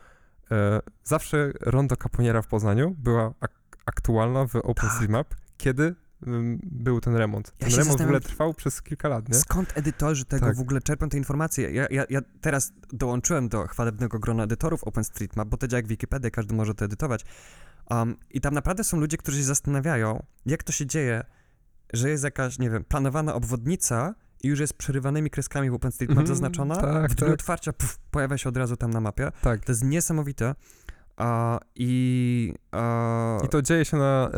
e, 0.51 0.81
zawsze 1.05 1.53
rondo 1.61 1.97
Caponiera 1.97 2.43
w 2.43 2.47
Poznaniu 2.47 2.95
była 2.99 3.35
ak- 3.41 3.79
aktualna 3.87 4.47
w 4.47 4.57
OpenStreetMap, 4.57 5.35
kiedy 5.57 5.85
ym, 5.85 6.08
był 6.63 7.01
ten 7.01 7.17
remont. 7.17 7.47
Ja 7.47 7.53
Ten 7.67 7.71
się 7.71 7.77
remont 7.77 7.99
w 8.01 8.05
ogóle 8.05 8.21
trwał 8.21 8.55
przez 8.55 8.83
kilka 8.83 9.09
lat, 9.09 9.29
nie? 9.29 9.35
Skąd 9.35 9.73
edytorzy 9.79 10.25
tego 10.25 10.47
Tak. 10.47 10.57
w 10.57 10.61
ogóle 10.61 10.81
czerpią 10.81 11.09
te 11.09 11.17
informacje? 11.17 11.71
Ja, 11.71 11.87
ja, 11.91 12.05
ja 12.11 12.21
teraz 12.41 12.73
dołączyłem 12.93 13.49
do 13.49 13.67
chwalebnego 13.67 14.19
grona 14.19 14.43
edytorów 14.43 14.85
OpenStreetMap, 14.85 15.49
bo 15.49 15.57
to 15.57 15.69
działa 15.69 15.79
jak 15.79 15.87
Wikipedia, 15.87 16.31
każdy 16.31 16.55
może 16.55 16.75
to 16.75 16.85
edytować. 16.85 17.25
Um, 17.91 18.17
I 18.31 18.41
tam 18.41 18.55
naprawdę 18.55 18.85
są 18.85 19.01
ludzie, 19.01 19.17
którzy 19.17 19.39
się 19.39 19.45
zastanawiają, 19.45 20.23
jak 20.47 20.63
to 20.63 20.73
się 20.73 20.87
dzieje, 20.87 21.25
że 21.93 22.11
jest 22.11 22.25
jakaś, 22.25 22.59
nie 22.59 22.71
wiem, 22.71 22.85
planowana 22.85 23.35
obwodnica 23.35 24.15
i 24.43 24.49
już 24.49 24.61
jest 24.61 24.75
przerywanymi 24.75 25.31
kreskami 25.31 25.71
w 25.71 25.75
OpenStreetMap 25.75 26.19
Mhm, 26.19 26.27
zaznaczona. 26.27 26.77
tak, 26.77 27.11
w 27.11 27.15
dniu 27.15 27.27
tak. 27.27 27.35
otwarcia 27.35 27.73
puf, 27.73 27.99
pojawia 28.11 28.39
się 28.39 28.49
od 28.49 28.57
razu 28.57 28.77
tam 28.77 28.91
na 28.91 29.01
mapie. 29.01 29.31
Tak. 29.43 29.65
To 29.65 29.73
jest 29.73 29.85
niesamowite. 29.85 30.55
A, 31.17 31.59
I 31.75 32.55
a, 32.73 33.39
I 33.45 33.49
to 33.49 33.63
dzieje 33.63 33.85
się 33.85 33.97
na, 33.97 34.31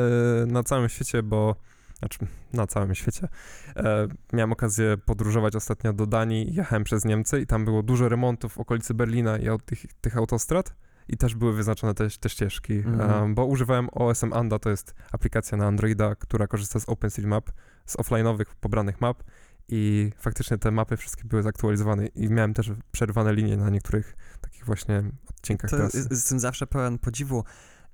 e, 0.43 0.47
na 0.47 0.63
całym 0.63 0.89
świecie, 0.89 1.23
bo 1.23 1.57
znaczy 2.01 2.19
na 2.53 2.67
całym 2.67 2.95
świecie. 2.95 3.29
E, 3.77 4.09
miałem 4.33 4.53
okazję 4.53 4.97
podróżować 5.07 5.57
ostatnio 5.57 5.93
do 5.93 6.07
Danii, 6.07 6.55
jechałem 6.55 6.85
przez 6.85 7.05
Niemcy 7.05 7.41
i 7.41 7.47
tam 7.47 7.65
było 7.65 7.83
dużo 7.83 8.09
remontów 8.09 8.53
w 8.53 8.59
okolicy 8.59 8.95
Berlina 8.95 9.39
i 9.39 9.49
od 9.49 9.65
tych, 9.65 9.87
tych 10.01 10.17
autostrad 10.17 10.75
i 11.09 11.17
też 11.17 11.35
były 11.35 11.53
wyznaczone 11.53 11.95
te, 11.95 12.09
te 12.21 12.29
ścieżki, 12.29 12.75
Mhm. 12.75 13.31
e, 13.31 13.35
bo 13.35 13.47
używałem 13.47 13.89
OSM 13.93 14.33
Anda, 14.33 14.59
to 14.59 14.71
jest 14.71 14.95
aplikacja 15.13 15.59
na 15.59 15.67
Androida, 15.67 16.15
która 16.15 16.47
korzysta 16.47 16.81
z 16.81 16.89
OpenStreetMap, 16.89 17.51
z 17.87 17.97
offline'owych 17.97 18.45
pobranych 18.61 19.01
map 19.01 19.23
i 19.69 20.11
faktycznie 20.19 20.59
te 20.59 20.71
mapy 20.71 20.97
wszystkie 20.97 21.25
były 21.25 21.43
zaktualizowane 21.43 22.07
i 22.07 22.29
miałem 22.29 22.55
też 22.55 22.73
przerwane 22.93 23.35
linie 23.35 23.57
na 23.57 23.71
niektórych 23.71 24.17
takich 24.41 24.65
właśnie 24.65 25.03
odcinkach 25.31 25.71
To 25.71 25.77
trasy. 25.77 25.99
jest- 25.99 26.11
jestem 26.11 26.41
zawsze 26.41 26.67
pełen 26.67 26.99
podziwu. 26.99 27.45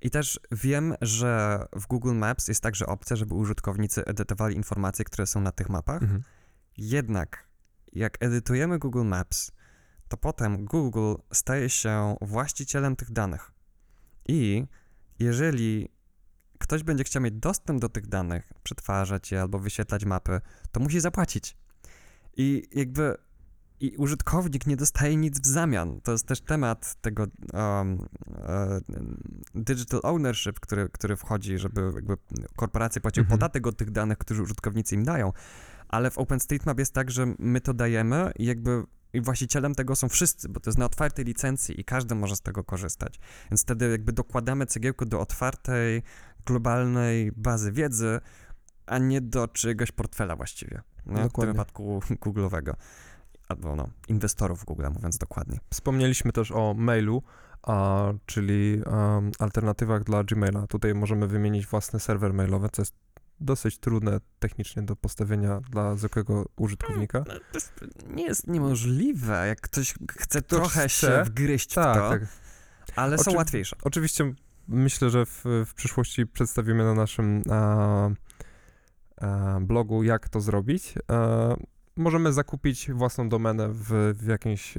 I 0.01 0.09
też 0.09 0.39
wiem, 0.51 0.95
że 1.01 1.63
w 1.73 1.87
Google 1.87 2.13
Maps 2.13 2.47
jest 2.47 2.61
także 2.61 2.85
opcja, 2.85 3.15
żeby 3.15 3.33
użytkownicy 3.33 4.05
edytowali 4.05 4.55
informacje, 4.55 5.05
które 5.05 5.27
są 5.27 5.41
na 5.41 5.51
tych 5.51 5.69
mapach. 5.69 6.03
Mhm. 6.03 6.23
Jednak 6.77 7.47
jak 7.93 8.17
edytujemy 8.19 8.79
Google 8.79 9.03
Maps, 9.03 9.51
to 10.07 10.17
potem 10.17 10.65
Google 10.65 11.13
staje 11.33 11.69
się 11.69 12.15
właścicielem 12.21 12.95
tych 12.95 13.11
danych. 13.11 13.51
I 14.27 14.67
jeżeli 15.19 15.89
ktoś 16.59 16.83
będzie 16.83 17.03
chciał 17.03 17.21
mieć 17.21 17.33
dostęp 17.33 17.81
do 17.81 17.89
tych 17.89 18.07
danych, 18.07 18.53
przetwarzać 18.63 19.31
je 19.31 19.41
albo 19.41 19.59
wyświetlać 19.59 20.05
mapy, 20.05 20.41
to 20.71 20.79
musi 20.79 20.99
zapłacić. 20.99 21.57
I 22.37 22.67
jakby 22.71 23.17
i 23.79 23.97
użytkownik 23.97 24.67
nie 24.67 24.77
dostaje 24.77 25.15
nic 25.15 25.39
w 25.39 25.45
zamian. 25.45 26.01
To 26.01 26.11
jest 26.11 26.27
też 26.27 26.41
temat 26.41 26.95
tego 27.01 27.27
um, 27.53 28.07
e, 28.47 28.81
digital 29.55 29.99
ownership, 30.03 30.59
który, 30.59 30.89
który 30.89 31.15
wchodzi, 31.15 31.57
żeby 31.57 31.91
jakby 31.95 32.17
korporacje 32.55 33.01
płaciły 33.01 33.23
Mhm. 33.23 33.39
podatek 33.39 33.67
od 33.67 33.77
tych 33.77 33.91
danych, 33.91 34.17
które 34.17 34.41
użytkownicy 34.41 34.95
im 34.95 35.03
dają. 35.03 35.33
Ale 35.87 36.11
w 36.11 36.17
OpenStreetMap 36.17 36.79
jest 36.79 36.93
tak, 36.93 37.11
że 37.11 37.33
my 37.39 37.61
to 37.61 37.73
dajemy 37.73 38.31
i 38.35 38.45
jakby 38.45 38.83
i 39.13 39.21
właścicielem 39.21 39.75
tego 39.75 39.95
są 39.95 40.09
wszyscy, 40.09 40.49
bo 40.49 40.59
to 40.59 40.69
jest 40.69 40.77
na 40.77 40.85
otwartej 40.85 41.25
licencji 41.25 41.81
i 41.81 41.83
każdy 41.83 42.15
może 42.15 42.35
z 42.35 42.41
tego 42.41 42.63
korzystać. 42.63 43.19
Więc 43.51 43.61
wtedy 43.61 43.89
jakby 43.89 44.13
dokładamy 44.13 44.65
cegiełkę 44.65 45.05
do 45.05 45.19
otwartej, 45.19 46.03
globalnej 46.45 47.31
bazy 47.35 47.71
wiedzy, 47.71 48.19
a 48.85 48.97
nie 48.97 49.21
do 49.21 49.47
czyjegoś 49.47 49.91
portfela 49.91 50.35
właściwie. 50.35 50.81
Nie? 51.05 51.29
W 51.29 51.33
tym 51.33 51.45
wypadku 51.45 51.99
Google'owego. 51.99 52.73
Albo 53.47 53.75
no, 53.75 53.89
inwestorów 54.07 54.65
Google, 54.65 54.85
mówiąc 54.93 55.17
dokładnie. 55.17 55.59
Wspomnieliśmy 55.69 56.31
też 56.31 56.51
o 56.51 56.73
mailu, 56.77 57.23
a, 57.63 58.07
czyli 58.25 58.81
um, 58.85 59.31
alternatywach 59.39 60.03
dla 60.03 60.23
Gmaila. 60.23 60.67
Tutaj 60.67 60.95
możemy 60.95 61.27
wymienić 61.27 61.67
własny 61.67 61.99
serwer 61.99 62.33
mailowy, 62.33 62.69
co 62.71 62.81
jest 62.81 62.93
dosyć 63.39 63.77
trudne 63.79 64.19
technicznie 64.39 64.83
do 64.83 64.95
postawienia 64.95 65.59
dla 65.71 65.95
zwykłego 65.95 66.45
użytkownika. 66.57 67.23
No, 67.27 67.33
to 67.33 67.39
jest, 67.53 67.73
nie 68.07 68.23
jest 68.23 68.47
niemożliwe, 68.47 69.47
jak 69.47 69.61
ktoś 69.61 69.93
chce 70.11 70.41
Ktoś 70.41 70.59
trochę 70.59 70.87
chce. 70.87 70.89
się 71.07 71.23
wgryźć 71.23 71.71
w 71.71 71.75
Tak, 71.75 71.97
to, 71.97 72.09
tak. 72.09 72.21
ale 72.95 73.17
są 73.17 73.31
Oczy- 73.31 73.37
łatwiejsze. 73.37 73.75
Oczywiście 73.83 74.33
myślę, 74.67 75.09
że 75.09 75.25
w, 75.25 75.43
w 75.65 75.73
przyszłości 75.73 76.27
przedstawimy 76.27 76.83
na 76.83 76.93
naszym 76.93 77.41
a, 77.49 78.09
a, 79.17 79.59
blogu, 79.61 80.03
jak 80.03 80.29
to 80.29 80.41
zrobić. 80.41 80.93
E, 81.11 81.55
możemy 81.97 82.33
zakupić 82.33 82.91
własną 82.91 83.29
domenę 83.29 83.69
w, 83.69 84.13
w, 84.19 84.27
jakimś, 84.27 84.73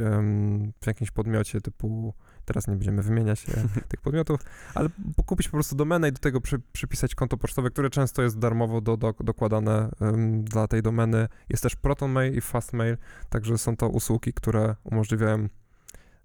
w 0.80 0.86
jakimś 0.86 1.10
podmiocie 1.10 1.60
typu, 1.60 2.14
teraz 2.44 2.68
nie 2.68 2.74
będziemy 2.74 3.02
wymieniać 3.02 3.46
e, 3.50 3.68
tych 3.88 4.00
podmiotów, 4.00 4.40
ale 4.74 4.88
kupić 5.26 5.48
po 5.48 5.56
prostu 5.56 5.76
domenę 5.76 6.08
i 6.08 6.12
do 6.12 6.18
tego 6.18 6.40
przy, 6.40 6.58
przypisać 6.72 7.14
konto 7.14 7.36
pocztowe, 7.36 7.70
które 7.70 7.90
często 7.90 8.22
jest 8.22 8.38
darmowo 8.38 8.80
do, 8.80 8.96
do, 8.96 9.14
dokładane 9.20 9.90
em, 10.00 10.44
dla 10.44 10.68
tej 10.68 10.82
domeny. 10.82 11.28
Jest 11.48 11.62
też 11.62 11.76
ProtonMail 11.76 12.34
i 12.36 12.40
FastMail, 12.40 12.96
także 13.28 13.58
są 13.58 13.76
to 13.76 13.88
usługi, 13.88 14.32
które 14.32 14.76
umożliwiają 14.84 15.48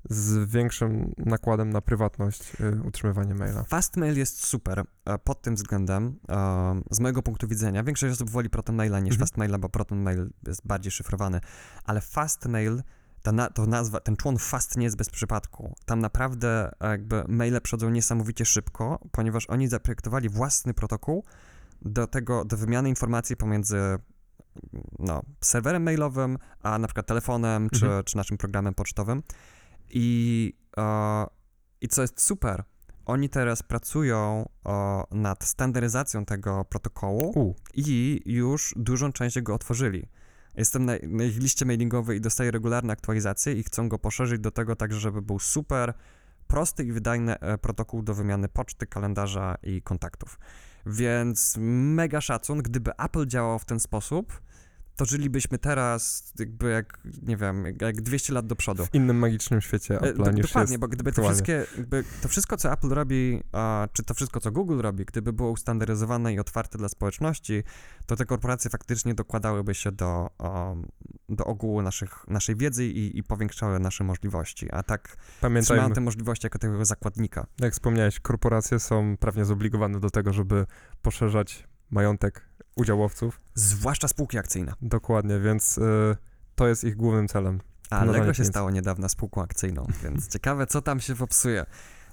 z 0.10 0.50
większym 0.50 1.14
nakładem 1.18 1.70
na 1.70 1.82
prywatność 1.82 2.54
y, 2.62 2.82
utrzymywanie 2.88 3.36
maila. 3.36 3.64
Fastmail 3.64 4.18
jest 4.18 4.46
super 4.46 4.84
e, 5.06 5.18
pod 5.18 5.42
tym 5.42 5.56
względem, 5.56 6.20
e, 6.30 6.82
z 6.92 7.00
mojego 7.00 7.22
punktu 7.22 7.48
widzenia. 7.48 7.84
Większość 7.84 8.14
osób 8.14 8.30
woli 8.30 8.50
ProtonMaila 8.50 9.00
niż 9.00 9.12
Mhm. 9.12 9.20
Fastmaila, 9.28 9.58
bo 9.58 9.70
ProtonMail 9.70 10.30
jest 10.48 10.68
bardziej 10.68 10.92
szyfrowany, 10.92 11.40
ale 11.84 12.02
Fastmail, 12.02 12.84
ta, 13.22 13.32
na, 13.32 13.50
to 13.50 13.66
nazwa, 13.66 14.00
ten 14.00 14.16
człon 14.16 14.38
Fast 14.38 14.78
nie 14.78 14.84
jest 14.84 14.98
bez 14.98 15.10
przypadku. 15.10 15.76
Tam 15.86 16.00
naprawdę 16.00 16.72
e, 16.80 16.90
jakby 16.90 17.24
maile 17.28 17.62
przechodzą 17.62 17.90
niesamowicie 17.90 18.46
szybko, 18.46 19.00
ponieważ 19.12 19.50
oni 19.50 19.68
zaprojektowali 19.68 20.30
własny 20.30 20.74
protokół 20.74 21.24
do 21.82 22.08
tego, 22.08 22.46
do 22.46 22.58
wymiany 22.58 22.90
informacji 22.90 23.36
pomiędzy 23.38 23.78
no, 25.00 25.22
serwerem 25.42 25.84
mailowym, 25.84 26.38
a 26.64 26.78
na 26.80 26.88
przykład 26.88 27.06
telefonem, 27.08 27.70
czy, 27.70 27.86
Mhm. 27.86 28.04
czy 28.04 28.18
naszym 28.18 28.38
programem 28.38 28.74
pocztowym. 28.74 29.24
I, 29.94 30.54
e, 30.78 31.26
I 31.82 31.88
co 31.88 32.02
jest 32.02 32.22
super, 32.22 32.64
oni 33.06 33.30
teraz 33.30 33.64
pracują 33.64 34.50
o, 34.64 35.08
nad 35.12 35.44
standaryzacją 35.44 36.26
tego 36.26 36.66
protokołu 36.66 37.32
U, 37.36 37.56
i 37.74 38.22
już 38.26 38.74
dużą 38.78 39.12
część 39.12 39.42
go 39.42 39.56
otworzyli. 39.56 40.08
Jestem 40.56 40.86
na, 40.86 40.94
na 41.04 41.24
ich 41.24 41.38
liście 41.38 41.66
mailingowej 41.66 42.18
i 42.18 42.22
dostaję 42.22 42.52
regularne 42.52 42.94
aktualizacje 42.94 43.54
i 43.54 43.64
chcą 43.64 43.90
go 43.90 44.00
poszerzyć 44.00 44.42
do 44.42 44.52
tego 44.52 44.76
tak, 44.76 44.94
żeby 44.94 45.22
był 45.22 45.40
super 45.40 45.94
prosty 46.48 46.84
i 46.84 46.92
wydajny 46.92 47.40
e, 47.40 47.58
protokół 47.58 48.04
do 48.04 48.14
wymiany 48.14 48.48
poczty, 48.48 48.88
kalendarza 48.88 49.56
i 49.64 49.82
kontaktów. 49.82 50.40
Więc 50.86 51.56
mega 51.60 52.22
szacun, 52.22 52.58
gdyby 52.58 52.92
Apple 52.98 53.28
działał 53.28 53.60
w 53.60 53.66
ten 53.66 53.80
sposób, 53.80 54.42
to 54.96 55.06
żylibyśmy 55.06 55.58
teraz 55.58 56.34
jakby 56.40 56.70
jak, 56.72 57.00
nie 57.22 57.38
wiem, 57.38 57.66
jak- 57.66 57.82
jak 57.82 58.02
200 58.02 58.34
lat 58.34 58.48
do 58.48 58.56
przodu. 58.56 58.86
w 58.86 58.94
innym 58.96 59.18
magicznym 59.20 59.62
świecie 59.62 59.96
E, 59.96 60.00
Apple'a 60.14 60.24
do- 60.26 60.32
niż 60.32 60.48
Dokładnie, 60.48 60.80
bo 60.80 60.88
gdyby 60.88 61.10
aktualnie. 61.10 61.34
wszystkie, 61.34 61.66
to 62.22 62.28
wszystko, 62.28 62.58
co 62.58 62.72
Apple 62.74 62.90
robi, 62.90 63.44
a, 63.52 63.88
czy 63.94 64.04
to 64.04 64.14
wszystko, 64.14 64.40
co 64.40 64.52
Google 64.52 64.82
robi, 64.82 65.06
gdyby 65.06 65.34
było 65.34 65.52
ustandaryzowane 65.52 66.34
i 66.34 66.40
otwarte 66.40 66.78
dla 66.78 66.90
społeczności, 66.90 67.64
to 68.06 68.16
te 68.16 68.26
korporacje 68.26 68.70
faktycznie 68.72 69.14
dokładałyby 69.14 69.76
się 69.76 69.92
do, 69.92 70.30
um, 70.40 70.88
do 71.30 71.46
ogółu 71.46 71.82
naszych, 71.82 72.28
naszej 72.28 72.56
wiedzy 72.56 72.86
i, 72.86 73.18
i 73.18 73.24
powiększały 73.24 73.80
nasze 73.80 74.04
możliwości. 74.04 74.72
A 74.72 74.84
tak 74.84 75.08
trzymają 75.08 75.40
Pamiętajmy, 75.42 75.96
te 75.96 76.02
możliwości 76.02 76.46
jako 76.46 76.60
takiego 76.60 76.86
zakładnika. 76.86 77.48
jak 77.60 77.74
wspomniałeś, 77.74 78.20
korporacje 78.20 78.80
są 78.80 79.18
prawnie 79.20 79.46
zobligowane 79.46 80.00
do 80.00 80.10
tego, 80.10 80.34
żeby 80.34 80.66
poszerzać 81.02 81.68
majątek 81.92 82.42
udziałowców. 82.76 83.42
Zwłaszcza 83.54 84.08
spółki 84.08 84.38
akcyjne. 84.38 84.74
Dokładnie, 84.82 85.40
więc 85.40 85.78
y, 85.78 85.82
to 86.56 86.68
jest 86.68 86.84
ich 86.84 86.96
głównym 86.96 87.28
celem. 87.28 87.60
A 87.90 88.00
Lego 88.06 88.14
się 88.14 88.20
pieniędzy. 88.22 88.46
stało 88.46 88.72
niedawno 88.72 89.10
spółką 89.10 89.42
akcyjną, 89.42 89.88
więc 90.04 90.28
ciekawe, 90.28 90.68
co 90.68 90.82
tam 90.82 91.00
się 91.00 91.16
popsuje. 91.16 91.66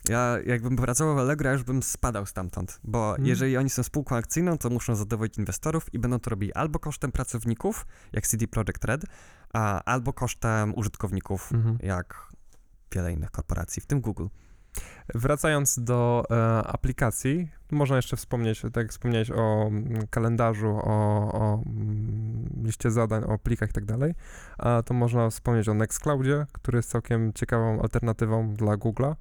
Ja 0.08 0.36
jakbym 0.46 0.76
pracował 0.76 1.14
w 1.14 1.18
Allegro, 1.18 1.46
ja 1.48 1.52
już 1.52 1.62
bym 1.62 1.82
spadał 1.82 2.26
stamtąd, 2.26 2.80
bo 2.84 3.08
Hmm. 3.10 3.26
jeżeli 3.26 3.56
oni 3.56 3.70
są 3.70 3.82
spółką 3.82 4.16
akcyjną, 4.16 4.58
to 4.58 4.70
muszą 4.70 4.94
zadowolić 4.94 5.38
inwestorów 5.38 5.94
i 5.94 5.98
będą 5.98 6.18
to 6.20 6.30
robili 6.30 6.52
albo 6.52 6.78
kosztem 6.78 7.12
pracowników, 7.12 7.86
jak 8.12 8.26
CD 8.26 8.46
Projekt 8.48 8.84
Red, 8.84 9.02
a, 9.52 9.82
albo 9.84 10.12
kosztem 10.12 10.74
użytkowników, 10.78 11.52
Mhm. 11.52 11.78
jak 11.82 12.28
wiele 12.92 13.12
innych 13.12 13.30
korporacji, 13.30 13.82
w 13.82 13.86
tym 13.86 14.00
Google. 14.00 14.26
Wracając 15.14 15.84
do 15.84 16.24
e, 16.30 16.36
aplikacji, 16.66 17.48
można 17.70 17.96
jeszcze 17.96 18.16
wspomnieć, 18.16 18.60
tak 18.62 18.76
jak 18.76 18.90
wspomniałeś 18.90 19.30
o 19.30 19.66
mm, 19.66 20.06
kalendarzu, 20.10 20.68
o, 20.68 21.32
o 21.32 21.62
mm, 21.66 22.62
liście 22.64 22.90
zadań, 22.90 23.24
o 23.24 23.38
plikach 23.38 23.70
i 23.70 23.72
tak 23.72 23.84
dalej, 23.84 24.14
a 24.58 24.82
to 24.82 24.94
można 24.94 25.30
wspomnieć 25.30 25.68
o 25.68 25.74
Nextcloudzie, 25.74 26.46
który 26.52 26.76
jest 26.78 26.90
całkiem 26.90 27.32
ciekawą 27.32 27.82
alternatywą 27.82 28.54
dla 28.54 28.76
Google'a. 28.76 29.14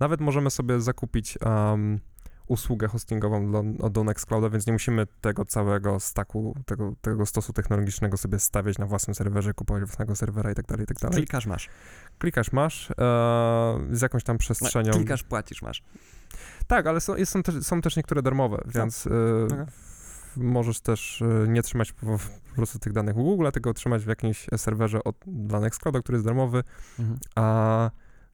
Nawet 0.00 0.20
możemy 0.20 0.50
sobie 0.50 0.80
zakupić 0.80 1.38
um, 1.46 2.00
usługę 2.46 2.88
hostingową 2.88 3.52
do, 3.52 3.90
do 3.90 4.04
Nextclouda, 4.04 4.50
więc 4.50 4.66
nie 4.66 4.72
musimy 4.72 5.06
tego 5.20 5.44
całego 5.44 6.00
staku, 6.00 6.54
tego, 6.66 6.94
tego 7.00 7.26
stosu 7.26 7.52
technologicznego 7.52 8.16
sobie 8.16 8.38
stawiać 8.38 8.78
na 8.78 8.86
własnym 8.86 9.14
serwerze, 9.14 9.54
kupować 9.54 9.84
własnego 9.84 10.16
serwera 10.16 10.52
i 10.52 10.54
tak 10.54 10.66
dalej, 10.66 10.84
i 10.84 10.86
tak 10.86 10.98
dalej. 10.98 11.16
Klikasz, 11.16 11.46
masz. 11.46 11.68
Klikasz, 12.18 12.52
masz 12.52 12.90
e, 12.90 12.94
z 13.90 14.00
jakąś 14.00 14.24
tam 14.24 14.38
przestrzenią. 14.38 14.90
No, 14.92 14.96
klikasz, 14.96 15.22
płacisz, 15.22 15.62
masz. 15.62 15.82
Tak, 16.66 16.86
ale 16.86 17.00
są, 17.00 17.16
jest, 17.16 17.32
są, 17.32 17.42
też, 17.42 17.54
są 17.66 17.80
też 17.80 17.96
niektóre 17.96 18.22
darmowe, 18.22 18.62
więc 18.74 19.06
e, 19.06 19.10
Okej. 19.44 19.66
możesz 20.36 20.80
też 20.80 21.22
e, 21.22 21.48
nie 21.48 21.62
trzymać 21.62 21.92
po, 21.92 22.06
po 22.48 22.54
prostu 22.56 22.78
tych 22.78 22.92
danych 22.92 23.16
u 23.16 23.24
Google, 23.24 23.48
tylko 23.52 23.74
trzymać 23.74 24.04
w 24.04 24.08
jakimś 24.08 24.46
serwerze 24.56 25.04
od, 25.04 25.16
dla 25.26 25.60
Nextclouda, 25.60 26.00
który 26.00 26.16
jest 26.16 26.26
darmowy. 26.26 26.64
Mhm. 26.98 27.18
A, 27.34 27.90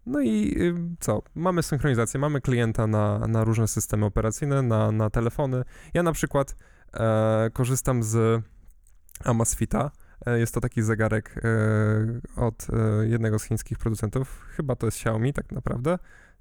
no 0.07 0.21
i 0.21 0.57
co? 1.01 1.23
Mamy 1.35 1.63
synchronizację, 1.63 2.21
mamy 2.21 2.41
klienta 2.41 2.87
na, 2.87 3.19
na 3.19 3.45
różne 3.45 3.69
systemy 3.69 4.07
operacyjne, 4.07 4.63
na, 4.63 4.93
na 4.93 5.11
telefony. 5.11 5.65
Ja 5.95 6.03
na 6.03 6.13
przykład 6.13 6.57
e, 6.95 7.51
korzystam 7.53 8.03
z 8.03 8.43
Amazfita. 9.25 9.91
E, 10.27 10.39
Jest 10.39 10.55
to 10.55 10.61
taki 10.61 10.83
zegarek 10.83 11.35
e, 11.45 12.41
od 12.43 12.67
e, 12.71 13.07
jednego 13.09 13.39
z 13.39 13.45
chińskich 13.45 13.79
producentów. 13.79 14.47
Chyba 14.57 14.77
to 14.77 14.87
jest 14.87 14.99
Xiaomi 14.99 15.33
tak 15.33 15.53
naprawdę. 15.53 15.99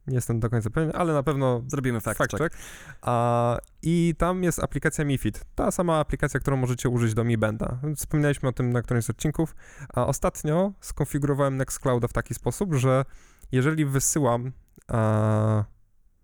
Nie 0.07 0.15
jestem 0.15 0.39
do 0.39 0.49
końca 0.49 0.69
pewien, 0.69 0.91
ale 0.95 1.13
na 1.13 1.23
pewno 1.23 1.63
Zrobimy 1.67 2.01
fact, 2.01 2.17
fact 2.17 2.31
check. 2.31 2.43
check. 2.43 2.57
A, 3.01 3.57
I 3.81 4.15
tam 4.17 4.43
jest 4.43 4.63
aplikacja 4.63 5.05
Mi 5.05 5.17
Fit. 5.17 5.45
Ta 5.55 5.71
sama 5.71 5.99
aplikacja, 5.99 6.39
którą 6.39 6.57
możecie 6.57 6.89
użyć 6.89 7.13
do 7.13 7.23
Mi 7.23 7.37
Banda. 7.37 7.79
Wspominaliśmy 7.95 8.49
o 8.49 8.51
tym 8.51 8.69
na 8.69 8.81
którymś 8.81 9.05
z 9.05 9.09
odcinków. 9.09 9.55
A 9.93 10.07
ostatnio 10.07 10.73
skonfigurowałem 10.81 11.57
Nextclouda 11.57 12.07
w 12.07 12.13
taki 12.13 12.33
sposób, 12.33 12.73
że 12.73 13.05
jeżeli 13.51 13.85
wysyłam, 13.85 14.51
a, 14.87 15.63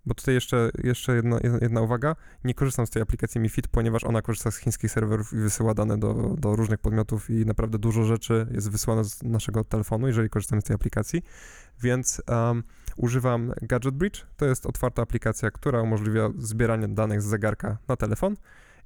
bo 0.06 0.14
tutaj 0.14 0.34
jeszcze, 0.34 0.70
jeszcze 0.84 1.16
jedna, 1.16 1.40
jedna 1.62 1.82
uwaga, 1.82 2.16
nie 2.44 2.54
korzystam 2.54 2.88
z 2.88 2.90
tej 2.90 3.02
aplikacji 3.02 3.42
Mi 3.42 3.50
Fit, 3.50 3.68
ponieważ 3.68 4.04
ona 4.04 4.22
korzysta 4.22 4.52
z 4.52 4.58
chińskich 4.58 4.92
serwerów 4.92 5.34
i 5.34 5.36
wysyła 5.36 5.74
dane 5.74 5.98
do, 5.98 6.36
do 6.38 6.56
różnych 6.56 6.80
podmiotów 6.80 7.30
i 7.30 7.46
naprawdę 7.46 7.80
dużo 7.80 8.04
rzeczy 8.04 8.48
jest 8.52 8.72
wysyłane 8.72 9.04
z 9.04 9.24
naszego 9.24 9.64
telefonu, 9.64 10.08
jeżeli 10.08 10.30
korzystamy 10.30 10.62
z 10.62 10.66
tej 10.66 10.76
aplikacji, 10.76 11.22
więc 11.82 12.22
um, 12.28 12.64
używam 12.98 13.54
Gadget 13.62 13.96
Bridge, 13.96 14.26
to 14.38 14.46
jest 14.46 14.66
otwarta 14.66 15.02
aplikacja, 15.02 15.52
która 15.52 15.82
umożliwia 15.82 16.30
zbieranie 16.38 16.88
danych 16.88 17.22
z 17.22 17.26
zegarka 17.26 17.78
na 17.88 17.96
telefon 17.96 18.36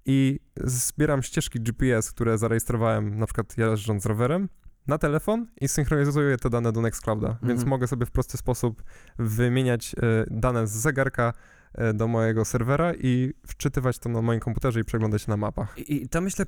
i 0.06 0.40
zbieram 0.64 1.24
ścieżki 1.24 1.60
GPS, 1.62 2.12
które 2.12 2.38
zarejestrowałem 2.38 3.20
na 3.20 3.26
przykład 3.26 3.58
jeżdżąc 3.58 4.06
rowerem 4.06 4.50
na 4.90 4.98
telefon 4.98 5.48
i 5.62 5.68
synchronizuję 5.68 6.38
te 6.38 6.50
dane 6.50 6.72
do 6.72 6.82
Nextclouda, 6.82 7.28
więc 7.28 7.52
Mhm. 7.52 7.70
mogę 7.70 7.88
sobie 7.88 8.06
w 8.06 8.12
prosty 8.12 8.38
sposób 8.38 8.84
wymieniać 9.20 9.96
e, 9.98 10.26
dane 10.32 10.68
z 10.68 10.72
zegarka 10.72 11.34
e, 11.74 11.94
do 11.94 12.08
mojego 12.08 12.46
serwera 12.46 12.94
i 12.94 13.34
wczytywać 13.48 14.00
to 14.00 14.10
na 14.10 14.22
moim 14.22 14.40
komputerze 14.40 14.80
i 14.80 14.84
przeglądać 14.84 15.28
na 15.28 15.38
mapach. 15.38 15.78
I, 15.78 16.04
I 16.04 16.10
to 16.10 16.22
myślę 16.22 16.46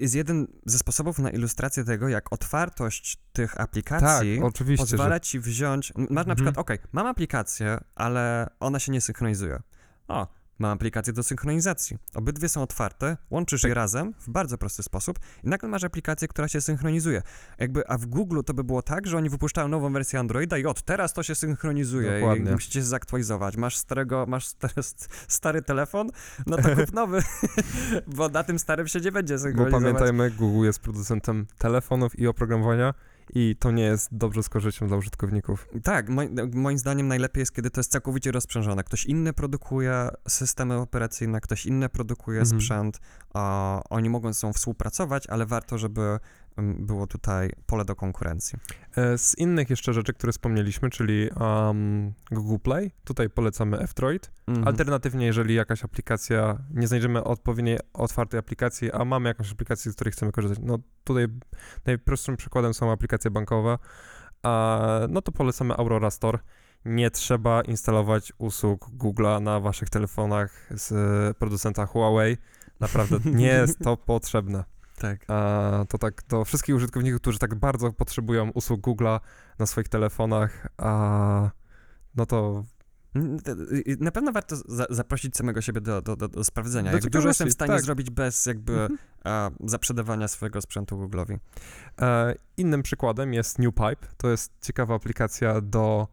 jest 0.00 0.14
jeden 0.14 0.46
ze 0.66 0.78
sposobów 0.78 1.18
na 1.18 1.30
ilustrację 1.30 1.84
tego, 1.84 2.08
jak 2.08 2.32
otwartość 2.32 3.18
tych 3.32 3.60
aplikacji 3.60 4.36
tak, 4.36 4.44
oczywiście, 4.44 4.82
pozwala 4.86 5.14
że 5.14 5.20
ci 5.20 5.40
wziąć. 5.40 5.92
Masz 5.96 6.08
na 6.10 6.20
Mhm. 6.20 6.36
przykład, 6.36 6.58
okej, 6.58 6.78
mam 6.92 7.06
aplikację, 7.06 7.78
ale 7.94 8.46
ona 8.60 8.78
się 8.78 8.92
nie 8.92 9.00
synchronizuje. 9.00 9.60
O, 10.08 10.26
mam 10.58 10.70
aplikację 10.70 11.12
do 11.12 11.22
synchronizacji. 11.22 11.98
Obydwie 12.14 12.48
są 12.48 12.62
otwarte, 12.62 13.16
łączysz 13.30 13.62
je 13.62 13.74
razem 13.74 14.14
w 14.20 14.30
bardzo 14.30 14.58
prosty 14.58 14.82
sposób 14.82 15.18
i 15.44 15.48
nagle 15.48 15.68
masz 15.68 15.84
aplikację, 15.84 16.28
która 16.28 16.48
się 16.48 16.60
synchronizuje. 16.60 17.22
Jakby, 17.58 17.88
a 17.88 17.98
w 17.98 18.06
Google 18.06 18.40
to 18.46 18.54
by 18.54 18.64
było 18.64 18.82
tak, 18.82 19.06
że 19.06 19.16
oni 19.16 19.28
wypuszczają 19.30 19.68
nową 19.68 19.92
wersję 19.92 20.18
Androida 20.18 20.58
i 20.58 20.66
od 20.66 20.82
teraz 20.82 21.12
to 21.12 21.22
się 21.22 21.34
synchronizuje 21.34 22.20
Dokładnie. 22.20 22.50
i 22.50 22.54
musicie 22.54 22.80
się 22.80 22.86
zaktualizować. 22.86 23.56
Masz 23.56 23.76
starego, 23.76 24.24
masz 24.28 24.52
teraz 24.52 24.94
stary 25.28 25.62
telefon, 25.62 26.10
no 26.46 26.56
to 26.56 26.76
kup 26.76 26.92
nowy, 27.02 27.22
bo 28.06 28.28
na 28.28 28.44
tym 28.44 28.58
starym 28.58 28.88
się 28.88 29.00
nie 29.00 29.12
będzie 29.12 29.34
Bo 29.34 29.38
synchronizować. 29.40 29.82
pamiętajmy, 29.82 30.30
Google 30.30 30.66
jest 30.66 30.78
producentem 30.78 31.46
telefonów 31.58 32.18
i 32.18 32.26
oprogramowania 32.26 32.94
i 33.34 33.56
to 33.58 33.70
nie 33.70 33.82
jest 33.82 34.16
dobrze 34.16 34.42
z 34.42 34.48
korzyścią 34.48 34.88
dla 34.88 34.96
użytkowników. 34.96 35.68
Tak, 35.82 36.08
moi, 36.08 36.28
moim 36.52 36.78
zdaniem 36.78 37.08
najlepiej 37.08 37.40
jest, 37.40 37.52
kiedy 37.54 37.70
to 37.70 37.80
jest 37.80 37.92
całkowicie 37.92 38.32
rozprzężone. 38.32 38.84
Ktoś 38.84 39.06
inny 39.06 39.32
produkuje 39.32 40.08
systemy 40.28 40.74
operacyjne, 40.74 41.40
ktoś 41.40 41.66
inny 41.66 41.88
produkuje 41.88 42.40
Mhm. 42.40 42.60
sprzęt, 42.60 43.00
a 43.34 43.82
oni 43.90 44.10
mogą 44.10 44.32
ze 44.32 44.40
sobą 44.40 44.52
współpracować, 44.52 45.26
ale 45.26 45.46
warto, 45.46 45.78
żeby 45.78 46.18
było 46.56 47.06
tutaj 47.06 47.50
pole 47.66 47.84
do 47.84 47.96
konkurencji. 47.96 48.58
E, 48.96 49.18
Z 49.18 49.38
innych 49.38 49.70
jeszcze 49.70 49.92
rzeczy, 49.92 50.12
które 50.12 50.32
wspomnieliśmy, 50.32 50.90
czyli 50.90 51.30
um, 51.30 52.12
Google 52.30 52.56
Play, 52.62 52.90
tutaj 53.04 53.30
polecamy 53.30 53.78
F-Droid. 53.78 54.30
Mhm. 54.46 54.68
Alternatywnie, 54.68 55.26
jeżeli 55.26 55.54
jakaś 55.54 55.84
aplikacja, 55.84 56.58
nie 56.70 56.86
znajdziemy 56.86 57.24
odpowiedniej 57.24 57.78
otwartej 57.92 58.40
aplikacji, 58.40 58.92
a 58.92 59.04
mamy 59.04 59.28
jakąś 59.28 59.52
aplikację, 59.52 59.92
z 59.92 59.94
której 59.94 60.12
chcemy 60.12 60.32
korzystać, 60.32 60.64
no 60.66 60.78
tutaj 61.04 61.26
najprostszym 61.86 62.36
przykładem 62.36 62.74
są 62.74 62.92
aplikacje 62.92 63.30
bankowe, 63.30 63.78
a, 64.42 64.80
no 65.08 65.22
to 65.22 65.32
polecamy 65.32 65.74
Aurora 65.76 66.10
Store. 66.10 66.38
Nie 66.84 67.10
trzeba 67.10 67.62
instalować 67.62 68.32
usług 68.38 68.90
Google'a 68.90 69.42
na 69.42 69.60
waszych 69.60 69.90
telefonach 69.90 70.68
z 70.70 71.36
producenta 71.36 71.86
Huawei. 71.86 72.36
Naprawdę 72.80 73.16
nie 73.40 73.46
jest 73.46 73.78
to 73.78 73.96
potrzebne. 73.96 74.64
Tak. 74.98 75.24
A, 75.28 75.84
to 75.88 75.98
tak 75.98 76.22
do 76.28 76.44
wszystkich 76.44 76.74
użytkowników, 76.74 77.20
którzy 77.20 77.38
tak 77.38 77.54
bardzo 77.54 77.92
potrzebują 77.92 78.50
usług 78.50 78.80
Google'a 78.80 79.20
na 79.58 79.66
swoich 79.66 79.88
telefonach, 79.88 80.66
a 80.78 81.50
no 82.16 82.26
to 82.26 82.64
Mm, 83.14 83.40
te- 83.40 83.52
y, 83.52 83.96
Na 84.00 84.10
pewno 84.10 84.32
warto 84.32 84.56
za, 84.56 84.86
zaprosić 84.90 85.36
samego 85.36 85.60
siebie 85.60 85.80
do, 85.80 86.02
do, 86.02 86.16
do, 86.16 86.28
do 86.28 86.44
sprawdzenia. 86.44 86.92
Do 86.92 86.98
dużo 87.10 87.28
jestem 87.28 87.48
w 87.48 87.52
stanie 87.52 87.72
tak. 87.72 87.82
zrobić 87.82 88.10
bez 88.10 88.46
jakby 88.46 88.72
Mhm. 88.72 88.98
a, 89.24 89.50
zaprzedawania 89.64 90.28
swojego 90.28 90.60
sprzętu 90.60 90.96
Google'owi. 90.96 91.38
E, 92.00 92.34
innym 92.56 92.82
przykładem 92.82 93.34
jest 93.34 93.58
NewPipe. 93.58 94.06
To 94.16 94.28
jest 94.30 94.52
ciekawa 94.62 94.94
aplikacja 94.94 95.60
do, 95.60 96.08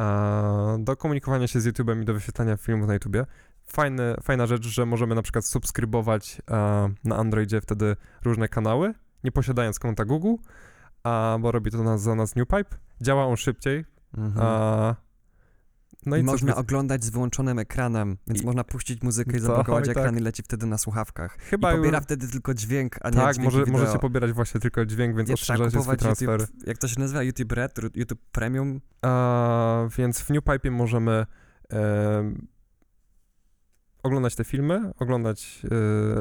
e, 0.00 0.76
do 0.78 0.96
komunikowania 0.96 1.46
się 1.46 1.60
z 1.60 1.66
YouTube'em 1.66 2.02
i 2.02 2.04
do 2.04 2.14
wyświetlania 2.14 2.56
filmów 2.56 2.86
na 2.88 2.94
YouTubie. 2.94 3.26
Fajny, 3.72 4.14
fajna 4.22 4.46
rzecz, 4.46 4.66
że 4.66 4.86
możemy 4.86 5.14
na 5.14 5.22
przykład 5.22 5.44
subskrybować 5.46 6.42
e, 6.50 6.54
na 7.04 7.16
Androidzie 7.16 7.60
wtedy 7.60 7.96
różne 8.24 8.48
kanały, 8.48 8.94
nie 9.24 9.32
posiadając 9.32 9.78
konta 9.78 10.04
Google, 10.04 10.34
a, 11.04 11.38
bo 11.40 11.52
robi 11.52 11.70
to 11.70 11.82
nas, 11.82 12.02
za 12.02 12.14
nas 12.14 12.36
NewPipe. 12.36 12.76
Działa 13.00 13.24
on 13.26 13.36
szybciej. 13.36 13.84
Mhm. 14.18 14.46
A, 14.46 14.94
no 16.06 16.16
I 16.16 16.20
i 16.20 16.22
można 16.22 16.46
więcej? 16.46 16.60
oglądać 16.60 17.04
z 17.04 17.10
wyłączonym 17.10 17.58
ekranem, 17.58 18.16
więc 18.26 18.42
I- 18.42 18.46
można 18.46 18.64
puścić 18.64 19.02
muzykę 19.02 19.36
i 19.36 19.40
zablokować 19.40 19.86
i 19.86 19.90
ekran 19.90 20.06
tak. 20.14 20.16
i 20.20 20.20
leci 20.20 20.42
wtedy 20.42 20.66
na 20.66 20.78
słuchawkach. 20.78 21.36
Chyba 21.38 21.72
I 21.72 21.76
pobiera 21.76 21.98
już- 21.98 22.04
wtedy 22.04 22.28
tylko 22.28 22.54
dźwięk, 22.54 22.96
a 23.02 23.10
nie 23.10 23.16
Tak, 23.16 23.34
dźwięk 23.34 23.44
może, 23.44 23.64
wideo. 23.64 23.78
możecie 23.80 23.98
pobierać 23.98 24.32
właśnie 24.32 24.60
tylko 24.60 24.86
dźwięk, 24.86 25.16
więc 25.16 25.30
oszczędzacie 25.30 25.70
swój 25.70 25.80
kupować 25.80 26.00
transfer. 26.00 26.40
YouTube, 26.40 26.66
jak 26.66 26.78
to 26.78 26.88
się 26.88 27.00
nazywa, 27.00 27.22
YouTube 27.22 27.52
Red, 27.52 27.78
YouTube 27.94 28.20
Premium. 28.32 28.80
A, 29.02 29.88
więc 29.98 30.20
w 30.20 30.30
NewPipe 30.30 30.70
możemy 30.70 31.26
em, 31.70 32.46
oglądać 34.08 34.34
te 34.34 34.44
filmy, 34.44 34.92
oglądać, 34.98 35.62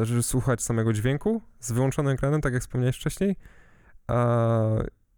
że 0.02 0.24
słuchać 0.24 0.64
samego 0.64 0.94
dźwięku 0.94 1.42
z 1.60 1.72
wyłączonym 1.72 2.14
ekranem, 2.14 2.42
tak 2.42 2.54
jak 2.54 2.62
wspomniałeś 2.62 2.96
wcześniej. 2.96 3.36
A, 4.08 4.58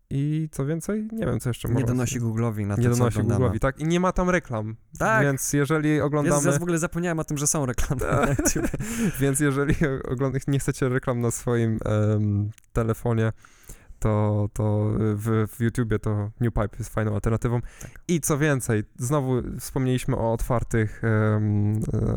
I 0.10 0.50
co 0.52 0.66
więcej? 0.66 1.08
Nie 1.12 1.26
wiem, 1.26 1.40
co 1.40 1.50
jeszcze 1.50 1.68
Nie 1.68 1.74
można- 1.74 1.88
donosi 1.88 2.22
Google'owi 2.22 2.66
na 2.66 2.76
to, 2.76 2.82
Nie 2.82 2.90
donosi. 2.90 3.20
Google'owi, 3.20 3.60
tak? 3.60 3.80
I 3.80 3.86
nie 3.86 4.00
ma 4.00 4.12
tam 4.12 4.30
reklam. 4.30 4.76
Tak. 5.00 5.24
Więc 5.24 5.54
jeżeli 5.54 5.90
Jezus, 5.90 6.06
oglądamy... 6.06 6.52
ja 6.52 6.60
w 6.60 6.62
ogóle 6.62 6.78
zapomniałem 6.78 7.20
o 7.20 7.24
tym, 7.24 7.38
że 7.38 7.48
są 7.48 7.66
reklamy 7.66 8.02
Tak. 8.02 8.26
na 8.26 8.30
YouTube. 8.30 8.72
Więc 9.22 9.40
jeżeli 9.40 9.74
ogląda, 10.12 10.40
nie 10.48 10.60
chcecie 10.60 10.90
reklam 10.90 11.22
na 11.22 11.32
swoim 11.32 11.80
telefonie, 12.74 13.32
to, 14.00 14.50
to 14.54 14.92
w, 14.98 15.48
w 15.48 15.60
YouTubie 15.60 16.00
to 16.00 16.32
NewPipe 16.40 16.78
jest 16.80 16.94
fajną 16.94 17.14
alternatywą. 17.14 17.62
Tak. 17.82 17.92
I 18.08 18.22
co 18.22 18.38
więcej, 18.38 18.84
znowu 18.98 19.42
wspomnieliśmy 19.60 20.18
o 20.18 20.34
otwartych 20.34 21.04
e, 21.04 21.42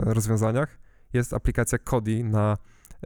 rozwiązaniach. 0.05 0.79
Jest 1.13 1.35
aplikacja 1.35 1.79
Kodi 1.79 2.25
na 2.25 2.57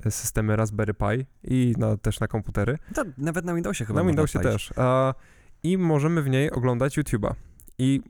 e, 0.04 0.10
systemy 0.10 0.56
Raspberry 0.56 0.94
Pi 0.94 1.26
i 1.44 1.74
na, 1.78 1.96
też 1.96 2.20
na 2.20 2.28
komputery. 2.28 2.78
To 2.94 3.04
nawet 3.18 3.44
na 3.44 3.54
Windowsie 3.54 3.84
chyba 3.84 4.00
na 4.00 4.06
Windowsie 4.06 4.40
też. 4.40 4.72
A, 4.76 5.14
I 5.62 5.78
możemy 5.78 6.22
w 6.22 6.28
niej 6.28 6.50
oglądać 6.50 6.98
YouTube'a. 6.98 7.34
I 7.78 8.02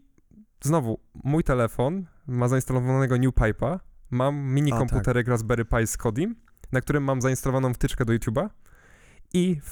znowu, 0.62 1.00
mój 1.24 1.44
telefon 1.44 2.06
ma 2.26 2.48
zainstalowanego 2.48 3.14
NewPipe'a, 3.14 3.78
mam 4.10 4.36
mini 4.36 4.72
O, 4.72 4.78
tak. 4.78 4.88
komputerek 4.88 5.28
Raspberry 5.28 5.64
Pi 5.64 5.86
z 5.86 5.96
Kodim, 5.96 6.36
na 6.72 6.80
którym 6.80 7.04
mam 7.04 7.22
zainstalowaną 7.22 7.74
wtyczkę 7.74 8.04
do 8.04 8.12
YouTube'a 8.12 8.48
i 9.32 9.60
w, 9.64 9.70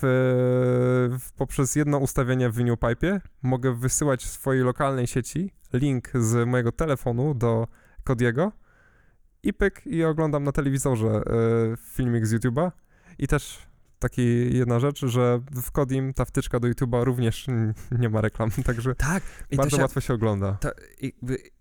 w, 1.20 1.32
poprzez 1.32 1.76
jedno 1.76 1.98
ustawienie 1.98 2.50
w 2.50 2.56
NewPipe'ie 2.56 3.20
mogę 3.42 3.74
wysyłać 3.74 4.24
w 4.24 4.28
swojej 4.28 4.62
lokalnej 4.64 5.06
sieci 5.06 5.52
link 5.72 6.10
z 6.14 6.48
mojego 6.48 6.72
telefonu 6.72 7.34
do 7.34 7.66
Kodiego 8.04 8.52
i 9.42 9.52
pyk, 9.54 9.86
i 9.86 10.04
oglądam 10.04 10.44
na 10.44 10.52
telewizorze 10.52 11.08
e, 11.08 11.22
filmik 11.76 12.26
z 12.26 12.34
YouTube'a. 12.34 12.70
I 13.18 13.26
też 13.26 13.58
taki 13.98 14.56
jedna 14.56 14.80
rzecz, 14.80 15.06
że 15.06 15.40
w 15.62 15.70
Kodim 15.70 16.14
ta 16.14 16.24
wtyczka 16.24 16.60
do 16.60 16.68
YouTube'a 16.68 17.04
również 17.04 17.46
nie 17.98 18.08
ma 18.08 18.20
reklam, 18.20 18.50
także 18.66 18.94
Tak, 18.94 19.22
bardzo 19.56 19.76
się, 19.76 19.82
łatwo 19.82 20.00
się 20.00 20.14
ogląda. 20.14 20.52
to 20.52 20.70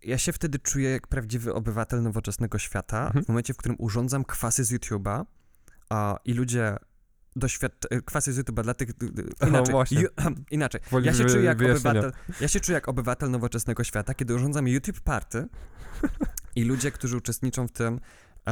ja 0.03 0.17
się 0.17 0.33
wtedy 0.33 0.59
czuję 0.59 0.89
jak 0.89 1.07
prawdziwy 1.07 1.53
obywatel 1.53 2.03
nowoczesnego 2.03 2.57
świata, 2.59 3.05
Mhm. 3.05 3.25
w 3.25 3.27
momencie, 3.27 3.53
w 3.53 3.57
którym 3.57 3.75
urządzam 3.79 4.23
kwasy 4.23 4.63
z 4.63 4.73
YouTube'a 4.73 5.25
a, 5.89 6.17
i 6.25 6.33
ludzie 6.33 6.75
doświadcz... 7.35 7.87
e, 7.89 8.01
kwasy 8.01 8.33
z 8.33 8.39
YouTube'a 8.39 8.63
dla 8.63 8.73
tych... 8.73 8.89
O, 9.39 9.47
Inaczej. 9.47 9.99
Ju, 9.99 10.07
inaczej. 10.51 10.81
Woli 10.91 11.05
Ja 11.05 11.13
się, 11.13 11.25
czuję 11.25 11.43
jak 11.43 11.61
obywatel, 11.61 12.11
ja 12.41 12.47
się 12.47 12.59
czuję 12.59 12.73
jak 12.73 12.89
obywatel 12.89 13.31
nowoczesnego 13.31 13.83
świata, 13.83 14.13
kiedy 14.13 14.35
urządzam 14.35 14.67
YouTube 14.67 14.99
Party 14.99 15.47
i 16.55 16.63
ludzie, 16.63 16.91
którzy 16.91 17.17
uczestniczą 17.17 17.67
w 17.67 17.71
tym, 17.71 17.99
e, 18.47 18.51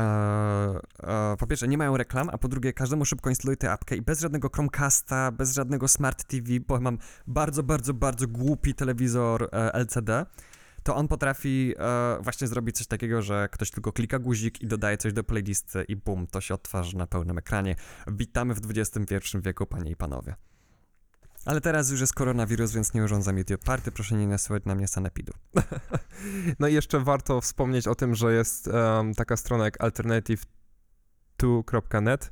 e, 1.03 1.35
po 1.39 1.47
pierwsze 1.47 1.67
nie 1.67 1.77
mają 1.77 1.97
reklam, 1.97 2.29
a 2.29 2.37
po 2.37 2.47
drugie 2.47 2.73
każdemu 2.73 3.05
szybko 3.05 3.29
instaluję 3.29 3.57
tę 3.57 3.71
apkę 3.71 3.95
i 3.95 4.01
bez 4.01 4.19
żadnego 4.19 4.49
Chromecasta, 4.49 5.31
bez 5.31 5.53
żadnego 5.53 5.87
Smart 5.87 6.23
TV, 6.23 6.45
bo 6.67 6.79
mam 6.79 6.97
bardzo, 7.27 7.63
bardzo, 7.63 7.93
bardzo 7.93 8.27
głupi 8.27 8.73
telewizor 8.73 9.43
e, 9.43 9.73
LCD, 9.73 10.25
to 10.83 10.95
on 10.95 11.07
potrafi 11.07 11.73
e, 11.79 12.17
właśnie 12.21 12.47
zrobić 12.47 12.77
coś 12.77 12.87
takiego, 12.87 13.21
że 13.21 13.49
ktoś 13.51 13.71
tylko 13.71 13.91
klika 13.91 14.19
guzik 14.19 14.61
i 14.61 14.67
dodaje 14.67 14.97
coś 14.97 15.13
do 15.13 15.23
playlisty 15.23 15.83
i 15.87 15.95
bum, 15.95 16.27
to 16.27 16.41
się 16.41 16.53
odtwarza 16.53 16.97
na 16.97 17.07
pełnym 17.07 17.37
ekranie. 17.37 17.75
Witamy 18.07 18.53
w 18.53 18.59
XXI 18.69 19.17
wieku, 19.41 19.65
panie 19.65 19.91
i 19.91 19.95
panowie. 19.95 20.35
Ale 21.45 21.61
teraz 21.61 21.91
już 21.91 22.01
jest 22.01 22.13
koronawirus, 22.13 22.71
więc 22.71 22.93
nie 22.93 23.03
urządzam 23.03 23.37
YouTube 23.37 23.63
Party, 23.63 23.91
proszę 23.91 24.15
nie 24.15 24.27
nasyłać 24.27 24.65
na 24.65 24.75
mnie 24.75 24.87
sanepidu. 24.87 25.33
No 26.59 26.67
i 26.67 26.73
jeszcze 26.73 26.99
warto 26.99 27.41
wspomnieć 27.41 27.87
o 27.87 27.95
tym, 27.95 28.15
że 28.15 28.33
jest 28.33 28.67
em, 28.67 29.13
taka 29.13 29.37
strona 29.37 29.65
jak 29.65 29.79
alternative2.net 29.79 32.31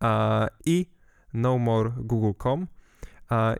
a, 0.00 0.46
i 0.64 0.90
no 1.34 1.58
more 1.58 1.92
google.com 1.96 2.66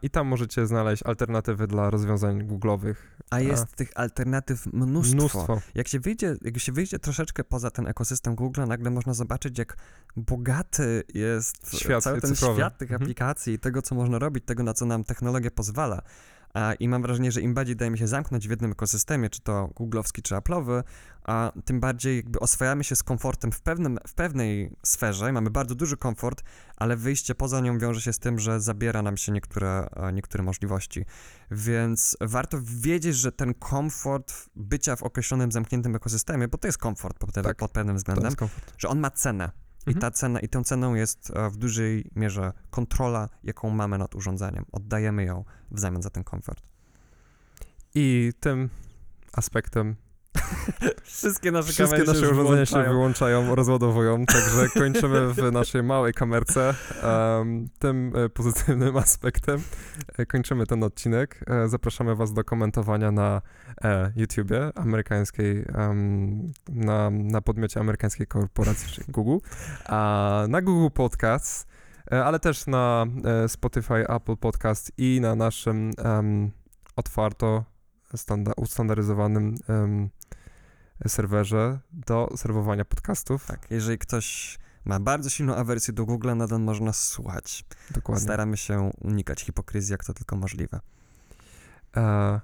i 0.03 0.11
tam 0.11 0.27
możecie 0.27 0.67
znaleźć 0.67 1.03
alternatywy 1.03 1.67
dla 1.67 1.91
rozwiązań 1.91 2.49
google'owych. 2.49 2.95
A 3.31 3.41
jest 3.41 3.73
tych 3.77 3.91
alternatyw 3.95 4.67
mnóstwo. 4.67 5.17
Mnóstwo. 5.17 5.61
Jak 5.75 5.89
się 5.89 6.01
wyjdzie, 6.01 6.37
jak 6.43 6.59
się 6.59 6.73
wyjdzie 6.73 6.99
troszeczkę 6.99 7.45
poza 7.45 7.71
ten 7.71 7.87
ekosystem 7.87 8.35
Google, 8.35 8.61
nagle 8.67 8.91
można 8.91 9.15
zobaczyć, 9.15 9.59
jak 9.59 9.77
bogaty 10.17 11.03
jest 11.15 11.77
Świat 11.79 12.03
cały 12.03 12.21
ten 12.21 12.31
cyfrowy. 12.31 12.55
świat 12.61 12.79
tych 12.79 12.89
Mhm. 12.93 13.03
aplikacji 13.03 13.55
i 13.55 13.59
tego, 13.59 13.83
co 13.83 13.95
można 13.95 14.19
robić, 14.19 14.45
tego, 14.45 14.63
na 14.63 14.75
co 14.75 14.87
nam 14.87 15.05
technologia 15.05 15.51
pozwala. 15.51 16.03
I 16.81 16.89
mam 16.89 17.03
wrażenie, 17.03 17.33
że 17.33 17.41
im 17.41 17.55
bardziej 17.55 17.77
dajemy 17.77 17.99
się 17.99 18.07
zamknąć 18.07 18.49
w 18.49 18.51
jednym 18.51 18.73
ekosystemie, 18.73 19.31
czy 19.31 19.41
to 19.41 19.71
googlowski, 19.77 20.23
czy 20.23 20.35
Apple'owy, 20.35 20.83
a 21.25 21.53
tym 21.65 21.81
bardziej 21.81 22.17
jakby 22.17 22.41
oswajamy 22.41 22.85
się 22.85 22.97
z 22.97 23.03
komfortem 23.03 23.53
w, 23.53 23.61
pewnym, 23.61 23.99
w 24.07 24.15
pewnej 24.15 24.73
sferze, 24.87 25.33
mamy 25.33 25.51
bardzo 25.51 25.75
duży 25.75 25.97
komfort, 25.97 26.43
ale 26.77 26.97
wyjście 26.97 27.35
poza 27.35 27.61
nią 27.61 27.79
wiąże 27.79 28.01
się 28.01 28.13
z 28.13 28.19
tym, 28.19 28.39
że 28.39 28.61
zabiera 28.61 29.03
nam 29.03 29.17
się 29.17 29.33
niektóre, 29.33 29.89
e, 29.97 30.13
niektóre 30.13 30.45
możliwości. 30.45 31.05
Więc 31.51 32.17
warto 32.21 32.59
wiedzieć, 32.63 33.17
że 33.17 33.33
ten 33.33 33.55
komfort 33.55 34.35
bycia 34.57 34.97
w 34.97 35.03
określonym 35.03 35.53
zamkniętym 35.53 35.97
ekosystemie, 35.97 36.49
bo 36.49 36.59
to 36.59 36.69
jest 36.69 36.79
komfort 36.79 37.19
pod, 37.19 37.33
Tak. 37.33 37.57
pod 37.57 37.71
pewnym 37.71 37.97
względem, 37.97 38.33
że 38.79 38.89
on 38.89 38.99
ma 39.01 39.11
cenę. 39.11 39.51
I 39.89 39.95
Mhm. 39.95 40.01
ta 40.01 40.11
cena, 40.11 40.41
i 40.41 40.49
tą 40.49 40.65
ceną 40.65 40.95
jest 40.95 41.31
e, 41.31 41.51
w 41.51 41.57
dużej 41.57 42.11
mierze 42.17 42.53
kontrola, 42.71 43.29
jaką 43.45 43.71
mamy 43.71 43.99
nad 43.99 44.15
urządzeniem. 44.15 44.65
Oddajemy 44.73 45.25
ją 45.25 45.45
w 45.71 45.81
zamian 45.81 46.03
za 46.03 46.11
ten 46.11 46.25
komfort. 46.25 46.63
I 47.95 48.33
tym 48.41 48.69
aspektem 49.33 49.97
Wszystkie 51.03 51.53
nasze 51.53 51.73
wszystkie 51.73 52.05
nasze 52.05 52.21
już 52.21 52.33
urządzenia 52.33 52.67
się 52.67 52.83
wyłączają, 52.83 53.55
rozładowują, 53.55 54.27
także 54.27 54.69
kończymy 54.81 55.35
w 55.35 55.53
naszej 55.53 55.83
małej 55.83 56.15
kamerce. 56.15 56.75
Em, 57.03 57.69
tym 57.79 58.13
e, 58.17 58.29
pozytywnym 58.29 58.97
aspektem 59.07 59.63
e, 60.19 60.27
kończymy 60.27 60.67
ten 60.67 60.85
odcinek. 60.85 61.45
E, 61.47 61.69
zapraszamy 61.69 62.15
Was 62.17 62.33
do 62.33 62.45
komentowania 62.45 63.11
na 63.11 63.43
e, 63.85 64.13
YouTubie 64.17 64.71
amerykańskiej, 64.75 65.65
em, 65.75 66.53
na, 66.69 67.11
na 67.11 67.41
podmiocie 67.41 67.81
amerykańskiej 67.81 68.27
korporacji, 68.27 68.89
czyli 68.89 69.13
Google, 69.13 69.47
a 69.87 70.45
na 70.49 70.63
Google 70.63 70.95
Podcasts, 70.95 71.67
e, 72.13 72.25
ale 72.25 72.39
też 72.39 72.67
na 72.67 73.07
Spotify, 73.49 74.09
Apple 74.09 74.37
Podcast 74.37 74.93
i 74.99 75.19
na 75.23 75.35
naszym 75.35 75.91
em, 75.99 76.51
otwarto 76.97 77.65
standa- 78.17 78.53
ustandaryzowanym 78.57 79.55
em, 79.69 80.09
serwerze 81.07 81.79
do 81.93 82.29
serwowania 82.37 82.85
podcastów. 82.85 83.47
Tak, 83.47 83.67
jeżeli 83.71 83.99
ktoś 83.99 84.59
ma 84.85 85.01
bardzo 85.01 85.31
silną 85.31 85.55
awersję 85.55 85.95
do 85.95 86.05
Google, 86.07 86.37
nadal 86.37 86.61
można 86.61 86.93
słuchać. 86.93 87.65
Dokładnie. 87.91 88.25
Staramy 88.25 88.57
się 88.57 88.91
unikać 89.01 89.43
hipokryzji, 89.43 89.93
jak 89.93 90.05
to 90.05 90.15
tylko 90.15 90.37
możliwe. 90.37 90.81
E, 91.97 92.41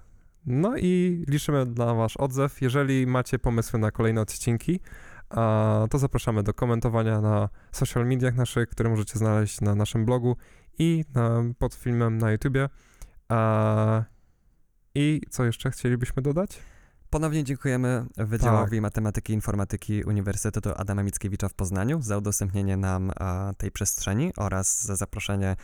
no 0.47 0.77
i 0.77 1.25
liczymy 1.29 1.67
na 1.67 1.95
Wasz 1.95 2.17
odzew. 2.17 2.63
Jeżeli 2.63 3.07
macie 3.07 3.39
pomysły 3.39 3.79
na 3.79 3.91
kolejne 3.91 4.21
odcinki, 4.21 4.81
e, 5.31 5.87
to 5.91 5.99
zapraszamy 5.99 6.43
do 6.43 6.55
komentowania 6.55 7.21
na 7.21 7.49
social 7.73 8.07
mediach 8.07 8.35
naszych, 8.35 8.69
które 8.69 8.91
możecie 8.91 9.19
znaleźć 9.19 9.61
na 9.61 9.75
naszym 9.75 10.05
blogu 10.05 10.37
i 10.79 11.05
na, 11.15 11.43
pod 11.59 11.75
filmem 11.75 12.19
na 12.19 12.33
YouTubie. 12.33 12.69
E, 13.33 14.05
I 14.95 15.21
co 15.31 15.45
jeszcze 15.45 15.71
chcielibyśmy 15.71 16.23
dodać? 16.23 16.61
Ponownie 17.15 17.45
dziękujemy 17.45 18.07
Wydziałowi 18.17 18.77
Tak. 18.77 18.83
Matematyki 18.83 19.33
i 19.33 19.35
Informatyki 19.35 20.05
Uniwersytetu 20.05 20.71
Adama 20.77 21.03
Mickiewicza 21.03 21.49
w 21.49 21.55
Poznaniu 21.55 22.03
za 22.03 22.19
udostępnienie 22.19 22.77
nam 22.77 23.11
a, 23.17 23.53
tej 23.59 23.71
przestrzeni 23.71 24.33
oraz 24.37 24.85
za 24.85 24.97
zaproszenie 24.97 25.57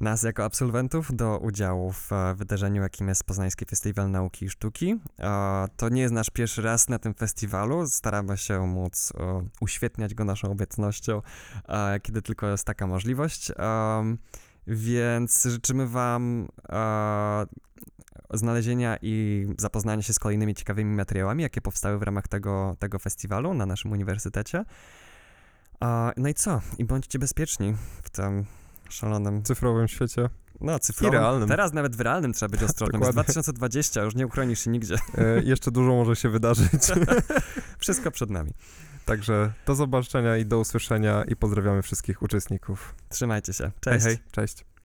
nas 0.00 0.22
jako 0.22 0.44
absolwentów 0.44 1.16
do 1.16 1.38
udziału 1.38 1.92
w 1.92 2.12
e, 2.12 2.34
wydarzeniu, 2.34 2.82
jakim 2.82 3.08
jest 3.08 3.24
Poznański 3.24 3.64
Festiwal 3.64 4.10
Nauki 4.10 4.44
i 4.44 4.50
Sztuki. 4.50 5.00
E, 5.20 5.66
To 5.76 5.88
nie 5.88 6.02
jest 6.02 6.14
nasz 6.14 6.30
pierwszy 6.30 6.62
raz 6.62 6.88
na 6.88 6.98
tym 6.98 7.14
festiwalu. 7.14 7.86
Staramy 7.86 8.36
się 8.36 8.66
móc 8.66 9.12
e, 9.18 9.42
uświetniać 9.60 10.14
go 10.14 10.24
naszą 10.24 10.50
obecnością, 10.50 11.22
e, 11.68 12.00
kiedy 12.00 12.22
tylko 12.22 12.46
jest 12.46 12.64
taka 12.64 12.86
możliwość. 12.86 13.52
Więc 14.66 15.44
życzymy 15.44 15.86
Wam 15.86 16.48
e, 16.68 17.46
znalezienia 18.34 18.98
i 19.02 19.46
zapoznania 19.58 20.02
się 20.02 20.12
z 20.12 20.18
kolejnymi 20.18 20.54
ciekawymi 20.54 20.96
materiałami, 20.96 21.42
jakie 21.42 21.60
powstały 21.60 21.98
w 21.98 22.02
ramach 22.02 22.28
tego, 22.28 22.76
tego 22.78 22.98
festiwalu 22.98 23.54
na 23.54 23.66
naszym 23.66 23.92
uniwersytecie. 23.92 24.64
No 26.16 26.28
i 26.28 26.34
co? 26.34 26.60
I 26.78 26.84
bądźcie 26.84 27.18
bezpieczni 27.18 27.74
w 28.02 28.10
tym 28.10 28.44
szalonym, 28.88 29.42
cyfrowym 29.42 29.88
świecie. 29.88 30.28
no 30.60 30.78
cyfrowym. 30.78 31.48
Teraz 31.48 31.72
nawet 31.72 31.96
w 31.96 32.00
realnym 32.00 32.32
trzeba 32.32 32.50
być 32.50 32.62
ostrożnym. 32.62 33.00
Dokładnie. 33.00 33.14
2020, 33.22 34.02
już 34.02 34.14
nie 34.14 34.26
uchronisz 34.26 34.64
się 34.64 34.70
nigdzie. 34.70 34.96
E, 35.18 35.42
jeszcze 35.42 35.70
dużo 35.70 35.90
może 35.90 36.16
się 36.16 36.28
wydarzyć. 36.28 36.72
Wszystko 37.78 38.10
przed 38.10 38.30
nami. 38.30 38.50
Także 39.04 39.52
do 39.66 39.74
zobaczenia 39.74 40.36
i 40.36 40.46
do 40.46 40.58
usłyszenia 40.58 41.24
i 41.24 41.36
pozdrawiamy 41.36 41.82
wszystkich 41.82 42.22
uczestników. 42.22 42.94
Trzymajcie 43.08 43.52
się. 43.52 43.70
Cześć. 43.80 44.04
Hej, 44.04 44.16
hej, 44.16 44.24
cześć. 44.32 44.64